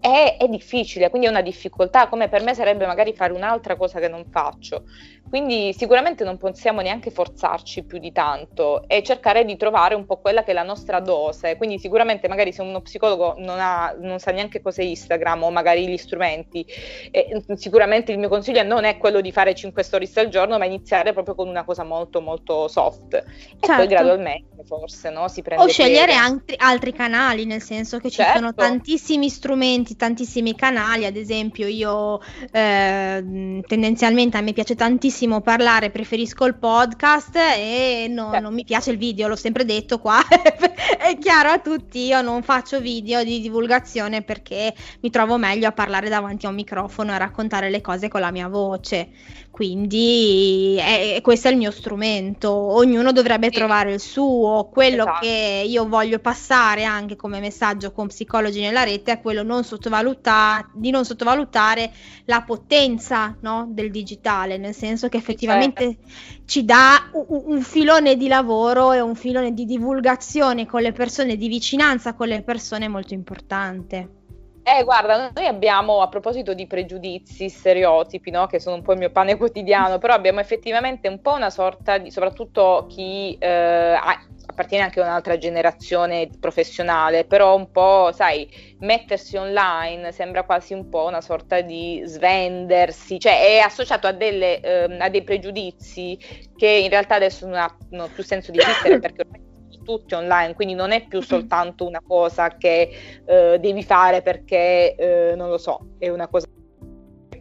è, 0.00 0.36
è 0.38 0.48
difficile, 0.48 1.10
quindi 1.10 1.26
è 1.26 1.30
una 1.30 1.42
difficoltà, 1.42 2.08
come 2.08 2.28
per 2.28 2.42
me 2.42 2.54
sarebbe 2.54 2.86
magari 2.86 3.14
fare 3.14 3.32
un'altra 3.32 3.76
cosa 3.76 3.98
che 3.98 4.08
non 4.08 4.24
faccio. 4.30 4.84
Quindi 5.28 5.72
sicuramente 5.72 6.22
non 6.22 6.36
possiamo 6.36 6.80
neanche 6.80 7.10
forzarci 7.10 7.82
più 7.82 7.98
di 7.98 8.12
tanto 8.12 8.86
e 8.86 9.02
cercare 9.02 9.44
di 9.44 9.56
trovare 9.56 9.96
un 9.96 10.06
po' 10.06 10.18
quella 10.18 10.44
che 10.44 10.52
è 10.52 10.54
la 10.54 10.62
nostra 10.62 11.00
dose. 11.00 11.56
Quindi 11.56 11.78
sicuramente 11.78 12.28
magari 12.28 12.52
se 12.52 12.62
uno 12.62 12.80
psicologo 12.80 13.34
non, 13.38 13.58
ha, 13.58 13.94
non 13.98 14.20
sa 14.20 14.30
neanche 14.30 14.60
cos'è 14.60 14.82
Instagram 14.82 15.42
o 15.42 15.50
magari 15.50 15.88
gli 15.88 15.96
strumenti, 15.96 16.64
eh, 17.10 17.42
sicuramente 17.56 18.12
il 18.12 18.18
mio 18.18 18.28
consiglio 18.28 18.62
non 18.62 18.84
è 18.84 18.98
quello 18.98 19.20
di 19.20 19.32
fare 19.32 19.54
5 19.54 19.82
stories 19.82 20.16
al 20.18 20.28
giorno, 20.28 20.58
ma 20.58 20.64
iniziare 20.64 21.12
proprio 21.12 21.34
con 21.34 21.48
una 21.48 21.64
cosa 21.64 21.82
molto 21.82 22.20
molto 22.20 22.68
soft. 22.68 23.14
E 23.14 23.24
certo. 23.58 23.74
poi 23.74 23.86
gradualmente 23.88 24.62
forse 24.64 25.10
no? 25.10 25.28
si 25.28 25.42
prende 25.42 25.64
O 25.64 25.68
scegliere 25.68 26.12
altri, 26.12 26.56
altri, 26.58 26.92
canali, 26.92 27.46
nel 27.46 27.62
senso 27.62 27.98
che 27.98 28.10
ci 28.10 28.16
certo. 28.16 28.38
sono 28.38 28.54
tantissimi 28.54 29.28
strumenti, 29.28 29.85
tantissimi 29.94 30.56
canali, 30.56 31.04
ad 31.06 31.14
esempio 31.14 31.68
io 31.68 32.20
eh, 32.50 33.62
tendenzialmente 33.66 34.36
a 34.36 34.40
me 34.40 34.52
piace 34.52 34.74
tantissimo 34.74 34.94
tantissimo 34.96 35.42
parlare, 35.42 35.90
preferisco 35.90 36.46
il 36.46 36.56
podcast 36.56 37.36
e 37.36 38.06
no, 38.08 38.30
certo. 38.30 38.40
non 38.40 38.54
mi 38.54 38.64
piace 38.64 38.90
il 38.90 38.96
video, 38.96 39.28
l'ho 39.28 39.36
sempre 39.36 39.66
detto 39.66 39.98
qua, 39.98 40.18
è 40.26 41.18
chiaro 41.18 41.50
a 41.50 41.58
tutti, 41.58 42.06
io 42.06 42.22
non 42.22 42.42
faccio 42.42 42.80
video 42.80 43.22
di 43.22 43.40
divulgazione 43.40 44.22
perché 44.22 44.74
mi 45.00 45.10
trovo 45.10 45.36
meglio 45.36 45.68
a 45.68 45.72
parlare 45.72 46.08
davanti 46.08 46.46
a 46.46 46.48
un 46.48 46.54
microfono 46.54 47.12
e 47.12 47.18
raccontare 47.18 47.68
le 47.68 47.80
cose 47.82 48.08
con 48.08 48.20
la 48.20 48.30
mia 48.30 48.48
voce. 48.48 49.10
Quindi 49.56 50.76
è, 50.78 51.18
questo 51.22 51.48
è 51.48 51.50
il 51.50 51.56
mio 51.56 51.70
strumento, 51.70 52.50
ognuno 52.52 53.10
dovrebbe 53.10 53.48
sì. 53.50 53.54
trovare 53.54 53.94
il 53.94 54.00
suo, 54.00 54.68
quello 54.70 55.04
esatto. 55.04 55.20
che 55.20 55.64
io 55.66 55.88
voglio 55.88 56.18
passare 56.18 56.84
anche 56.84 57.16
come 57.16 57.40
messaggio 57.40 57.90
con 57.90 58.08
psicologi 58.08 58.60
nella 58.60 58.82
rete 58.82 59.12
è 59.12 59.20
quello 59.22 59.42
non 59.42 59.64
sottovaluta- 59.64 60.68
di 60.74 60.90
non 60.90 61.06
sottovalutare 61.06 61.90
la 62.26 62.42
potenza 62.42 63.34
no, 63.40 63.66
del 63.70 63.90
digitale, 63.90 64.58
nel 64.58 64.74
senso 64.74 65.08
che 65.08 65.16
effettivamente 65.16 65.84
certo. 65.84 66.42
ci 66.44 66.64
dà 66.66 67.08
un, 67.12 67.44
un 67.46 67.62
filone 67.62 68.18
di 68.18 68.28
lavoro 68.28 68.92
e 68.92 69.00
un 69.00 69.14
filone 69.14 69.54
di 69.54 69.64
divulgazione 69.64 70.66
con 70.66 70.82
le 70.82 70.92
persone, 70.92 71.38
di 71.38 71.48
vicinanza 71.48 72.12
con 72.12 72.28
le 72.28 72.42
persone 72.42 72.88
molto 72.88 73.14
importante. 73.14 74.15
Eh, 74.68 74.82
guarda, 74.82 75.30
noi 75.32 75.46
abbiamo, 75.46 76.02
a 76.02 76.08
proposito 76.08 76.52
di 76.52 76.66
pregiudizi, 76.66 77.48
stereotipi, 77.48 78.32
no? 78.32 78.48
che 78.48 78.58
sono 78.58 78.74
un 78.74 78.82
po' 78.82 78.94
il 78.94 78.98
mio 78.98 79.10
pane 79.10 79.36
quotidiano, 79.38 79.98
però 79.98 80.12
abbiamo 80.12 80.40
effettivamente 80.40 81.06
un 81.06 81.20
po' 81.20 81.34
una 81.34 81.50
sorta 81.50 81.98
di, 81.98 82.10
soprattutto 82.10 82.86
chi 82.88 83.36
eh, 83.38 83.46
ha, 83.48 84.20
appartiene 84.44 84.82
anche 84.82 84.98
a 85.00 85.04
un'altra 85.04 85.38
generazione 85.38 86.28
professionale, 86.40 87.24
però 87.26 87.54
un 87.54 87.70
po', 87.70 88.10
sai, 88.12 88.48
mettersi 88.80 89.36
online 89.36 90.10
sembra 90.10 90.42
quasi 90.42 90.72
un 90.72 90.88
po' 90.88 91.04
una 91.04 91.20
sorta 91.20 91.60
di 91.60 92.02
svendersi, 92.04 93.20
cioè 93.20 93.38
è 93.40 93.58
associato 93.58 94.08
a, 94.08 94.12
delle, 94.12 94.58
eh, 94.58 94.96
a 94.98 95.08
dei 95.08 95.22
pregiudizi 95.22 96.18
che 96.56 96.66
in 96.66 96.88
realtà 96.88 97.14
adesso 97.14 97.46
non 97.46 97.54
hanno 97.54 98.08
più 98.12 98.24
senso 98.24 98.50
di 98.50 98.58
esistere 98.58 98.98
perché 99.00 99.20
ormai 99.22 99.45
tutti 99.86 100.14
online, 100.14 100.54
quindi 100.54 100.74
non 100.74 100.90
è 100.90 101.06
più 101.06 101.22
soltanto 101.22 101.86
una 101.86 102.02
cosa 102.04 102.56
che 102.56 102.90
eh, 103.24 103.58
devi 103.58 103.82
fare 103.82 104.20
perché, 104.20 104.94
eh, 104.96 105.34
non 105.36 105.48
lo 105.48 105.56
so, 105.58 105.92
è 105.98 106.10
una 106.10 106.28
cosa 106.28 106.46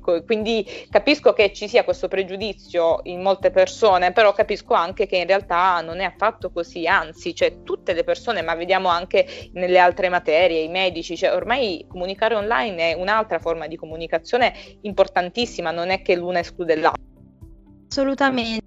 ecco, 0.06 0.24
quindi 0.24 0.66
capisco 0.90 1.34
che 1.34 1.52
ci 1.52 1.68
sia 1.68 1.84
questo 1.84 2.08
pregiudizio 2.08 3.00
in 3.04 3.22
molte 3.22 3.50
persone, 3.50 4.12
però 4.12 4.32
capisco 4.34 4.74
anche 4.74 5.08
che 5.08 5.18
in 5.18 5.26
realtà 5.26 5.82
non 5.82 6.00
è 6.00 6.04
affatto 6.04 6.52
così, 6.52 6.88
anzi, 6.88 7.34
cioè 7.34 7.64
tutte 7.64 7.94
le 7.94 8.04
persone, 8.04 8.42
ma 8.44 8.54
vediamo 8.54 8.90
anche 8.90 9.50
nelle 9.54 9.80
altre 9.80 10.10
materie, 10.10 10.62
i 10.62 10.70
medici, 10.70 11.18
cioè 11.18 11.34
ormai 11.34 11.86
comunicare 11.88 12.36
online 12.36 12.92
è 12.92 12.94
un'altra 12.94 13.40
forma 13.40 13.68
di 13.68 13.76
comunicazione 13.76 14.54
importantissima, 14.82 15.72
non 15.72 15.90
è 15.90 16.02
che 16.02 16.16
l'una 16.16 16.40
esclude 16.40 16.76
l'altra. 16.76 17.04
Assolutamente. 17.90 18.64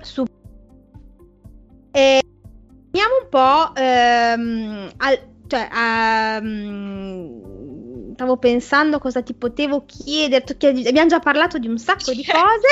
Su- 0.00 0.24
e 1.90 2.20
Veniamo 2.90 3.16
un 3.22 3.28
po' 3.28 3.74
ehm, 3.74 4.90
al, 4.96 5.20
cioè, 5.46 5.68
um, 6.40 7.58
stavo 8.14 8.36
pensando 8.36 8.98
cosa 8.98 9.22
ti 9.22 9.34
potevo 9.34 9.84
chiedere, 9.86 10.44
abbiamo 10.88 11.08
già 11.08 11.18
parlato 11.18 11.58
di 11.58 11.68
un 11.68 11.78
sacco 11.78 12.12
di 12.12 12.24
cose. 12.24 12.68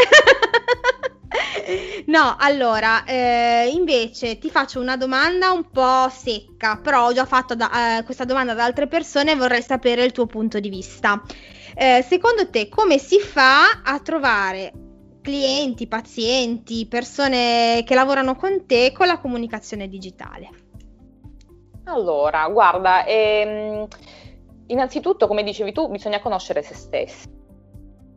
no, 2.06 2.36
allora, 2.38 3.04
eh, 3.04 3.70
invece 3.72 4.38
ti 4.38 4.50
faccio 4.50 4.80
una 4.80 4.96
domanda 4.96 5.52
un 5.52 5.70
po' 5.70 6.08
secca, 6.10 6.78
però 6.82 7.06
ho 7.06 7.12
già 7.12 7.24
fatto 7.24 7.54
da, 7.54 7.98
eh, 7.98 8.04
questa 8.04 8.24
domanda 8.24 8.52
ad 8.52 8.60
altre 8.60 8.86
persone 8.88 9.32
e 9.32 9.36
vorrei 9.36 9.62
sapere 9.62 10.04
il 10.04 10.12
tuo 10.12 10.26
punto 10.26 10.60
di 10.60 10.68
vista. 10.68 11.22
Eh, 11.74 12.04
secondo 12.08 12.48
te 12.48 12.68
come 12.68 12.98
si 12.98 13.20
fa 13.20 13.82
a 13.84 14.00
trovare 14.00 14.85
clienti, 15.26 15.88
pazienti, 15.88 16.86
persone 16.86 17.82
che 17.84 17.96
lavorano 17.96 18.36
con 18.36 18.64
te 18.64 18.92
con 18.92 19.08
la 19.08 19.18
comunicazione 19.18 19.88
digitale? 19.88 20.48
Allora, 21.86 22.48
guarda, 22.48 23.04
ehm, 23.04 23.88
innanzitutto, 24.68 25.26
come 25.26 25.42
dicevi 25.42 25.72
tu, 25.72 25.88
bisogna 25.88 26.20
conoscere 26.20 26.62
se 26.62 26.74
stessi 26.74 27.28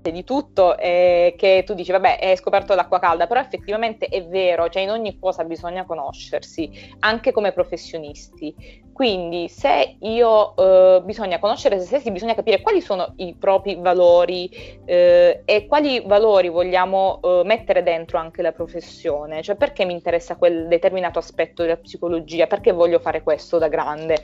di 0.02 0.24
tutto 0.24 0.78
eh, 0.78 1.36
che 1.38 1.64
tu 1.66 1.74
dici 1.74 1.91
vabbè 1.91 2.20
hai 2.22 2.38
scoperto 2.38 2.74
l'acqua 2.74 3.00
calda 3.00 3.28
però 3.28 3.39
effettivamente 3.39 4.08
è 4.08 4.26
vero 4.26 4.70
cioè 4.70 4.82
in 4.82 4.89
ogni 4.89 5.20
cosa 5.20 5.43
bisogna 5.43 5.86
conoscersi 5.86 6.72
anche 7.00 7.32
come 7.32 7.52
professionisti. 7.52 8.88
Quindi 9.00 9.47
se 9.47 9.95
io 10.02 10.56
eh, 10.58 11.02
bisogna 11.06 11.39
conoscere 11.39 11.80
se 11.80 11.86
stessi 11.86 12.12
bisogna 12.12 12.36
capire 12.36 12.60
quali 12.60 12.82
sono 12.82 13.14
i 13.16 13.34
propri 13.34 13.78
valori 13.80 14.50
eh, 14.84 15.41
e 15.45 15.68
quali 15.68 16.04
valori 16.06 16.50
vogliamo 16.50 17.22
eh, 17.24 17.41
mettere 17.45 17.82
dentro 17.82 18.18
anche 18.18 18.41
la 18.41 18.52
professione. 18.52 19.41
Cioè 19.41 19.56
perché 19.56 19.86
mi 19.86 19.93
interessa 19.93 20.36
quel 20.36 20.68
determinato 20.68 21.18
aspetto 21.18 21.62
della 21.62 21.78
psicologia? 21.78 22.47
Perché 22.47 22.74
voglio 22.74 23.00
fare 23.00 23.24
questo 23.24 23.58
da 23.58 23.70
grande? 23.70 24.18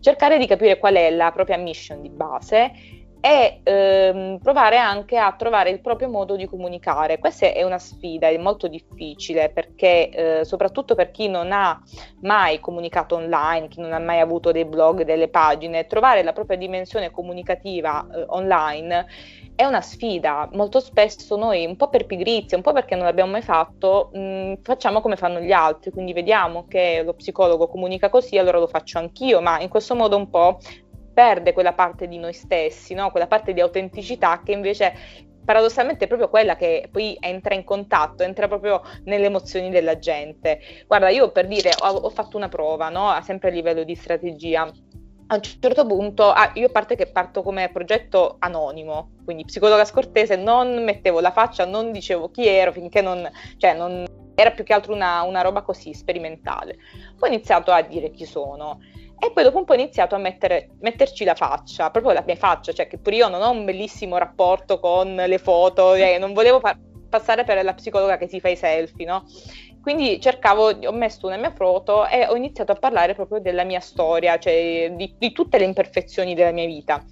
Cercare 0.00 0.38
di 0.38 0.46
capire 0.46 0.78
qual 0.78 0.94
è 0.94 1.10
la 1.10 1.30
propria 1.30 1.58
mission 1.58 2.00
di 2.00 2.08
base 2.08 3.00
e 3.24 3.60
ehm, 3.62 4.38
provare 4.42 4.78
anche 4.78 5.16
a 5.16 5.32
trovare 5.38 5.70
il 5.70 5.80
proprio 5.80 6.08
modo 6.08 6.34
di 6.34 6.44
comunicare. 6.46 7.20
Questa 7.20 7.46
è 7.46 7.62
una 7.62 7.78
sfida, 7.78 8.26
è 8.26 8.36
molto 8.36 8.66
difficile 8.66 9.48
perché 9.50 10.08
eh, 10.08 10.44
soprattutto 10.44 10.96
per 10.96 11.12
chi 11.12 11.28
non 11.28 11.52
ha 11.52 11.80
mai 12.22 12.58
comunicato 12.58 13.14
online, 13.14 13.68
chi 13.68 13.80
non 13.80 13.92
ha 13.92 14.00
mai 14.00 14.18
avuto 14.18 14.50
dei 14.50 14.64
blog, 14.64 15.04
delle 15.04 15.28
pagine, 15.28 15.86
trovare 15.86 16.24
la 16.24 16.32
propria 16.32 16.56
dimensione 16.56 17.12
comunicativa 17.12 18.04
eh, 18.12 18.24
online 18.26 19.06
è 19.54 19.64
una 19.64 19.80
sfida. 19.80 20.48
Molto 20.52 20.80
spesso 20.80 21.36
noi, 21.36 21.64
un 21.64 21.76
po' 21.76 21.88
per 21.88 22.06
pigrizia, 22.06 22.56
un 22.56 22.62
po' 22.62 22.72
perché 22.72 22.94
non 22.94 23.04
l'abbiamo 23.04 23.32
mai 23.32 23.42
fatto, 23.42 24.10
mh, 24.12 24.18
mm, 24.18 24.52
facciamo 24.62 25.00
come 25.00 25.16
fanno 25.16 25.40
gli 25.40 25.52
altri, 25.52 25.90
quindi 25.90 26.12
vediamo 26.12 26.66
che 26.66 27.02
lo 27.04 27.14
psicologo 27.14 27.68
comunica 27.68 28.08
così, 28.08 28.38
allora 28.38 28.58
lo 28.58 28.66
faccio 28.66 28.98
anch'io, 28.98 29.40
ma 29.40 29.60
in 29.60 29.68
questo 29.68 29.94
modo 29.94 30.16
un 30.16 30.28
po' 30.30 30.58
perde 31.12 31.52
quella 31.52 31.72
parte 31.72 32.08
di 32.08 32.18
noi 32.18 32.32
stessi, 32.32 32.94
no? 32.94 33.10
quella 33.10 33.26
parte 33.26 33.52
di 33.52 33.60
autenticità 33.60 34.40
che 34.44 34.52
invece 34.52 34.94
paradossalmente 35.44 36.04
è 36.04 36.08
proprio 36.08 36.28
quella 36.28 36.56
che 36.56 36.88
poi 36.90 37.16
entra 37.20 37.54
in 37.54 37.64
contatto, 37.64 38.22
entra 38.22 38.48
proprio 38.48 38.82
nelle 39.04 39.26
emozioni 39.26 39.70
della 39.70 39.98
gente. 39.98 40.60
Guarda, 40.86 41.08
io 41.08 41.30
per 41.30 41.46
dire, 41.46 41.72
ho, 41.80 41.88
ho 41.88 42.10
fatto 42.10 42.36
una 42.36 42.48
prova, 42.48 42.88
no? 42.88 43.16
sempre 43.22 43.48
a 43.48 43.52
livello 43.52 43.84
di 43.84 43.94
strategia. 43.94 44.70
A 45.28 45.34
un 45.36 45.40
certo 45.40 45.86
punto, 45.86 46.30
ah, 46.30 46.50
io 46.54 46.66
a 46.66 46.70
parte 46.70 46.94
che 46.94 47.06
parto 47.06 47.42
come 47.42 47.70
progetto 47.72 48.36
anonimo, 48.38 49.12
quindi 49.24 49.44
psicologa 49.44 49.84
scortese, 49.84 50.36
non 50.36 50.84
mettevo 50.84 51.20
la 51.20 51.30
faccia, 51.30 51.64
non 51.64 51.90
dicevo 51.90 52.30
chi 52.30 52.46
ero 52.46 52.70
finché 52.70 53.00
non, 53.00 53.28
cioè 53.56 53.72
non 53.72 54.04
era 54.34 54.50
più 54.50 54.64
che 54.64 54.74
altro 54.74 54.92
una, 54.92 55.22
una 55.22 55.40
roba 55.40 55.62
così 55.62 55.94
sperimentale. 55.94 56.76
Poi 57.18 57.30
ho 57.30 57.32
iniziato 57.32 57.70
a 57.70 57.80
dire 57.82 58.10
chi 58.10 58.26
sono 58.26 58.80
e 59.24 59.30
poi 59.30 59.44
dopo 59.44 59.58
un 59.58 59.64
po' 59.64 59.74
ho 59.74 59.76
iniziato 59.76 60.16
a 60.16 60.18
mettere, 60.18 60.70
metterci 60.80 61.22
la 61.22 61.36
faccia, 61.36 61.90
proprio 61.90 62.12
la 62.12 62.24
mia 62.26 62.34
faccia, 62.34 62.72
cioè 62.72 62.88
che 62.88 62.98
pure 62.98 63.14
io 63.14 63.28
non 63.28 63.40
ho 63.40 63.50
un 63.52 63.64
bellissimo 63.64 64.18
rapporto 64.18 64.80
con 64.80 65.14
le 65.14 65.38
foto, 65.38 65.94
eh, 65.94 66.18
non 66.18 66.32
volevo 66.32 66.58
pa- 66.58 66.76
passare 67.08 67.44
per 67.44 67.62
la 67.62 67.72
psicologa 67.72 68.16
che 68.16 68.26
si 68.26 68.40
fa 68.40 68.48
i 68.48 68.56
selfie, 68.56 69.06
no? 69.06 69.24
Quindi 69.80 70.20
cercavo, 70.20 70.70
ho 70.70 70.92
messo 70.92 71.28
una 71.28 71.36
mia 71.36 71.52
foto 71.52 72.04
e 72.08 72.26
ho 72.26 72.34
iniziato 72.34 72.72
a 72.72 72.74
parlare 72.74 73.14
proprio 73.14 73.38
della 73.38 73.62
mia 73.62 73.78
storia, 73.78 74.38
cioè 74.38 74.92
di, 74.96 75.14
di 75.16 75.30
tutte 75.30 75.56
le 75.56 75.66
imperfezioni 75.66 76.34
della 76.34 76.50
mia 76.50 76.66
vita 76.66 77.04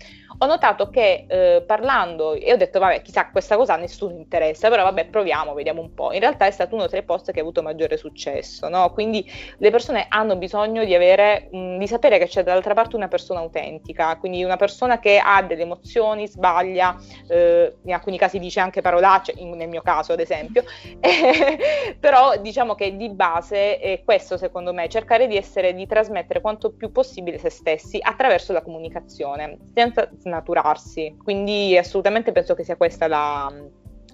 ho 0.42 0.46
notato 0.46 0.88
che 0.88 1.26
eh, 1.28 1.62
parlando, 1.66 2.32
e 2.32 2.50
ho 2.52 2.56
detto 2.56 2.78
vabbè 2.78 3.02
chissà 3.02 3.28
questa 3.30 3.56
cosa 3.56 3.74
a 3.74 3.76
nessuno 3.76 4.14
interessa, 4.14 4.70
però 4.70 4.84
vabbè 4.84 5.06
proviamo, 5.06 5.52
vediamo 5.52 5.82
un 5.82 5.92
po'. 5.92 6.12
In 6.14 6.20
realtà 6.20 6.46
è 6.46 6.50
stato 6.50 6.74
uno 6.74 6.88
tra 6.88 6.96
i 6.96 7.02
post 7.02 7.30
che 7.30 7.40
ha 7.40 7.42
avuto 7.42 7.60
maggiore 7.62 7.98
successo, 7.98 8.68
no? 8.70 8.90
Quindi 8.92 9.30
le 9.58 9.70
persone 9.70 10.06
hanno 10.08 10.36
bisogno 10.36 10.84
di 10.84 10.94
avere, 10.94 11.48
mh, 11.50 11.76
di 11.76 11.86
sapere 11.86 12.18
che 12.18 12.26
c'è 12.26 12.42
dall'altra 12.42 12.72
parte 12.72 12.96
una 12.96 13.08
persona 13.08 13.40
autentica, 13.40 14.16
quindi 14.16 14.42
una 14.42 14.56
persona 14.56 14.98
che 14.98 15.20
ha 15.22 15.42
delle 15.42 15.62
emozioni, 15.62 16.26
sbaglia, 16.26 16.96
eh, 17.28 17.74
in 17.84 17.92
alcuni 17.92 18.16
casi 18.16 18.38
dice 18.38 18.60
anche 18.60 18.80
parolacce, 18.80 19.34
in, 19.36 19.50
nel 19.50 19.68
mio 19.68 19.82
caso 19.82 20.12
ad 20.12 20.20
esempio, 20.20 20.64
però 22.00 22.38
diciamo 22.38 22.74
che 22.74 22.96
di 22.96 23.10
base 23.10 23.78
è 23.78 24.00
questo 24.04 24.38
secondo 24.38 24.72
me, 24.72 24.88
cercare 24.88 25.26
di 25.26 25.36
essere, 25.36 25.74
di 25.74 25.86
trasmettere 25.86 26.40
quanto 26.40 26.72
più 26.72 26.90
possibile 26.92 27.36
se 27.36 27.50
stessi 27.50 27.98
attraverso 28.00 28.54
la 28.54 28.62
comunicazione, 28.62 29.58
senza 29.74 30.08
snaturarsi. 30.30 31.16
Quindi 31.22 31.76
assolutamente 31.76 32.32
penso 32.32 32.54
che 32.54 32.64
sia 32.64 32.76
questa 32.76 33.06
la, 33.08 33.52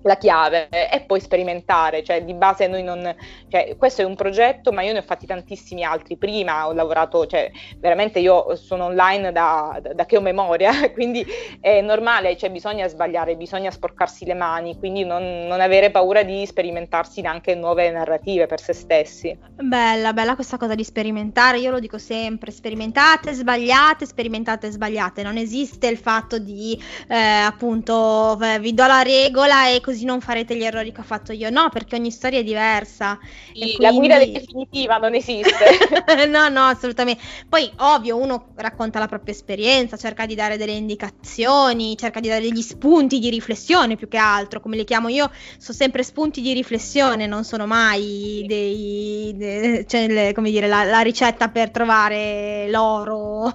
la 0.07 0.17
chiave 0.17 0.69
e 0.69 1.01
poi 1.01 1.21
sperimentare, 1.21 2.03
cioè 2.03 2.23
di 2.23 2.33
base 2.33 2.67
noi 2.69 2.83
non, 2.83 3.15
cioè, 3.49 3.77
questo 3.77 4.03
è 4.03 4.05
un 4.05 4.15
progetto 4.15 4.73
ma 4.73 4.83
io 4.83 4.93
ne 4.93 5.01
ho 5.01 5.03
fatti 5.03 5.27
tantissimi 5.27 5.83
altri 5.83 6.17
prima, 6.17 6.69
ho 6.69 6.73
lavorato, 6.73 7.27
cioè 7.27 7.51
veramente 7.79 8.21
io 8.21 8.55
sono 8.55 8.85
online 8.85 9.33
da, 9.33 9.81
da, 9.95 10.07
che 10.07 10.17
ho 10.17 10.21
memoria, 10.21 10.91
quindi 10.95 11.27
è 11.61 11.81
normale, 11.81 12.37
cioè 12.37 12.51
bisogna 12.51 12.87
sbagliare, 12.87 13.37
bisogna 13.37 13.71
sporcarsi 13.71 14.25
le 14.25 14.35
mani, 14.35 14.79
quindi 14.79 15.05
non, 15.05 15.47
non 15.47 15.61
avere 15.61 15.91
paura 15.91 16.23
di 16.23 16.47
sperimentarsi 16.47 17.21
anche 17.23 17.55
nuove 17.55 17.91
narrative 17.91 18.47
per 18.47 18.61
se 18.61 18.73
stessi. 18.73 19.37
Bella, 19.57 20.13
bella 20.13 20.35
questa 20.37 20.57
cosa 20.57 20.75
di 20.75 20.85
sperimentare, 20.85 21.59
io 21.59 21.73
lo 21.73 21.81
dico 21.81 21.99
sempre, 21.99 22.53
sperimentate, 22.53 23.33
sbagliate, 23.33 24.07
sperimentate, 24.07 24.71
sbagliate, 24.71 25.23
non 25.23 25.37
esiste 25.37 25.89
il 25.89 25.99
fatto 25.99 26.39
di 26.39 26.81
eh, 27.09 27.17
appunto 27.17 28.39
vi 28.61 28.73
do 28.73 28.87
la 28.87 29.03
regola 29.03 29.69
e 29.69 29.81
così 29.81 29.96
così 29.97 30.05
non 30.05 30.21
farete 30.21 30.55
gli 30.55 30.63
errori 30.63 30.93
che 30.93 31.01
ho 31.01 31.05
fatto 31.05 31.33
io. 31.33 31.49
No, 31.49 31.71
perché 31.71 31.97
ogni 31.97 32.11
storia 32.11 32.41
è 32.41 32.45
diversa. 32.45 33.19
Sì, 33.47 33.53
quindi... 33.53 33.77
La 33.81 33.93
guida 33.93 34.19
definitiva 34.19 34.99
non 34.99 35.15
esiste. 35.15 35.55
no, 36.29 36.49
no, 36.49 36.65
assolutamente. 36.65 37.23
Poi, 37.49 37.71
ovvio, 37.79 38.19
uno 38.19 38.49
racconta 38.57 38.99
la 38.99 39.07
propria 39.07 39.33
esperienza, 39.33 39.97
cerca 39.97 40.27
di 40.27 40.35
dare 40.35 40.59
delle 40.59 40.73
indicazioni, 40.73 41.97
cerca 41.97 42.21
di 42.21 42.29
dare 42.29 42.43
degli 42.43 42.61
spunti 42.61 43.19
di 43.19 43.31
riflessione 43.31 43.97
più 43.97 44.07
che 44.09 44.19
altro. 44.19 44.61
Come 44.61 44.77
li 44.77 44.85
chiamo 44.85 45.09
io, 45.09 45.31
sono 45.57 45.77
sempre 45.77 46.03
spunti 46.03 46.43
di 46.43 46.53
riflessione, 46.53 47.27
non 47.27 47.45
sono 47.45 47.67
mai 47.67 48.45
dei, 48.47 49.33
dei 49.35 49.87
cioè, 49.87 50.09
le, 50.09 50.33
come 50.35 50.51
dire, 50.51 50.67
la, 50.67 50.85
la, 50.85 51.01
ricetta 51.01 51.49
per 51.49 51.71
trovare 51.71 52.69
l'oro. 52.69 53.45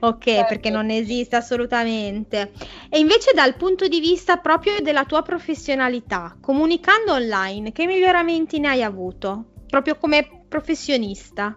ok, 0.00 0.24
certo. 0.24 0.46
perché 0.48 0.70
non 0.70 0.90
esiste 0.90 1.36
assolutamente. 1.36 2.50
E 2.88 2.98
invece 2.98 3.32
dal 3.32 3.54
punto 3.56 3.86
di 3.86 4.00
vista 4.00 4.38
proprio 4.38 4.80
della 4.80 5.04
tua 5.04 5.22
professione, 5.22 5.67
professionalità, 5.68 6.34
comunicando 6.40 7.12
online, 7.12 7.72
che 7.72 7.84
miglioramenti 7.84 8.58
ne 8.58 8.68
hai 8.68 8.82
avuto? 8.82 9.52
Proprio 9.68 9.96
come 9.96 10.44
professionista? 10.48 11.54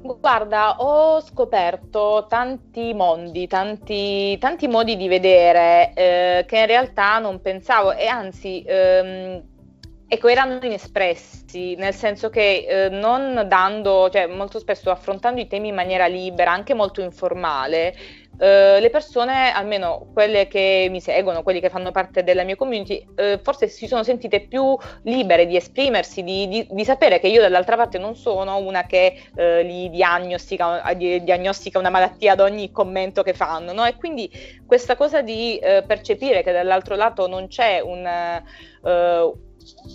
Guarda, 0.00 0.76
ho 0.76 1.20
scoperto 1.20 2.26
tanti 2.28 2.94
mondi, 2.94 3.48
tanti, 3.48 4.38
tanti 4.38 4.68
modi 4.68 4.96
di 4.96 5.08
vedere 5.08 5.92
eh, 5.94 6.44
che 6.46 6.58
in 6.58 6.66
realtà 6.66 7.18
non 7.18 7.40
pensavo 7.40 7.92
e 7.92 8.06
anzi, 8.06 8.62
ehm, 8.64 9.42
ecco, 10.14 10.28
erano 10.28 10.58
inespressi, 10.62 11.74
nel 11.76 11.94
senso 11.94 12.30
che 12.30 12.66
eh, 12.66 12.88
non 12.88 13.44
dando, 13.46 14.08
cioè 14.10 14.26
molto 14.26 14.58
spesso 14.58 14.90
affrontando 14.90 15.40
i 15.40 15.46
temi 15.46 15.68
in 15.68 15.74
maniera 15.74 16.06
libera, 16.06 16.52
anche 16.52 16.74
molto 16.74 17.00
informale, 17.00 17.94
Uh, 18.36 18.80
le 18.80 18.90
persone, 18.90 19.52
almeno 19.52 20.08
quelle 20.12 20.48
che 20.48 20.88
mi 20.90 21.00
seguono, 21.00 21.44
quelli 21.44 21.60
che 21.60 21.70
fanno 21.70 21.92
parte 21.92 22.24
della 22.24 22.42
mia 22.42 22.56
community, 22.56 23.06
uh, 23.14 23.38
forse 23.40 23.68
si 23.68 23.86
sono 23.86 24.02
sentite 24.02 24.40
più 24.40 24.76
libere 25.02 25.46
di 25.46 25.54
esprimersi, 25.54 26.24
di, 26.24 26.48
di, 26.48 26.66
di, 26.68 26.84
sapere 26.84 27.20
che 27.20 27.28
io 27.28 27.40
dall'altra 27.40 27.76
parte 27.76 27.96
non 27.98 28.16
sono 28.16 28.56
una 28.56 28.86
che 28.86 29.22
uh, 29.36 29.62
li 29.62 29.88
diagnostica, 29.88 30.82
diagnostica, 30.94 31.78
una 31.78 31.90
malattia 31.90 32.32
ad 32.32 32.40
ogni 32.40 32.72
commento 32.72 33.22
che 33.22 33.34
fanno, 33.34 33.72
no? 33.72 33.84
E 33.84 33.94
quindi 33.94 34.28
questa 34.66 34.96
cosa 34.96 35.22
di 35.22 35.60
percepire 35.86 36.42
che 36.42 36.50
dall'altro 36.50 36.96
lato 36.96 37.28
non 37.28 37.46
c'è 37.46 37.80
un 37.80 38.42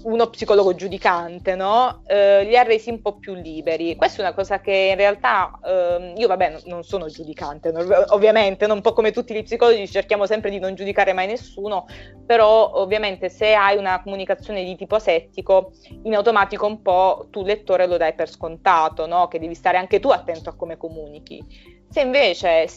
uno 0.03 0.29
psicologo 0.29 0.73
giudicante, 0.73 1.55
no? 1.55 2.03
Eh, 2.07 2.43
li 2.43 2.57
ha 2.57 2.63
resi 2.63 2.89
un 2.89 3.01
po' 3.01 3.17
più 3.17 3.33
liberi. 3.33 3.95
Questa 3.95 4.17
è 4.17 4.25
una 4.25 4.33
cosa 4.33 4.59
che 4.59 4.89
in 4.91 4.95
realtà 4.95 5.59
eh, 5.63 6.13
io, 6.17 6.27
vabbè, 6.27 6.61
non 6.65 6.83
sono 6.83 7.07
giudicante, 7.07 7.71
ovviamente, 8.09 8.65
un 8.65 8.81
po' 8.81 8.93
come 8.93 9.11
tutti 9.11 9.33
gli 9.33 9.43
psicologi 9.43 9.87
cerchiamo 9.87 10.25
sempre 10.25 10.49
di 10.49 10.59
non 10.59 10.75
giudicare 10.75 11.13
mai 11.13 11.27
nessuno, 11.27 11.85
però 12.25 12.71
ovviamente 12.75 13.29
se 13.29 13.53
hai 13.53 13.77
una 13.77 14.01
comunicazione 14.01 14.63
di 14.63 14.75
tipo 14.75 14.99
settico, 14.99 15.71
in 16.03 16.15
automatico 16.15 16.65
un 16.65 16.81
po' 16.81 17.27
tu 17.29 17.43
lettore 17.43 17.87
lo 17.87 17.97
dai 17.97 18.13
per 18.13 18.29
scontato, 18.29 19.05
no? 19.05 19.27
Che 19.27 19.39
devi 19.39 19.55
stare 19.55 19.77
anche 19.77 19.99
tu 19.99 20.09
attento 20.09 20.49
a 20.49 20.55
come 20.55 20.77
comunichi. 20.77 21.43
Se 21.89 22.01
invece 22.01 22.67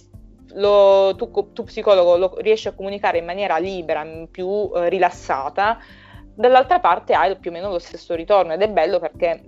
lo, 0.54 1.14
tu, 1.16 1.52
tu, 1.52 1.64
psicologo 1.64 2.16
lo 2.16 2.34
riesci 2.38 2.68
a 2.68 2.72
comunicare 2.72 3.18
in 3.18 3.24
maniera 3.24 3.58
libera, 3.58 4.06
più 4.30 4.70
eh, 4.74 4.88
rilassata, 4.88 5.78
dall'altra 6.34 6.80
parte 6.80 7.14
hai 7.14 7.36
più 7.36 7.50
o 7.50 7.52
meno 7.52 7.70
lo 7.70 7.78
stesso 7.78 8.14
ritorno 8.14 8.52
ed 8.52 8.62
è 8.62 8.68
bello 8.68 8.98
perché 8.98 9.42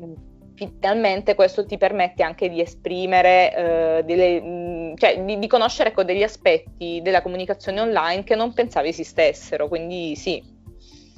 finalmente 0.55 1.35
questo 1.35 1.67
ti 1.67 1.77
permette 1.77 2.23
anche 2.23 2.49
di 2.49 2.61
esprimere, 2.61 3.55
eh, 3.55 4.03
delle, 4.05 4.95
cioè 4.97 5.23
di, 5.23 5.39
di 5.39 5.47
conoscere 5.47 5.91
ecco, 5.91 6.05
degli 6.05 6.23
aspetti 6.23 7.01
della 7.03 7.23
comunicazione 7.23 7.81
online 7.81 8.25
che 8.25 8.35
non 8.35 8.53
pensavi 8.53 8.89
esistessero, 8.89 9.69
quindi 9.69 10.15
sì, 10.15 10.43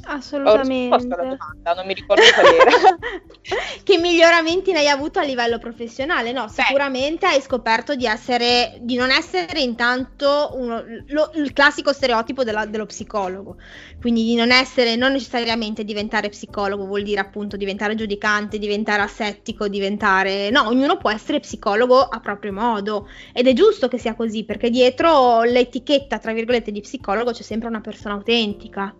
Assolutamente. 0.09 0.95
Ho 0.95 0.99
risposto 0.99 1.15
alla 1.15 1.37
domanda, 1.37 1.75
non 1.75 1.87
mi 1.87 1.95
ricordo 1.95 2.23
qual 2.33 2.47
era. 2.47 2.71
che 3.83 3.99
miglioramenti 3.99 4.73
ne 4.73 4.79
hai 4.79 4.89
avuto 4.89 5.19
a 5.19 5.23
livello 5.23 5.59
professionale? 5.59 6.31
No, 6.33 6.49
sicuramente 6.49 7.27
hai 7.27 7.41
scoperto 7.41 7.95
di, 7.97 8.07
essere, 8.07 8.79
di 8.81 8.95
non 8.95 9.11
essere 9.11 9.61
intanto 9.61 10.53
uno, 10.55 10.83
lo, 11.09 11.31
il 11.35 11.53
classico 11.53 11.93
stereotipo 11.93 12.45
della, 12.45 12.67
dello 12.67 12.87
psicologo, 12.87 13.57
quindi 14.01 14.23
di 14.25 14.37
non 14.37 14.53
essere, 14.53 14.95
non 14.95 15.13
necessariamente 15.13 15.83
diventare 15.83 16.29
psicologo 16.29 16.87
vuol 16.87 17.03
dire 17.03 17.21
appunto 17.21 17.57
diventare 17.57 17.97
giudicante, 17.97 18.59
diventare 18.59 19.03
asettico, 19.03 19.67
diventare... 19.67 20.51
No, 20.51 20.69
ognuno 20.69 20.99
può 20.99 21.11
essere 21.11 21.41
psicologo 21.41 22.01
a 22.01 22.21
proprio 22.21 22.53
modo 22.53 23.09
ed 23.33 23.49
è 23.49 23.53
giusto 23.53 23.89
che 23.89 23.99
sia 23.99 24.15
così 24.15 24.45
perché 24.45 24.71
dietro 24.71 25.43
l'etichetta, 25.43 26.19
tra 26.19 26.33
virgolette, 26.33 26.71
di 26.71 26.81
psicologo 26.81 27.33
c'è 27.33 27.43
sempre 27.43 27.69
una 27.69 27.81
persona 27.81 28.15
autentica. 28.15 28.95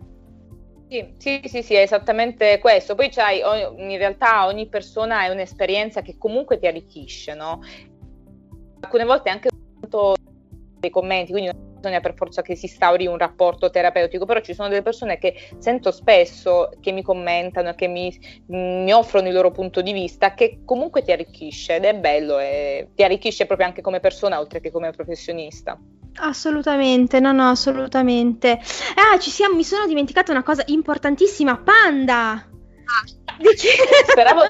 Sì, 0.89 1.15
sì, 1.17 1.41
sì, 1.45 1.63
sì, 1.63 1.73
è 1.73 1.81
esattamente 1.81 2.59
questo. 2.59 2.95
Poi 2.95 3.09
c'hai, 3.09 3.39
in 3.39 3.97
realtà 3.97 4.45
ogni 4.45 4.69
persona 4.69 5.25
è 5.25 5.29
un'esperienza 5.29 6.01
che 6.01 6.17
comunque 6.17 6.59
ti 6.59 6.65
arricchisce, 6.65 7.33
no? 7.33 7.59
Alcune 8.79 9.03
volte 9.03 9.29
anche 9.29 9.49
dei 10.79 10.89
commenti, 10.89 11.31
quindi 11.31 11.49
bisogna 11.77 11.99
per 11.99 12.13
forza 12.15 12.41
che 12.41 12.55
si 12.55 12.65
instauri 12.65 13.07
un 13.07 13.17
rapporto 13.17 13.69
terapeutico, 13.69 14.25
però 14.25 14.41
ci 14.41 14.53
sono 14.53 14.67
delle 14.67 14.81
persone 14.81 15.17
che 15.17 15.35
sento 15.57 15.91
spesso 15.91 16.69
che 16.81 16.91
mi 16.91 17.01
commentano, 17.01 17.73
che 17.73 17.87
mi, 17.87 18.15
mi 18.47 18.91
offrono 18.91 19.27
il 19.27 19.33
loro 19.33 19.51
punto 19.51 19.81
di 19.81 19.93
vista, 19.93 20.33
che 20.33 20.59
comunque 20.65 21.01
ti 21.03 21.11
arricchisce 21.11 21.75
ed 21.75 21.85
è 21.85 21.95
bello 21.95 22.39
e 22.39 22.89
ti 22.93 23.03
arricchisce 23.03 23.45
proprio 23.45 23.67
anche 23.67 23.81
come 23.81 23.99
persona 23.99 24.39
oltre 24.39 24.59
che 24.59 24.71
come 24.71 24.91
professionista. 24.91 25.79
Assolutamente, 26.19 27.19
no, 27.19 27.31
no, 27.31 27.49
assolutamente. 27.49 28.59
Ah, 28.95 29.19
ci 29.19 29.29
siamo, 29.29 29.55
mi 29.55 29.63
sono 29.63 29.85
dimenticata 29.85 30.31
una 30.31 30.43
cosa 30.43 30.63
importantissima, 30.67 31.57
Panda! 31.57 32.31
Ah, 32.31 33.35
Dici... 33.37 33.67
Speravo 34.07 34.47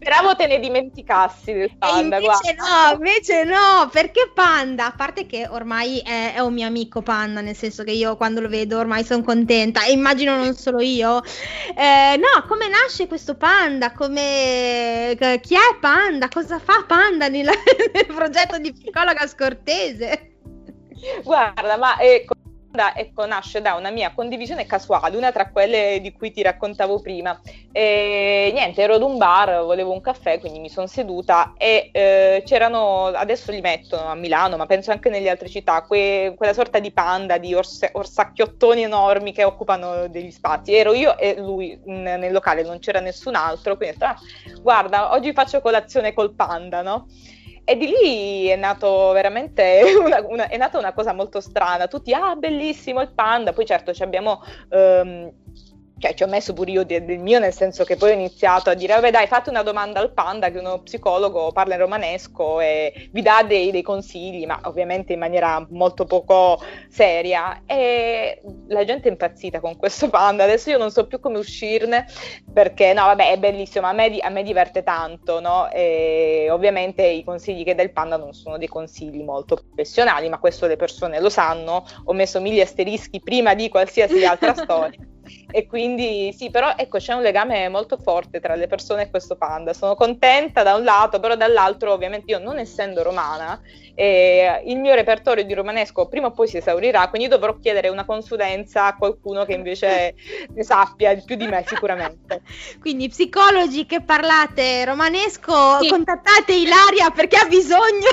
Speravo 0.00 0.36
te 0.36 0.46
ne 0.46 0.60
dimenticassi 0.60 1.52
del 1.52 1.76
panda. 1.76 2.18
E 2.18 2.20
invece 2.20 2.54
guarda. 2.54 2.88
no, 2.88 2.94
invece 2.94 3.44
no, 3.44 3.88
perché 3.90 4.30
panda? 4.32 4.86
A 4.86 4.92
parte 4.92 5.26
che 5.26 5.48
ormai 5.50 5.98
è, 5.98 6.34
è, 6.34 6.38
un 6.38 6.54
mio 6.54 6.68
amico 6.68 7.02
panda, 7.02 7.40
nel 7.40 7.56
senso 7.56 7.82
che 7.82 7.90
io 7.90 8.16
quando 8.16 8.40
lo 8.40 8.48
vedo 8.48 8.78
ormai 8.78 9.02
sono 9.02 9.24
contenta, 9.24 9.84
e 9.84 9.90
immagino 9.90 10.36
non 10.36 10.54
solo 10.54 10.80
io. 10.80 11.20
Eh, 11.74 12.16
no, 12.16 12.46
come 12.46 12.68
nasce 12.68 13.08
questo 13.08 13.34
panda? 13.34 13.92
Come... 13.92 15.16
Chi 15.40 15.54
è 15.54 15.78
panda? 15.80 16.28
Cosa 16.28 16.60
fa 16.60 16.84
panda 16.86 17.26
nel, 17.26 17.48
nel 17.92 18.06
progetto 18.06 18.56
di 18.58 18.72
psicologa 18.72 19.26
scortese? 19.26 20.36
Guarda, 21.24 21.76
ma 21.76 21.98
ecco, 21.98 22.34
ecco, 22.94 23.26
nasce 23.26 23.60
da 23.60 23.74
una 23.74 23.90
mia 23.90 24.12
condivisione 24.14 24.66
casuale, 24.66 25.16
una 25.16 25.32
tra 25.32 25.50
quelle 25.50 25.98
di 26.00 26.12
cui 26.12 26.30
ti 26.30 26.42
raccontavo 26.42 27.00
prima. 27.00 27.38
E, 27.72 28.50
niente, 28.52 28.82
ero 28.82 28.94
ad 28.94 29.02
un 29.02 29.18
bar, 29.18 29.62
volevo 29.64 29.92
un 29.92 30.00
caffè, 30.00 30.38
quindi 30.38 30.58
mi 30.58 30.68
sono 30.68 30.86
seduta 30.86 31.54
e 31.56 31.90
eh, 31.92 32.42
c'erano, 32.44 33.06
adesso 33.06 33.50
li 33.50 33.60
mettono 33.60 34.08
a 34.08 34.14
Milano, 34.14 34.56
ma 34.56 34.66
penso 34.66 34.90
anche 34.90 35.08
nelle 35.08 35.30
altre 35.30 35.48
città, 35.48 35.82
que, 35.82 36.34
quella 36.36 36.52
sorta 36.52 36.78
di 36.78 36.90
panda, 36.90 37.38
di 37.38 37.54
orse, 37.54 37.90
orsacchiottoni 37.92 38.82
enormi 38.82 39.32
che 39.32 39.44
occupano 39.44 40.08
degli 40.08 40.30
spazi. 40.30 40.74
Ero 40.74 40.92
io 40.92 41.16
e 41.18 41.36
lui 41.36 41.78
in, 41.84 42.02
nel 42.02 42.32
locale, 42.32 42.62
non 42.62 42.78
c'era 42.78 43.00
nessun 43.00 43.34
altro, 43.34 43.76
quindi 43.76 43.96
ho 43.96 43.98
detto, 43.98 44.12
ah, 44.12 44.60
guarda, 44.60 45.12
oggi 45.12 45.32
faccio 45.32 45.60
colazione 45.60 46.12
col 46.12 46.34
panda, 46.34 46.82
no? 46.82 47.06
E 47.70 47.76
di 47.76 47.86
lì 47.86 48.46
è 48.46 48.56
nato 48.56 49.12
veramente 49.12 49.82
una, 50.02 50.24
una, 50.26 50.48
è 50.48 50.56
nata 50.56 50.78
una 50.78 50.94
cosa 50.94 51.12
molto 51.12 51.38
strana. 51.42 51.86
Tutti, 51.86 52.14
ah, 52.14 52.34
bellissimo 52.34 53.02
il 53.02 53.10
panda. 53.10 53.52
Poi 53.52 53.66
certo 53.66 53.92
ci 53.92 54.02
abbiamo 54.02 54.40
um, 54.70 55.30
cioè 55.98 56.14
ci 56.14 56.22
ho 56.22 56.28
messo 56.28 56.52
pure 56.52 56.70
io 56.70 56.84
del, 56.84 57.04
del 57.04 57.18
mio, 57.18 57.38
nel 57.38 57.52
senso 57.52 57.84
che 57.84 57.96
poi 57.96 58.10
ho 58.10 58.14
iniziato 58.14 58.70
a 58.70 58.74
dire, 58.74 58.94
vabbè 58.94 59.10
dai, 59.10 59.26
fate 59.26 59.50
una 59.50 59.62
domanda 59.62 60.00
al 60.00 60.12
panda 60.12 60.50
che 60.50 60.58
uno 60.58 60.80
psicologo 60.80 61.50
parla 61.52 61.74
in 61.74 61.80
romanesco 61.80 62.60
e 62.60 63.08
vi 63.10 63.20
dà 63.20 63.42
dei, 63.46 63.70
dei 63.70 63.82
consigli, 63.82 64.46
ma 64.46 64.60
ovviamente 64.64 65.12
in 65.12 65.18
maniera 65.18 65.64
molto 65.70 66.04
poco 66.04 66.60
seria. 66.88 67.62
E 67.66 68.40
la 68.68 68.84
gente 68.84 69.08
è 69.08 69.10
impazzita 69.10 69.60
con 69.60 69.76
questo 69.76 70.08
panda, 70.08 70.44
adesso 70.44 70.70
io 70.70 70.78
non 70.78 70.90
so 70.90 71.06
più 71.06 71.18
come 71.18 71.38
uscirne, 71.38 72.06
perché 72.52 72.92
no, 72.92 73.06
vabbè, 73.06 73.32
è 73.32 73.38
bellissimo, 73.38 73.86
a 73.86 73.92
me, 73.92 74.18
a 74.18 74.28
me 74.28 74.42
diverte 74.44 74.84
tanto, 74.84 75.40
no? 75.40 75.68
E 75.70 76.48
ovviamente 76.50 77.02
i 77.04 77.24
consigli 77.24 77.64
che 77.64 77.74
dà 77.74 77.82
il 77.82 77.92
panda 77.92 78.16
non 78.16 78.32
sono 78.32 78.56
dei 78.56 78.68
consigli 78.68 79.22
molto 79.22 79.56
professionali, 79.56 80.28
ma 80.28 80.38
questo 80.38 80.66
le 80.66 80.76
persone 80.76 81.20
lo 81.20 81.28
sanno, 81.28 81.84
ho 82.04 82.12
messo 82.12 82.40
mille 82.40 82.62
asterischi 82.62 83.20
prima 83.20 83.54
di 83.54 83.68
qualsiasi 83.68 84.24
altra 84.24 84.54
storia 84.54 85.07
e 85.50 85.66
quindi 85.66 86.32
sì, 86.36 86.50
però 86.50 86.74
ecco 86.76 86.98
c'è 86.98 87.14
un 87.14 87.22
legame 87.22 87.68
molto 87.68 87.96
forte 87.96 88.40
tra 88.40 88.54
le 88.54 88.66
persone 88.66 89.02
e 89.02 89.10
questo 89.10 89.36
panda. 89.36 89.72
Sono 89.72 89.94
contenta 89.94 90.62
da 90.62 90.74
un 90.74 90.84
lato, 90.84 91.20
però 91.20 91.36
dall'altro 91.36 91.92
ovviamente 91.92 92.30
io 92.30 92.38
non 92.38 92.58
essendo 92.58 93.02
romana, 93.02 93.60
eh, 93.94 94.62
il 94.66 94.78
mio 94.78 94.94
repertorio 94.94 95.44
di 95.44 95.54
romanesco 95.54 96.06
prima 96.06 96.28
o 96.28 96.30
poi 96.30 96.46
si 96.46 96.58
esaurirà, 96.58 97.08
quindi 97.08 97.26
dovrò 97.26 97.58
chiedere 97.58 97.88
una 97.88 98.04
consulenza 98.04 98.86
a 98.86 98.96
qualcuno 98.96 99.44
che 99.44 99.54
invece 99.54 100.14
ne 100.54 100.62
sappia 100.62 101.16
più 101.16 101.34
di 101.34 101.46
me 101.46 101.64
sicuramente. 101.66 102.42
Quindi 102.78 103.08
psicologi 103.08 103.86
che 103.86 104.02
parlate 104.02 104.84
romanesco, 104.84 105.80
sì. 105.80 105.88
contattate 105.88 106.54
Ilaria 106.54 107.10
perché 107.10 107.36
ha 107.36 107.46
bisogno 107.46 108.10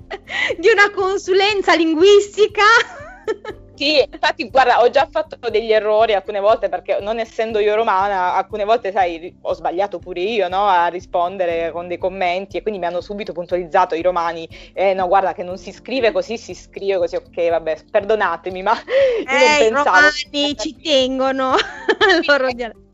di 0.58 0.68
una 0.68 0.90
consulenza 0.90 1.74
linguistica. 1.74 2.64
Sì, 3.78 4.04
infatti, 4.10 4.50
guarda, 4.50 4.82
ho 4.82 4.90
già 4.90 5.06
fatto 5.08 5.36
degli 5.50 5.72
errori 5.72 6.12
alcune 6.12 6.40
volte 6.40 6.68
perché 6.68 6.98
non 7.00 7.20
essendo 7.20 7.60
io 7.60 7.76
romana, 7.76 8.34
alcune 8.34 8.64
volte, 8.64 8.90
sai, 8.90 9.32
ho 9.40 9.54
sbagliato 9.54 10.00
pure 10.00 10.20
io 10.20 10.48
no, 10.48 10.66
a 10.66 10.88
rispondere 10.88 11.70
con 11.70 11.86
dei 11.86 11.96
commenti 11.96 12.56
e 12.56 12.62
quindi 12.62 12.80
mi 12.80 12.86
hanno 12.86 13.00
subito 13.00 13.32
puntualizzato 13.32 13.94
i 13.94 14.02
romani. 14.02 14.48
Eh, 14.72 14.94
no, 14.94 15.06
guarda, 15.06 15.32
che 15.32 15.44
non 15.44 15.58
si 15.58 15.70
scrive 15.70 16.10
così, 16.10 16.36
si 16.36 16.54
scrive 16.54 16.98
così. 16.98 17.14
Ok, 17.14 17.50
vabbè, 17.50 17.84
perdonatemi, 17.88 18.62
ma 18.62 18.74
eh. 18.82 19.66
I 19.66 19.68
romani 19.68 20.56
ci 20.56 20.76
tengono 20.82 21.52
al 21.54 22.24
loro 22.26 22.50
dialetto 22.50 22.87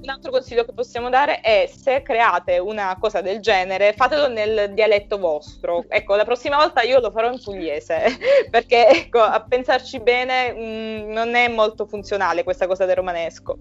un 0.00 0.08
altro 0.08 0.30
consiglio 0.30 0.64
che 0.64 0.72
possiamo 0.72 1.08
dare 1.08 1.40
è 1.40 1.70
se 1.74 2.02
create 2.02 2.58
una 2.58 2.96
cosa 3.00 3.20
del 3.20 3.40
genere, 3.40 3.94
fatelo 3.94 4.28
nel 4.28 4.72
dialetto 4.74 5.18
vostro. 5.18 5.84
Ecco, 5.88 6.14
la 6.14 6.24
prossima 6.24 6.56
volta 6.56 6.82
io 6.82 7.00
lo 7.00 7.10
farò 7.10 7.30
in 7.32 7.40
pugliese, 7.42 8.18
perché 8.50 8.88
ecco, 8.88 9.20
a 9.20 9.40
pensarci 9.40 10.00
bene 10.00 10.52
mh, 10.52 10.62
mm, 10.64 11.12
non 11.12 11.34
è 11.34 11.48
molto 11.48 11.86
funzionale 11.86 12.44
questa 12.44 12.66
cosa 12.66 12.84
del 12.84 12.96
romanesco. 12.96 13.58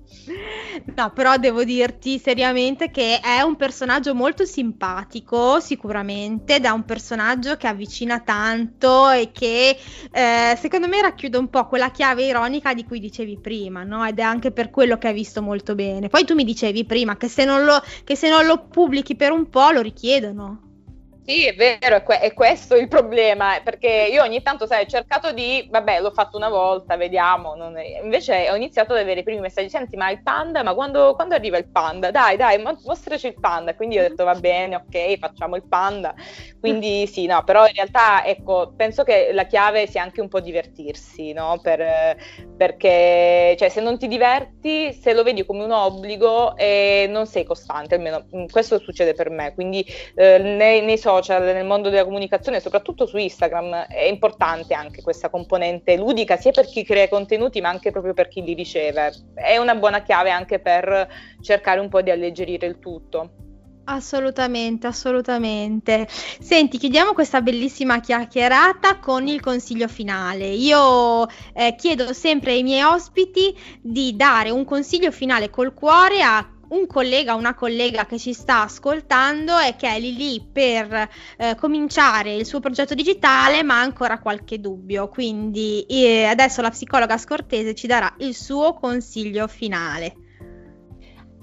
No, 0.95 1.11
però 1.11 1.37
devo 1.37 1.63
dirti 1.63 2.19
seriamente 2.19 2.91
che 2.91 3.19
è 3.19 3.41
un 3.41 3.55
personaggio 3.55 4.13
molto 4.13 4.45
simpatico, 4.45 5.59
sicuramente, 5.59 6.57
è 6.57 6.69
un 6.69 6.83
personaggio 6.83 7.55
che 7.55 7.67
avvicina 7.67 8.19
tanto 8.19 9.09
e 9.09 9.31
che 9.31 9.77
eh, 10.11 10.57
secondo 10.57 10.87
me 10.87 11.01
racchiude 11.01 11.37
un 11.37 11.49
po' 11.49 11.67
quella 11.67 11.91
chiave 11.91 12.25
ironica 12.25 12.73
di 12.73 12.83
cui 12.85 12.99
dicevi 12.99 13.39
prima, 13.39 13.83
no? 13.83 14.05
Ed 14.05 14.19
è 14.19 14.23
anche 14.23 14.51
per 14.51 14.69
quello 14.69 14.97
che 14.97 15.07
hai 15.07 15.13
visto 15.13 15.41
molto 15.41 15.75
bene 15.75 15.92
bene. 15.93 16.09
Poi 16.09 16.25
tu 16.25 16.33
mi 16.33 16.43
dicevi 16.43 16.85
prima 16.85 17.17
che 17.17 17.27
se 17.27 17.45
non 17.45 17.63
lo, 17.63 17.81
che 18.03 18.15
se 18.15 18.29
non 18.29 18.45
lo 18.45 18.65
pubblichi 18.69 19.15
per 19.15 19.31
un 19.31 19.49
po' 19.49 19.69
lo 19.71 19.81
richiedono. 19.81 20.72
Sì, 21.25 21.45
è 21.45 21.55
vero, 21.55 21.95
è, 21.95 22.03
que- 22.03 22.19
è, 22.19 22.33
questo 22.33 22.75
il 22.75 22.89
problema, 22.89 23.61
perché 23.63 24.09
io 24.11 24.21
ogni 24.23 24.41
tanto, 24.41 24.65
sai, 24.65 24.83
ho 24.83 24.85
cercato 24.87 25.31
di, 25.31 25.65
vabbè, 25.71 26.01
l'ho 26.01 26.11
fatto 26.11 26.35
una 26.35 26.49
volta, 26.49 26.97
vediamo, 26.97 27.55
è... 27.77 28.01
invece 28.03 28.49
ho 28.51 28.55
iniziato 28.57 28.91
ad 28.91 28.99
avere 28.99 29.21
i 29.21 29.23
primi 29.23 29.39
messaggi, 29.39 29.69
senti, 29.69 29.95
ma 29.95 30.09
il 30.09 30.21
panda, 30.21 30.63
ma 30.63 30.73
quando, 30.73 31.13
quando 31.15 31.33
arriva 31.33 31.57
il 31.57 31.69
panda? 31.71 32.11
Dai, 32.11 32.35
dai, 32.35 32.61
mostraci 32.61 33.27
il 33.27 33.39
panda, 33.39 33.73
quindi 33.73 33.97
ho 33.97 34.01
detto, 34.01 34.25
va 34.25 34.35
bene, 34.35 34.75
ok, 34.75 35.17
facciamo 35.17 35.55
il 35.55 35.65
panda, 35.65 36.13
quindi 36.59 37.07
sì, 37.07 37.25
no, 37.25 37.41
però 37.45 37.65
in 37.67 37.73
realtà, 37.73 38.25
ecco, 38.25 38.73
penso 38.75 39.03
che 39.03 39.29
la 39.31 39.45
chiave 39.45 39.87
sia 39.87 40.01
anche 40.03 40.19
un 40.19 40.27
po' 40.27 40.41
divertirsi, 40.41 41.31
no, 41.31 41.57
per, 41.61 42.17
perché, 42.55 43.55
cioè, 43.57 43.69
se 43.69 43.81
non 43.81 43.97
ti 43.97 44.07
diverti, 44.07 44.93
se 44.93 45.13
lo 45.13 45.23
vedi 45.23 45.45
come 45.45 45.63
un 45.63 45.71
obbligo, 45.71 46.55
eh, 46.57 47.05
non 47.09 47.25
sei 47.27 47.43
costante, 47.43 47.95
almeno 47.95 48.25
mm, 48.35 48.45
questo 48.51 48.79
succede 48.79 49.13
per 49.13 49.29
me, 49.29 49.53
quindi 49.53 49.85
eh, 50.15 50.37
nei, 50.37 50.81
nei 50.81 50.97
social 50.97 51.11
social, 51.13 51.43
nel 51.43 51.65
mondo 51.65 51.89
della 51.89 52.03
comunicazione, 52.03 52.59
soprattutto 52.59 53.05
su 53.05 53.17
Instagram, 53.17 53.87
è 53.87 54.03
importante 54.03 54.73
anche 54.73 55.01
questa 55.01 55.29
componente 55.29 55.95
ludica, 55.97 56.37
sia 56.37 56.51
per 56.51 56.65
chi 56.65 56.83
crea 56.83 57.07
contenuti, 57.07 57.61
ma 57.61 57.69
anche 57.69 57.91
proprio 57.91 58.13
per 58.13 58.27
chi 58.27 58.41
li 58.43 58.53
riceve. 58.53 59.13
È 59.33 59.57
una 59.57 59.75
buona 59.75 60.01
chiave 60.01 60.31
anche 60.31 60.59
per 60.59 61.07
cercare 61.41 61.79
un 61.79 61.89
po' 61.89 62.01
di 62.01 62.09
alleggerire 62.09 62.65
il 62.67 62.79
tutto. 62.79 63.31
Assolutamente, 63.85 64.87
assolutamente. 64.87 66.07
Senti, 66.09 66.77
chiudiamo 66.77 67.11
questa 67.11 67.41
bellissima 67.41 67.99
chiacchierata 67.99 68.99
con 68.99 69.27
il 69.27 69.41
consiglio 69.41 69.89
finale. 69.89 70.47
Io 70.47 71.27
eh, 71.53 71.75
chiedo 71.75 72.13
sempre 72.13 72.53
ai 72.53 72.63
miei 72.63 72.83
ospiti 72.83 73.53
di 73.81 74.15
dare 74.15 74.51
un 74.51 74.63
consiglio 74.63 75.11
finale 75.11 75.49
col 75.49 75.73
cuore 75.73 76.21
a 76.21 76.52
un 76.73 76.87
collega 76.87 77.35
o 77.35 77.37
una 77.37 77.53
collega 77.53 78.05
che 78.05 78.17
ci 78.17 78.33
sta 78.33 78.63
ascoltando 78.63 79.57
e 79.59 79.75
che 79.75 79.87
è 79.87 79.99
lì 79.99 80.15
lì 80.15 80.45
per 80.51 81.09
eh, 81.37 81.55
cominciare 81.55 82.35
il 82.35 82.45
suo 82.45 82.59
progetto 82.59 82.95
digitale 82.95 83.63
ma 83.63 83.79
ha 83.79 83.81
ancora 83.81 84.19
qualche 84.19 84.59
dubbio. 84.59 85.07
Quindi 85.07 85.85
eh, 85.87 86.25
adesso 86.25 86.61
la 86.61 86.69
psicologa 86.69 87.17
Scortese 87.17 87.75
ci 87.75 87.87
darà 87.87 88.13
il 88.19 88.35
suo 88.35 88.73
consiglio 88.73 89.47
finale. 89.47 90.15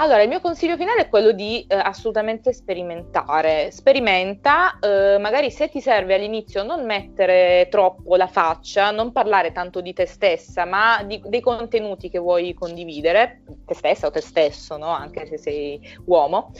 Allora, 0.01 0.23
il 0.23 0.31
mio 0.31 0.41
consiglio 0.41 0.79
finale 0.79 1.03
è 1.03 1.09
quello 1.11 1.33
di 1.33 1.63
eh, 1.69 1.75
assolutamente 1.75 2.55
sperimentare. 2.55 3.71
Sperimenta, 3.71 4.79
eh, 4.79 5.19
magari 5.19 5.51
se 5.51 5.69
ti 5.69 5.83
serve 5.83 6.15
all'inizio 6.15 6.63
non 6.63 6.87
mettere 6.87 7.69
troppo 7.71 8.17
la 8.17 8.27
faccia, 8.27 8.93
non 8.93 9.13
parlare 9.13 9.53
tanto 9.53 9.83
di 9.83 9.93
te 9.93 10.07
stessa, 10.07 10.65
ma 10.65 11.03
di, 11.03 11.21
dei 11.27 11.43
contenuti 11.43 12.09
che 12.09 12.19
vuoi 12.19 12.55
condividere, 12.55 13.43
te 13.67 13.75
stessa 13.75 14.07
o 14.07 14.11
te 14.11 14.23
stesso, 14.23 14.79
no? 14.79 14.89
anche 14.89 15.27
se 15.27 15.37
sei 15.37 15.79
uomo. 16.07 16.51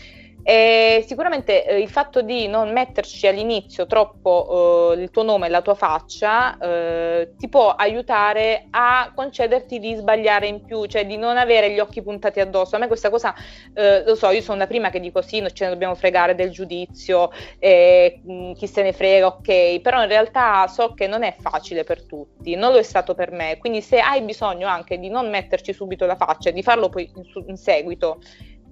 E 0.43 1.05
sicuramente 1.07 1.67
eh, 1.67 1.81
il 1.81 1.89
fatto 1.89 2.23
di 2.23 2.49
non 2.49 2.73
metterci 2.73 3.27
all'inizio 3.27 3.87
troppo 3.87 4.95
eh, 4.95 5.03
il 5.03 5.11
tuo 5.11 5.23
nome 5.23 5.47
e 5.47 5.51
la 5.51 5.61
tua 5.61 5.75
faccia 5.75 6.57
eh, 6.59 7.33
ti 7.37 7.49
può 7.49 7.71
aiutare 7.71 8.67
a 8.71 9.13
concederti 9.15 9.79
di 9.79 9.95
sbagliare 9.95 10.47
in 10.47 10.65
più, 10.65 10.87
cioè 10.87 11.07
di 11.07 11.17
non 11.17 11.37
avere 11.37 11.71
gli 11.71 11.79
occhi 11.79 12.03
puntati 12.03 12.41
addosso. 12.41 12.77
A 12.77 12.79
me 12.79 12.87
questa 12.87 13.11
cosa, 13.11 13.35
eh, 13.75 14.03
lo 14.05 14.15
so, 14.15 14.31
io 14.31 14.41
sono 14.41 14.59
la 14.59 14.67
prima 14.67 14.91
che 14.91 15.01
dico 15.01 15.21
sì, 15.21 15.41
non 15.41 15.53
ce 15.53 15.65
ne 15.65 15.71
dobbiamo 15.71 15.95
fregare 15.95 16.35
del 16.35 16.51
giudizio, 16.51 17.31
mh, 17.61 18.53
chi 18.53 18.67
se 18.67 18.83
ne 18.83 18.93
frega, 18.93 19.27
ok, 19.27 19.81
però 19.81 20.03
in 20.03 20.09
realtà 20.09 20.67
so 20.69 20.95
che 20.95 21.07
non 21.07 21.23
è 21.23 21.35
facile 21.39 21.85
per 21.85 22.05
tutti, 22.05 22.55
non 22.55 22.73
lo 22.73 22.79
è 22.79 22.83
stato 22.83 23.15
per 23.15 23.31
me, 23.31 23.59
quindi 23.59 23.83
se 23.83 23.99
hai 23.99 24.23
bisogno 24.23 24.69
anche 24.69 24.99
di 24.99 25.09
non 25.09 25.29
metterci 25.29 25.73
subito 25.73 26.07
la 26.07 26.17
faccia 26.17 26.51
di 26.51 26.63
farlo 26.63 26.89
poi 26.89 27.11
in, 27.15 27.45
in 27.49 27.57
seguito 27.57 28.21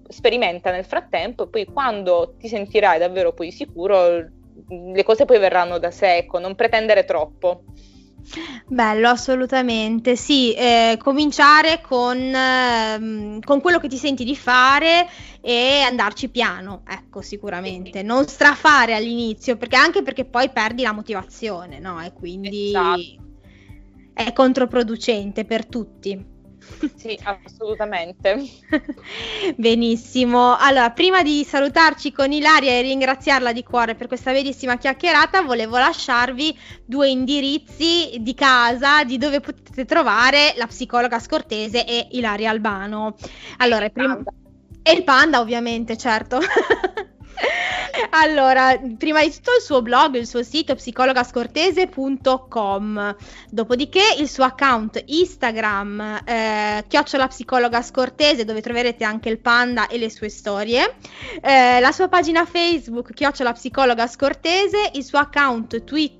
sperimenta 0.09 0.71
nel 0.71 0.85
frattempo 0.85 1.45
e 1.45 1.49
poi 1.49 1.65
quando 1.67 2.35
ti 2.39 2.49
sentirai 2.49 2.99
davvero 2.99 3.33
poi 3.33 3.51
sicuro 3.51 4.37
le 4.69 5.05
cose 5.05 5.25
poi 5.25 5.39
verranno 5.39 5.79
da 5.79 5.91
sé, 5.91 6.17
ecco, 6.17 6.39
non 6.39 6.55
pretendere 6.55 7.05
troppo. 7.05 7.63
Bello, 8.67 9.09
assolutamente. 9.09 10.17
Sì, 10.17 10.53
eh, 10.53 10.99
cominciare 10.99 11.81
con, 11.81 12.19
eh, 12.19 13.39
con, 13.43 13.61
quello 13.61 13.79
che 13.79 13.89
ti 13.89 13.97
senti 13.97 14.25
di 14.25 14.37
fare 14.37 15.09
e 15.41 15.81
andarci 15.81 16.29
piano, 16.29 16.83
ecco, 16.87 17.23
sicuramente. 17.23 18.03
Non 18.03 18.27
strafare 18.27 18.95
all'inizio, 18.95 19.57
perché 19.57 19.77
anche 19.77 20.03
perché 20.03 20.25
poi 20.25 20.51
perdi 20.51 20.83
la 20.83 20.93
motivazione, 20.93 21.79
no? 21.79 22.03
E 22.05 22.13
quindi 22.13 22.69
esatto. 22.69 23.01
è 24.13 24.33
controproducente 24.33 25.45
per 25.45 25.67
tutti. 25.67 26.37
Sì, 26.95 27.19
assolutamente. 27.23 28.43
Benissimo. 29.57 30.57
Allora, 30.57 30.91
prima 30.91 31.23
di 31.23 31.45
salutarci 31.45 32.13
con 32.13 32.33
Ilaria 32.33 32.73
e 32.73 32.83
ringraziarla 32.83 33.53
di 33.53 33.63
cuore 33.63 33.95
per 33.95 34.07
questa 34.07 34.33
bellissima 34.33 34.77
chiacchierata, 34.77 35.43
volevo 35.43 35.79
lasciarvi 35.79 36.57
due 36.85 37.09
indirizzi 37.09 38.19
di 38.21 38.35
casa 38.35 39.05
di 39.05 39.19
dove 39.19 39.41
potete 39.41 39.85
trovare 39.85 40.55
la 40.57 40.67
psicologa 40.67 41.19
scortese 41.19 41.85
e 41.85 42.09
Ilaria 42.13 42.51
Albano. 42.51 43.15
Allora, 43.59 43.89
prima... 43.89 44.21
E 44.83 44.93
il 44.93 45.05
panda, 45.05 45.41
ovviamente, 45.41 45.97
certo. 45.97 46.39
allora, 48.11 48.77
prima 48.97 49.23
di 49.23 49.31
tutto 49.31 49.53
il 49.57 49.63
suo 49.63 49.81
blog, 49.83 50.17
il 50.17 50.27
suo 50.27 50.43
sito 50.43 50.75
psicologascortese.com, 50.75 53.17
dopodiché 53.51 54.03
il 54.19 54.29
suo 54.29 54.43
account 54.45 55.03
Instagram, 55.05 56.23
eh, 56.25 56.85
chiocciola 56.87 57.27
psicologa 57.29 57.83
scortese, 57.83 58.45
dove 58.45 58.61
troverete 58.61 59.05
anche 59.05 59.29
il 59.29 59.39
panda 59.39 59.87
e 59.89 59.99
le 59.99 60.11
sue 60.11 60.29
storie, 60.29 60.97
eh, 61.41 61.79
la 61.81 61.93
sua 61.93 62.09
pagina 62.09 62.45
Facebook, 62.45 63.13
chiocciola 63.13 63.53
il 64.95 65.05
suo 65.05 65.19
account 65.19 65.85
Twitter, 65.85 66.18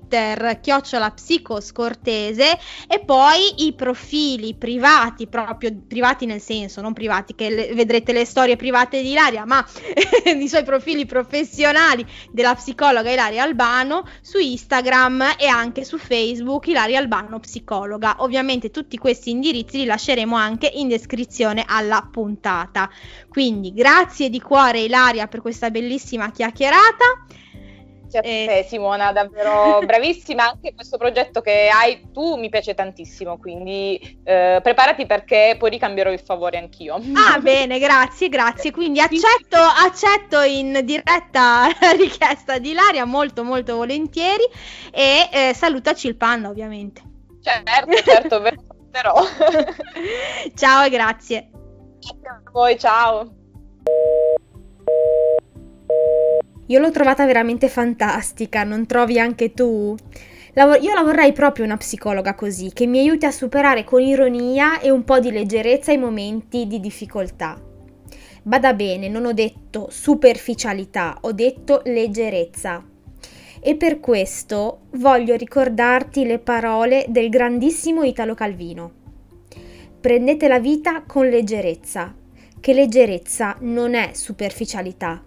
chiocciola 0.61 1.11
psicoscortese 1.11 2.57
e 2.87 2.99
poi 3.05 3.65
i 3.67 3.73
profili 3.73 4.55
privati, 4.55 5.27
proprio 5.27 5.75
privati 5.87 6.25
nel 6.25 6.41
senso, 6.41 6.81
non 6.81 6.93
privati, 6.93 7.35
che 7.35 7.49
le, 7.49 7.73
vedrete 7.73 8.11
le 8.13 8.25
storie 8.25 8.55
private 8.55 9.01
di 9.01 9.11
Ilaria, 9.11 9.45
ma 9.45 9.65
i 10.25 10.47
suoi 10.47 10.63
profili 10.63 11.05
professionali 11.05 12.05
della 12.31 12.55
psicologa 12.55 13.11
Ilaria 13.11 13.43
Albano 13.43 14.07
su 14.21 14.37
Instagram 14.37 15.35
e 15.37 15.47
anche 15.47 15.83
su 15.83 15.97
Facebook 15.97 16.67
Ilaria 16.67 16.99
Albano 16.99 17.39
psicologa. 17.39 18.17
Ovviamente 18.19 18.71
tutti 18.71 18.97
questi 18.97 19.29
indirizzi 19.29 19.77
li 19.77 19.85
lasceremo 19.85 20.35
anche 20.35 20.71
in 20.73 20.87
descrizione 20.87 21.63
alla 21.67 22.07
puntata. 22.09 22.89
Quindi 23.27 23.73
grazie 23.73 24.29
di 24.29 24.41
cuore 24.41 24.81
Ilaria 24.81 25.27
per 25.27 25.41
questa 25.41 25.69
bellissima 25.69 26.31
chiacchierata 26.31 27.25
Grazie 28.09 28.19
a 28.19 28.21
te 28.21 28.65
Simona, 28.67 29.11
davvero 29.11 29.79
bravissima 29.85 30.49
anche 30.49 30.73
questo 30.73 30.97
progetto 30.97 31.41
che 31.41 31.69
hai 31.71 32.09
tu 32.11 32.37
mi 32.37 32.49
piace 32.49 32.73
tantissimo, 32.73 33.37
quindi 33.37 34.19
eh, 34.23 34.59
preparati 34.63 35.05
perché 35.05 35.55
poi 35.59 35.69
ricambierò 35.69 36.11
il 36.11 36.19
favore 36.19 36.57
anch'io. 36.57 36.95
Ah 36.95 37.39
bene, 37.39 37.77
grazie, 37.77 38.27
grazie, 38.29 38.71
quindi 38.71 38.99
accetto, 38.99 39.57
accetto 39.57 40.41
in 40.41 40.81
diretta 40.83 41.67
la 41.79 41.91
richiesta 41.91 42.57
di 42.57 42.71
Ilaria 42.71 43.05
molto 43.05 43.43
molto 43.43 43.75
volentieri 43.75 44.43
e 44.91 45.29
eh, 45.31 45.53
salutaci 45.53 46.07
il 46.07 46.15
panda 46.15 46.49
ovviamente. 46.49 47.03
Certo, 47.41 47.93
certo, 48.03 48.41
però. 48.89 49.13
ciao 50.55 50.83
e 50.83 50.89
grazie. 50.89 51.49
Grazie 51.99 52.27
a 52.27 52.51
voi, 52.51 52.79
ciao. 52.79 53.33
Io 56.69 56.79
l'ho 56.79 56.91
trovata 56.91 57.25
veramente 57.25 57.67
fantastica, 57.67 58.63
non 58.63 58.85
trovi 58.85 59.19
anche 59.19 59.53
tu? 59.53 59.95
io 60.55 60.93
la 60.93 61.01
vorrei 61.01 61.31
proprio 61.31 61.65
una 61.65 61.77
psicologa 61.77 62.35
così, 62.35 62.71
che 62.73 62.85
mi 62.85 62.99
aiuti 62.99 63.25
a 63.25 63.31
superare 63.31 63.83
con 63.83 64.01
ironia 64.01 64.79
e 64.79 64.91
un 64.91 65.03
po' 65.03 65.19
di 65.19 65.31
leggerezza 65.31 65.91
i 65.91 65.97
momenti 65.97 66.67
di 66.67 66.79
difficoltà. 66.79 67.59
Bada 68.43 68.73
bene, 68.73 69.09
non 69.09 69.25
ho 69.25 69.33
detto 69.33 69.87
superficialità, 69.89 71.17
ho 71.21 71.31
detto 71.31 71.81
leggerezza. 71.85 72.85
E 73.61 73.75
per 73.75 73.99
questo 73.99 74.81
voglio 74.91 75.35
ricordarti 75.35 76.23
le 76.23 76.37
parole 76.37 77.05
del 77.07 77.29
grandissimo 77.29 78.03
Italo 78.03 78.35
Calvino. 78.35 78.91
Prendete 79.99 80.47
la 80.47 80.59
vita 80.59 81.01
con 81.07 81.27
leggerezza, 81.27 82.13
che 82.59 82.73
leggerezza 82.73 83.57
non 83.61 83.95
è 83.95 84.11
superficialità, 84.13 85.23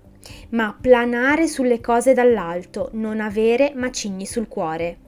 ma 0.50 0.76
planare 0.78 1.46
sulle 1.46 1.80
cose 1.80 2.14
dall'alto, 2.14 2.90
non 2.92 3.20
avere 3.20 3.72
macigni 3.74 4.26
sul 4.26 4.48
cuore. 4.48 4.98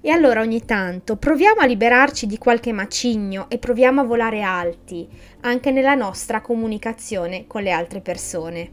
E 0.00 0.10
allora 0.10 0.40
ogni 0.40 0.64
tanto 0.66 1.16
proviamo 1.16 1.60
a 1.60 1.66
liberarci 1.66 2.26
di 2.26 2.36
qualche 2.36 2.72
macigno 2.72 3.46
e 3.48 3.58
proviamo 3.58 4.02
a 4.02 4.04
volare 4.04 4.42
alti, 4.42 5.08
anche 5.40 5.70
nella 5.70 5.94
nostra 5.94 6.42
comunicazione 6.42 7.46
con 7.46 7.62
le 7.62 7.70
altre 7.70 8.00
persone. 8.00 8.70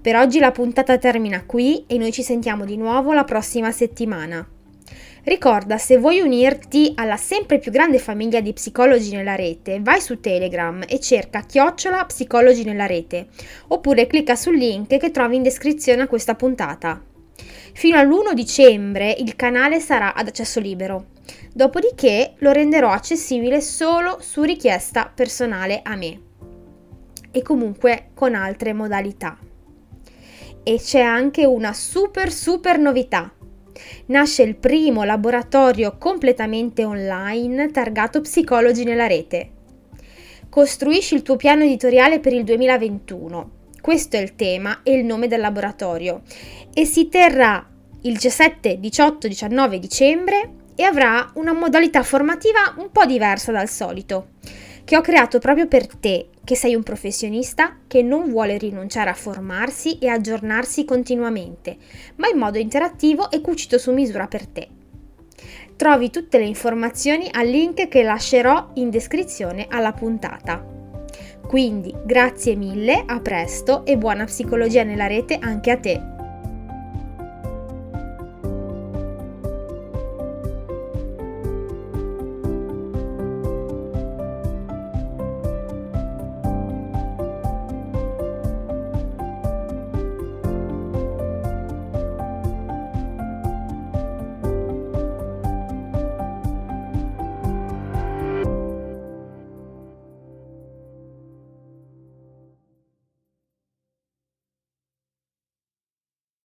Per 0.00 0.16
oggi 0.16 0.38
la 0.38 0.50
puntata 0.50 0.98
termina 0.98 1.44
qui 1.44 1.84
e 1.86 1.98
noi 1.98 2.12
ci 2.12 2.22
sentiamo 2.22 2.64
di 2.64 2.76
nuovo 2.76 3.12
la 3.12 3.24
prossima 3.24 3.70
settimana. 3.70 4.48
Ricorda, 5.24 5.78
se 5.78 5.98
vuoi 5.98 6.18
unirti 6.18 6.94
alla 6.96 7.16
sempre 7.16 7.60
più 7.60 7.70
grande 7.70 8.00
famiglia 8.00 8.40
di 8.40 8.52
psicologi 8.52 9.14
nella 9.14 9.36
rete, 9.36 9.78
vai 9.80 10.00
su 10.00 10.18
Telegram 10.18 10.82
e 10.88 10.98
cerca 10.98 11.42
chiocciola 11.42 12.04
psicologi 12.06 12.64
nella 12.64 12.86
rete, 12.86 13.28
oppure 13.68 14.08
clicca 14.08 14.34
sul 14.34 14.56
link 14.56 14.96
che 14.96 15.10
trovi 15.12 15.36
in 15.36 15.44
descrizione 15.44 16.02
a 16.02 16.08
questa 16.08 16.34
puntata. 16.34 17.00
Fino 17.72 17.98
all'1 17.98 18.32
dicembre 18.32 19.14
il 19.16 19.36
canale 19.36 19.78
sarà 19.78 20.14
ad 20.14 20.26
accesso 20.26 20.58
libero, 20.58 21.10
dopodiché 21.54 22.34
lo 22.38 22.50
renderò 22.50 22.90
accessibile 22.90 23.60
solo 23.60 24.18
su 24.20 24.42
richiesta 24.42 25.10
personale 25.14 25.82
a 25.84 25.94
me 25.94 26.20
e 27.30 27.42
comunque 27.42 28.08
con 28.12 28.34
altre 28.34 28.72
modalità. 28.72 29.38
E 30.64 30.78
c'è 30.80 31.00
anche 31.00 31.44
una 31.44 31.72
super 31.72 32.32
super 32.32 32.78
novità 32.80 33.32
nasce 34.06 34.42
il 34.42 34.56
primo 34.56 35.04
laboratorio 35.04 35.96
completamente 35.98 36.84
online 36.84 37.70
targato 37.70 38.20
Psicologi 38.20 38.84
nella 38.84 39.06
rete. 39.06 39.50
Costruisci 40.48 41.14
il 41.14 41.22
tuo 41.22 41.36
piano 41.36 41.64
editoriale 41.64 42.20
per 42.20 42.32
il 42.32 42.44
2021. 42.44 43.50
Questo 43.80 44.16
è 44.16 44.20
il 44.20 44.34
tema 44.36 44.80
e 44.82 44.92
il 44.92 45.04
nome 45.04 45.28
del 45.28 45.40
laboratorio 45.40 46.22
e 46.72 46.84
si 46.84 47.08
terrà 47.08 47.66
il 48.02 48.16
17, 48.16 48.78
18, 48.78 49.28
19 49.28 49.78
dicembre 49.78 50.50
e 50.74 50.82
avrà 50.84 51.30
una 51.34 51.52
modalità 51.52 52.02
formativa 52.02 52.74
un 52.78 52.90
po' 52.90 53.04
diversa 53.04 53.52
dal 53.52 53.68
solito 53.68 54.28
che 54.84 54.96
ho 54.96 55.00
creato 55.00 55.38
proprio 55.38 55.66
per 55.66 55.86
te, 55.86 56.28
che 56.44 56.56
sei 56.56 56.74
un 56.74 56.82
professionista 56.82 57.76
che 57.86 58.02
non 58.02 58.30
vuole 58.30 58.58
rinunciare 58.58 59.10
a 59.10 59.14
formarsi 59.14 59.98
e 59.98 60.08
aggiornarsi 60.08 60.84
continuamente, 60.84 61.76
ma 62.16 62.28
in 62.28 62.38
modo 62.38 62.58
interattivo 62.58 63.30
e 63.30 63.40
cucito 63.40 63.78
su 63.78 63.92
misura 63.92 64.26
per 64.26 64.46
te. 64.46 64.68
Trovi 65.76 66.10
tutte 66.10 66.38
le 66.38 66.44
informazioni 66.44 67.28
al 67.32 67.48
link 67.48 67.88
che 67.88 68.02
lascerò 68.02 68.70
in 68.74 68.90
descrizione 68.90 69.66
alla 69.68 69.92
puntata. 69.92 70.64
Quindi 71.46 71.94
grazie 72.04 72.54
mille, 72.54 73.02
a 73.04 73.20
presto 73.20 73.84
e 73.84 73.98
buona 73.98 74.24
psicologia 74.24 74.84
nella 74.84 75.06
rete 75.06 75.38
anche 75.40 75.70
a 75.70 75.76
te. 75.76 76.21